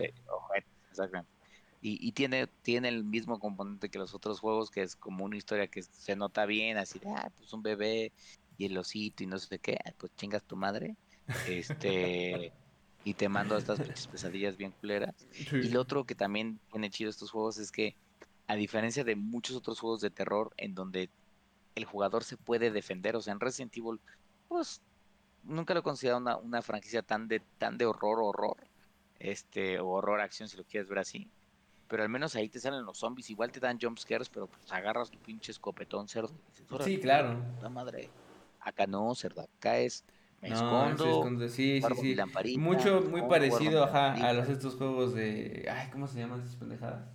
[0.91, 1.36] exactamente.
[1.83, 5.37] Y, y tiene, tiene el mismo componente que los otros juegos, que es como una
[5.37, 8.13] historia que se nota bien, así de, ah, pues un bebé
[8.59, 10.97] y el osito y no sé qué, ah, pues chingas tu madre,
[11.49, 12.53] este,
[13.05, 15.15] y te mando a estas pesadillas bien culeras.
[15.31, 15.49] Sí.
[15.53, 17.95] Y lo otro que también tiene chido estos juegos es que,
[18.49, 21.11] a diferencia de muchos otros juegos de terror en donde
[21.75, 24.01] el jugador se puede defender, o sea, en Resident Evil,
[24.49, 24.81] pues
[25.43, 28.57] nunca lo he considerado una, una franquicia tan de, tan de horror, horror,
[29.19, 31.29] este, o horror acción si lo quieres ver así.
[31.89, 35.11] Pero al menos ahí te salen los zombies, igual te dan jumpscares, pero pues agarras
[35.11, 36.41] tu pinche escopetón cerdo.
[36.47, 37.45] dices, "Órale, Sí, claro.
[37.55, 38.13] puta madre.
[38.61, 40.05] Acá no, cerdo, acá es
[40.41, 42.15] Me No, escondo, se esconde, sí, sí, sí.
[42.15, 46.41] lamparita, Mucho, muy escondo, parecido, ajá, a los estos juegos de, ay, ¿cómo se llaman
[46.41, 47.09] esas pendejadas?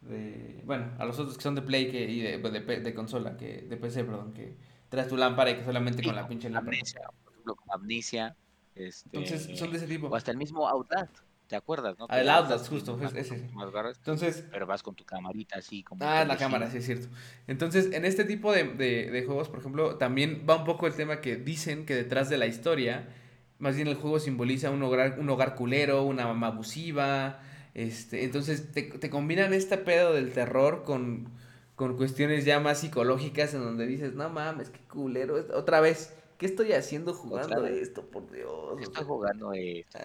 [0.00, 2.94] De, bueno, a los otros que son de Play que, y de, de, P- de
[2.94, 4.58] consola, que, de PC, perdón, que
[4.90, 6.78] traes tu lámpara y que solamente Sí, con la pinche lámpara.
[6.78, 8.36] Amnesia, por ejemplo, como Amnesia.
[8.74, 10.08] Este, Entonces, son de ese tipo.
[10.08, 12.06] O hasta el mismo Outlast, ¿te acuerdas, no?
[12.08, 13.36] Ah, el Outlast, justo, más es ese.
[13.36, 16.04] cosas, más garras, Entonces, pero vas con tu camarita así como...
[16.04, 17.08] Ah, la cámara, sí es cierto.
[17.46, 20.94] Entonces, en este tipo de, de- de juegos, por ejemplo, también va un poco el
[20.94, 23.08] tema que dicen que detrás de la historia,
[23.58, 27.40] más bien el juego simboliza un hogar, un hogar culero, una mamá abusiva,
[27.74, 31.28] este, entonces te, te combinan este pedo del terror con,
[31.74, 36.46] con cuestiones ya más psicológicas en donde dices, no mames, qué culero, otra vez, ¿qué
[36.46, 37.82] estoy haciendo jugando vez.
[37.82, 38.80] esto, por Dios?
[38.80, 39.98] Estoy jugando esto,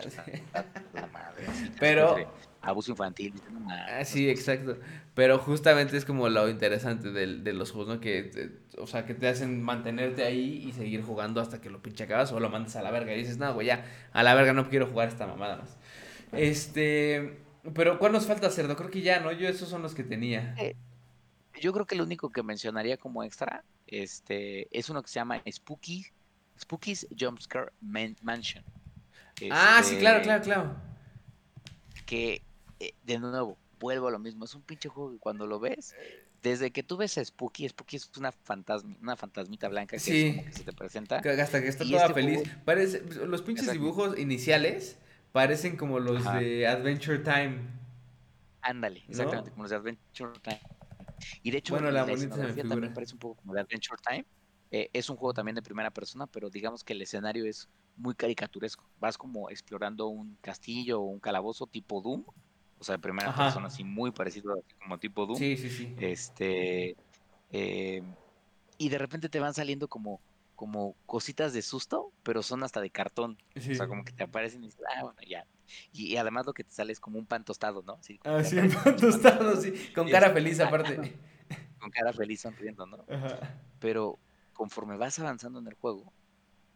[0.94, 1.46] la madre,
[1.80, 2.28] Pero- de
[2.64, 3.34] Abuso infantil,
[3.70, 4.78] Ah, sí, exacto.
[5.16, 8.00] Pero justamente es como lo interesante del- de, los juegos, ¿no?
[8.00, 11.82] Que, te- o sea, que te hacen mantenerte ahí y seguir jugando hasta que lo
[11.82, 13.84] pinche acabas o lo mandas a la verga y dices, no, güey, ya,
[14.14, 15.76] a la verga no quiero jugar esta mamada más.
[16.34, 17.40] Este,
[17.74, 18.76] pero ¿cuál nos falta, Cerdo?
[18.76, 19.32] Creo que ya, ¿no?
[19.32, 20.54] Yo esos son los que tenía.
[20.60, 20.76] Eh,
[21.60, 25.42] Yo creo que lo único que mencionaría como extra este, es uno que se llama
[25.52, 26.06] Spooky,
[26.62, 28.64] Spooky's Jumpscare Man- Mansion.
[29.52, 30.76] Ah, sí, claro, Este, claro, claro.
[32.06, 32.42] que
[32.80, 35.96] eh, de nuevo, vuelvo a lo mismo, es un pinche juego que cuando lo ves,
[36.44, 40.28] desde que tú ves a Spooky, Spooky es una fantasma, una fantasmita blanca que Sí.
[40.28, 41.16] es como que se te presenta.
[41.18, 42.40] Hasta que está toda este feliz.
[42.44, 44.98] juego- Parece, los pinches dibujos iniciales
[45.32, 46.40] parecen como los Ajá.
[46.40, 47.60] de Adventure Time.
[48.62, 49.12] Ándale, ¿No?
[49.12, 50.62] exactamente, como los de Adventure Time.
[51.44, 52.36] Y de hecho, Bueno, la la, bonita
[52.68, 54.26] también parece un poco como de Adventure Time.
[54.72, 57.68] Eh, es un juego también de primera persona, pero digamos que el escenario es
[57.98, 58.86] muy caricaturesco.
[59.00, 62.24] Vas como explorando un castillo o un calabozo tipo Doom,
[62.80, 63.44] o sea, de primera Ajá.
[63.46, 65.38] persona, así muy parecido así como tipo Doom.
[65.38, 65.94] Sí, sí, sí.
[66.00, 66.96] Este.
[67.52, 68.02] eh,
[68.78, 70.20] y de repente te van saliendo como,
[70.56, 73.38] como cositas de susto, pero son hasta de cartón.
[73.58, 73.74] Sí.
[73.74, 75.46] O sea, como que te aparecen y dices, ah, bueno, ya.
[75.92, 77.94] Y, y además lo que te sale es como un pan tostado, ¿no?
[77.94, 79.74] Así, Ah, sí, un pan tostado, sí.
[79.94, 80.96] Con cara feliz aparte.
[81.80, 83.06] con cara feliz sonriendo, ¿no?
[83.10, 83.62] Ajá.
[83.80, 84.18] Pero
[84.62, 86.14] conforme vas avanzando en el juego,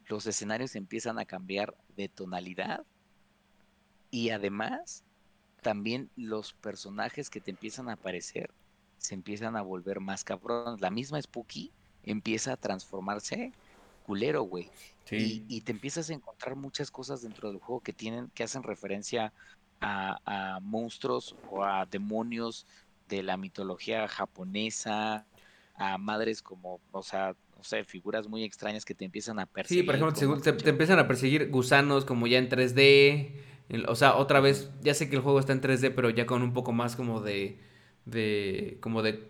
[0.07, 2.83] los escenarios empiezan a cambiar de tonalidad
[4.09, 5.03] y además
[5.61, 8.49] también los personajes que te empiezan a aparecer
[8.97, 10.81] se empiezan a volver más cabrones.
[10.81, 11.71] La misma Spooky
[12.01, 13.53] empieza a transformarse
[14.01, 14.71] culero, güey.
[15.03, 15.45] Sí.
[15.47, 18.63] Y, y te empiezas a encontrar muchas cosas dentro del juego que tienen, que hacen
[18.63, 19.31] referencia
[19.79, 22.65] a, a monstruos o a demonios
[23.07, 25.27] de la mitología japonesa,
[25.75, 29.81] a madres como, o sea, no sé, figuras muy extrañas que te empiezan a Sí,
[29.81, 29.85] perseguir.
[29.85, 33.41] por ejemplo, te, te- empiezan a perseguir gusanos como ya en 3D.
[33.69, 36.25] el- o sea, otra vez, ya sé que el juego está en 3D, pero ya
[36.27, 37.59] con un poco más como de.
[38.05, 39.27] de como de.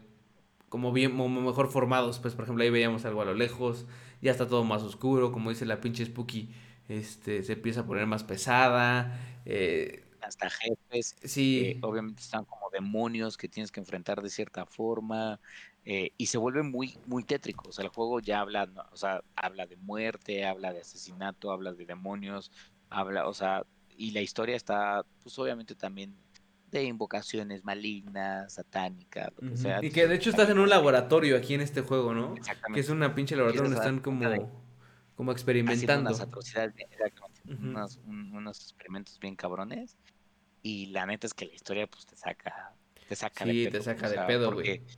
[0.69, 2.19] como bien, como mejor formados.
[2.19, 3.85] Pues, por ejemplo, ahí veíamos algo a lo lejos.
[4.21, 5.31] Ya está todo más oscuro.
[5.31, 6.51] Como dice la pinche Spooky,
[6.89, 9.19] este, se empieza a poner más pesada.
[9.45, 11.61] eh, hasta jefes, sí.
[11.67, 15.39] eh, obviamente están como demonios que tienes que enfrentar de cierta forma.
[15.85, 17.69] Eh, y se vuelve muy, muy tétrico.
[17.69, 18.83] O sea, el juego ya habla, ¿no?
[18.91, 22.51] o sea, habla de muerte, habla de asesinato, habla de demonios,
[22.89, 23.63] habla, o sea,
[23.97, 26.15] y la historia está, pues obviamente también
[26.71, 29.79] de invocaciones malignas, satánicas, lo que sea.
[29.83, 32.33] Y que de hecho estás en un laboratorio aquí en este juego, ¿no?
[32.33, 32.79] Que Exactamente.
[32.81, 34.65] es una pinche laboratorio donde están como,
[35.15, 36.09] como experimentando.
[36.09, 39.95] unas atrocidades, bien- exactamente, unos, un- unos experimentos bien cabrones.
[40.61, 42.75] Y la neta es que la historia, pues te saca,
[43.07, 43.71] te saca de Sí, pedo.
[43.71, 44.95] te o saca de pedo, porque güey.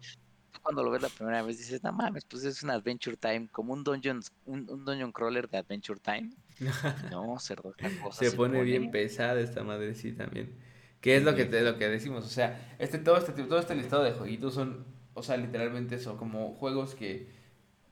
[0.67, 3.71] Cuando lo ves la primera vez dices, no mames, pues es un Adventure Time, como
[3.71, 6.31] un dungeon, un, un dungeon crawler de Adventure Time.
[7.09, 7.73] No, cerdo,
[8.03, 10.57] cosa Se pone bien pesada esta madre, sí, también.
[10.99, 13.75] Que es lo que, te, lo que decimos, o sea, este, todo, este, todo este
[13.75, 17.29] listado de jueguitos son, o sea, literalmente eso, como juegos que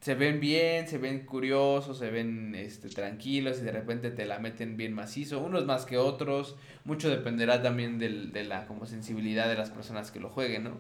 [0.02, 4.40] se ven bien, se ven curiosos, se ven este, tranquilos y de repente te la
[4.40, 9.48] meten bien macizo, unos más que otros, mucho dependerá también del, de la como sensibilidad
[9.48, 10.78] de las personas que lo jueguen, ¿no?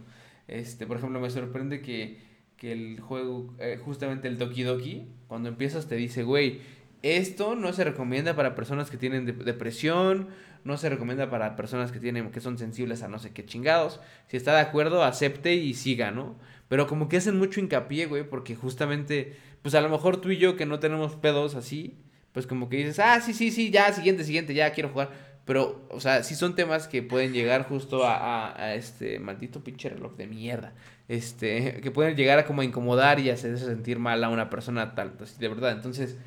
[0.47, 2.19] Este, por ejemplo, me sorprende que,
[2.57, 6.61] que el juego, eh, justamente el Doki Doki, cuando empiezas te dice, güey,
[7.01, 10.29] esto no se recomienda para personas que tienen de- depresión,
[10.63, 13.99] no se recomienda para personas que tienen que son sensibles a no sé qué chingados.
[14.27, 16.37] Si está de acuerdo, acepte y siga, ¿no?
[16.67, 20.37] Pero como que hacen mucho hincapié, güey, porque justamente, pues a lo mejor tú y
[20.37, 21.99] yo que no tenemos pedos así,
[22.31, 25.24] pues como que dices, ah, sí, sí, sí, ya, siguiente, siguiente, ya quiero jugar.
[25.45, 29.63] Pero, o sea, sí son temas que pueden llegar justo a, a- a este maldito
[29.63, 30.73] pinche reloj de mierda.
[31.07, 34.95] Este, que pueden llegar a como a incomodar y hacer sentir mal a una persona
[34.95, 35.71] tal, pues, de verdad.
[35.71, 36.17] Entonces,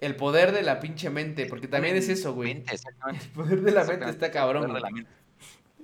[0.00, 2.54] el poder de la pinche mente, porque también es eso, güey.
[2.54, 3.24] Mente, exactamente.
[3.26, 5.04] El poder de la mente está el cabrón, poder de la güey.
[5.04, 5.10] mente.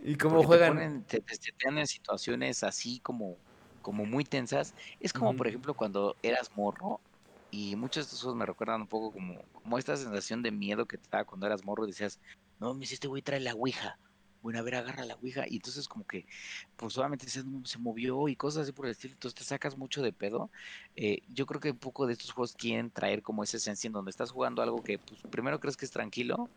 [0.04, 0.72] Y cómo Porque juegan.
[0.72, 3.36] Te, ponen, te, te- te ponen en situaciones así como,
[3.80, 4.74] como muy tensas.
[5.00, 7.00] Es como, por ejemplo, cuando eras morro
[7.54, 10.86] Y muchos de estos juegos me recuerdan un poco como, como esta sensación de miedo
[10.86, 12.18] que te daba cuando eras morro y decías,
[12.58, 13.98] no, me este güey trae la ouija.
[14.40, 15.44] Bueno, a ver, agarra la ouija.
[15.46, 16.24] Y entonces como que,
[16.76, 19.12] pues solamente se, se movió y cosas así por el estilo.
[19.12, 20.50] Entonces te sacas mucho de pedo.
[20.96, 23.92] Eh, yo creo que un poco de estos juegos quieren traer como esa esencia en
[23.92, 26.48] donde estás jugando algo que, pues, primero crees que es tranquilo.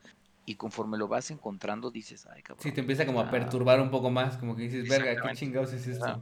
[0.45, 2.63] Y conforme lo vas encontrando, dices, ay, cabrón.
[2.63, 4.37] Sí, te empieza como a perturbar un poco más.
[4.37, 6.21] Como que dices, verga, ¿qué chingados es esto?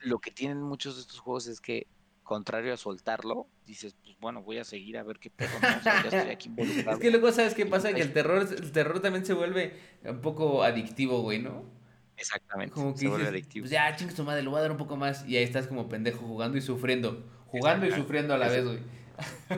[0.00, 1.86] Lo que tienen muchos de estos juegos es que
[2.30, 5.50] contrario a soltarlo, dices, pues bueno, voy a seguir a ver qué pedo,
[5.84, 6.48] ya estoy aquí
[6.88, 7.92] Es que luego, ¿sabes qué pasa?
[7.92, 9.74] Que el terror, el terror también se vuelve
[10.04, 11.64] un poco adictivo, güey, ¿no?
[12.16, 13.64] Exactamente, como que se vuelve adictivo.
[13.64, 15.26] Pues ya, chingue tu madre, lo voy a dar un poco más.
[15.26, 17.26] Y ahí estás como pendejo jugando y sufriendo.
[17.48, 18.78] Jugando y sufriendo a la vez, güey.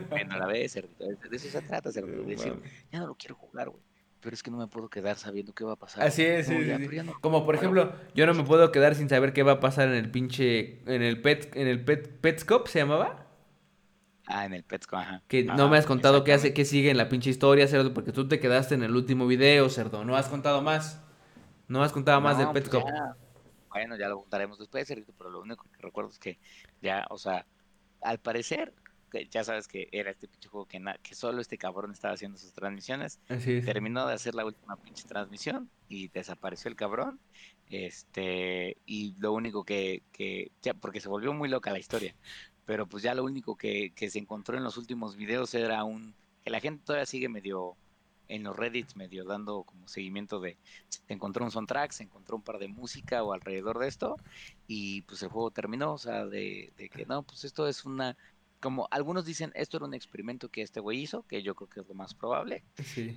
[0.09, 0.73] Bueno, a la vez.
[0.73, 0.83] De
[1.31, 1.91] eso se trata.
[1.91, 2.55] De decir,
[2.91, 3.83] ya no lo quiero jugar, güey
[4.23, 6.07] pero es que no me puedo quedar sabiendo qué va a pasar.
[6.07, 6.55] Así es, sí,
[7.21, 9.95] Como por ejemplo, yo no me puedo quedar sin saber qué va a pasar en
[9.95, 13.27] el pinche, en el pet, en el pet, Petscop, ¿se llamaba?
[14.27, 15.23] Ah, en el Petscop, ajá.
[15.27, 18.13] Que no me has contado qué hace, qué sigue en la pinche historia, cerdo, porque
[18.13, 21.03] tú te quedaste en el último video, cerdo, no has contado más.
[21.67, 22.85] No has contado más del pues Petscop.
[23.71, 26.39] bueno, ya lo contaremos después, cerdito, pero lo único que recuerdo es que
[26.81, 27.45] ya, o sea,
[28.01, 28.73] al parecer
[29.31, 32.53] ya sabes que era este pinche juego que, que solo este cabrón estaba haciendo sus
[32.53, 33.21] transmisiones.
[33.65, 37.21] Terminó de hacer la última pinche transmisión y desapareció el cabrón.
[37.71, 42.15] Este, y lo único que, que ya, porque se volvió muy loca la historia,
[42.67, 46.15] pero pues ya lo único que, que se encontró en los últimos videos era un,
[46.45, 47.77] que la gente todavía sigue medio
[48.29, 50.57] en los Reddits medio dando como seguimiento de
[50.89, 54.17] se encontró un soundtrack, se encontró un par de música o alrededor de esto
[54.67, 58.17] y pues el juego terminó, o sea, de, de que no, pues esto es una
[58.63, 61.81] como algunos dicen, esto era un experimento que este güey hizo, que yo creo que
[61.81, 62.65] es lo más probable.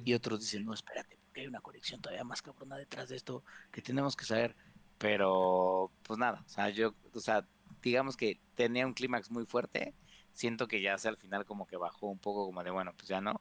[0.03, 3.43] Y otros dicen, no, espérate, porque hay una conexión todavía más cabrona detrás de esto
[3.72, 4.55] que tenemos que saber.
[4.97, 7.47] Pero, pues nada, o sea, yo, o sea,
[7.84, 9.93] digamos que tenía un clímax muy fuerte.
[10.34, 13.07] Siento que ya sea al final como que bajó un poco como de, bueno, pues
[13.07, 13.39] ya no.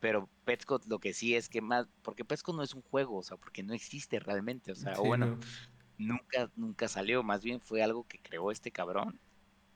[0.00, 3.22] Pero Petscot lo que sí es que más, porque Petscot no es un juego, o
[3.22, 5.38] sea, porque no existe realmente, o sea, o bueno,
[5.98, 9.20] nunca, nunca salió, más bien fue algo que creó este cabrón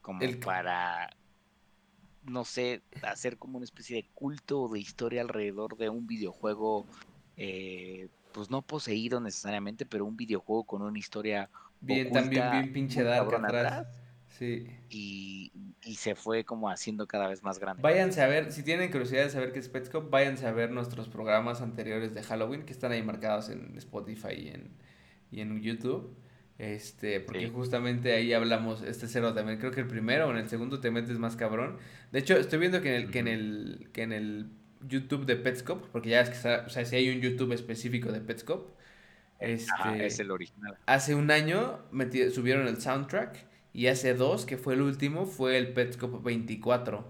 [0.03, 1.11] como para
[2.29, 6.87] no sé, hacer como una especie de culto de historia alrededor de un videojuego,
[7.37, 11.51] eh, pues no poseído necesariamente, pero un videojuego con una historia
[11.81, 13.87] bien también bien pinche dark atrás.
[14.29, 14.69] Sí.
[14.89, 15.53] Y,
[15.97, 17.83] se fue como haciendo cada vez más grande.
[17.83, 21.09] Váyanse a ver, si tienen curiosidad de saber qué es Petscop, váyanse a ver nuestros
[21.09, 24.77] programas anteriores de Halloween que están ahí marcados en Spotify y en,
[25.31, 26.15] y en YouTube.
[26.59, 30.49] Este, porque justamente ahí hablamos, este cero también, creo que el primero o en el
[30.49, 31.79] segundo te metes más cabrón.
[32.11, 34.51] De hecho, estoy viendo que en el, que en el, que en el
[34.89, 38.21] YouTube de Petscop, porque ya es que, o sea, si hay un YouTube específico de
[38.21, 38.71] Petscop,
[39.39, 40.77] este, es el original.
[40.87, 41.79] Hace un año
[42.35, 47.07] subieron el soundtrack y hace dos, que fue el último, fue el Petscop 24,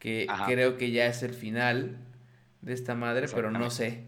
[0.00, 1.98] que creo que ya es el final
[2.62, 4.06] de esta madre, pero no sé,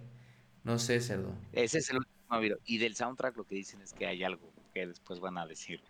[0.64, 1.32] no sé, cerdo.
[1.52, 2.18] Ese es el último
[2.66, 5.80] y del soundtrack lo que dicen es que hay algo que después van a decir.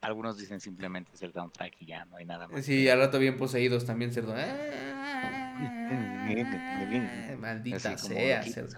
[0.00, 2.64] Algunos dicen simplemente es el soundtrack y ya no hay nada más.
[2.64, 4.34] Sí, al rato bien poseídos también, cerdo.
[7.38, 8.76] Maldita sea, cerdo.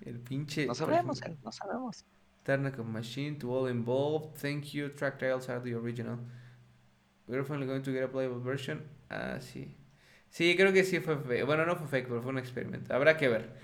[0.00, 0.66] El pinche.
[0.66, 2.04] No sabemos, no sabemos.
[2.42, 4.36] Tarnac Machine to all involved.
[4.40, 4.88] Thank you.
[4.88, 6.18] Track tiles are the original.
[7.26, 8.82] We're finally going to get a playable version.
[9.10, 9.76] Ah, sí.
[10.30, 11.44] Sí, creo que sí fue fake.
[11.44, 12.94] Bueno, no fue fake, pero fue un experimento.
[12.94, 13.54] Habrá que ver.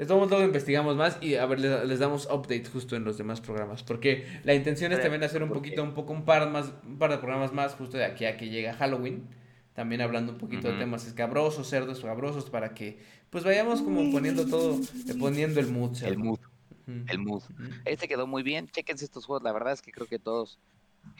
[0.00, 3.82] Estamos luego investigamos más y a ver, les, damos updates justo en los demás programas.
[3.82, 7.10] Porque la intención es también hacer un poquito, un poco, un par más, un par
[7.10, 9.28] de programas más justo de aquí a que llega Halloween.
[9.74, 12.98] También hablando un poquito de temas escabrosos, cerdos escabrosos, para que
[13.28, 16.02] pues vayamos como poniendo todo, eh, poniendo el mood.
[16.02, 16.38] El mood.
[16.86, 17.42] El mood.
[17.84, 18.68] Este quedó muy bien.
[18.68, 19.42] Chequense estos juegos.
[19.42, 20.58] La verdad es que creo que todos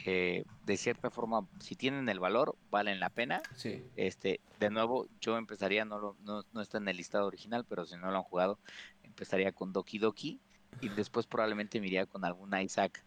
[0.04, 3.42] eh, de cierta forma, si tienen el valor, valen la pena.
[3.54, 3.84] Sí.
[3.96, 7.86] Este, de nuevo, yo empezaría, no, lo, no, no está en el listado original, pero
[7.86, 8.58] si no lo han jugado,
[9.02, 10.40] empezaría con Doki Doki
[10.80, 13.04] y después probablemente me iría con algún Isaac,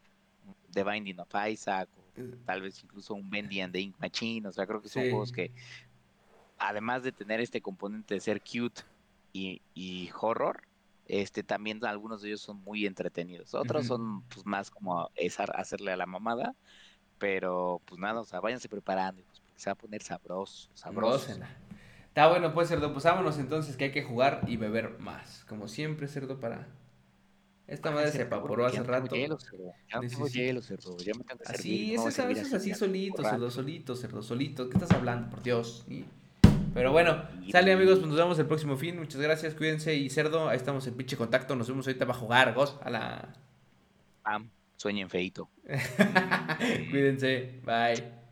[0.72, 2.04] The Binding of Isaac, o
[2.46, 4.48] tal vez incluso un Bendy and the Ink Machine.
[4.48, 5.52] O sea, creo que son juegos que,
[6.58, 8.82] además de tener este componente de ser cute
[9.32, 10.64] y, y horror,
[11.06, 13.54] este también algunos de ellos son muy entretenidos.
[13.54, 15.10] Otros son pues más como
[15.54, 16.56] hacerle a la mamada,
[17.18, 21.32] pero pues nada, o sea, váyanse preparando, pues, porque se va a poner sabroso, sabroso.
[22.08, 25.46] Está bueno, pues cerdo, pues vámonos entonces que hay que jugar y beber más.
[25.46, 26.68] Como siempre, cerdo, para.
[27.66, 29.16] Esta madre se evaporó hace rato.
[29.16, 29.74] Hielo, cerdo.
[29.92, 30.98] Ya tengo hielo, cerdo.
[30.98, 34.70] Ya me tengo que Así, es, a veces así solito, cerdo, solito, cerdo, solito.
[34.70, 35.30] ¿Qué estás hablando?
[35.32, 35.86] Por Dios.
[36.74, 38.98] Pero bueno, sale amigos, pues nos vemos el próximo fin.
[38.98, 39.96] Muchas gracias, cuídense.
[39.96, 41.56] Y cerdo, ahí estamos en pinche contacto.
[41.56, 42.78] Nos vemos ahorita para jugar, Gos.
[42.84, 43.34] A la.
[44.24, 45.50] Pam, sueñen feito.
[46.92, 48.23] cuídense, bye.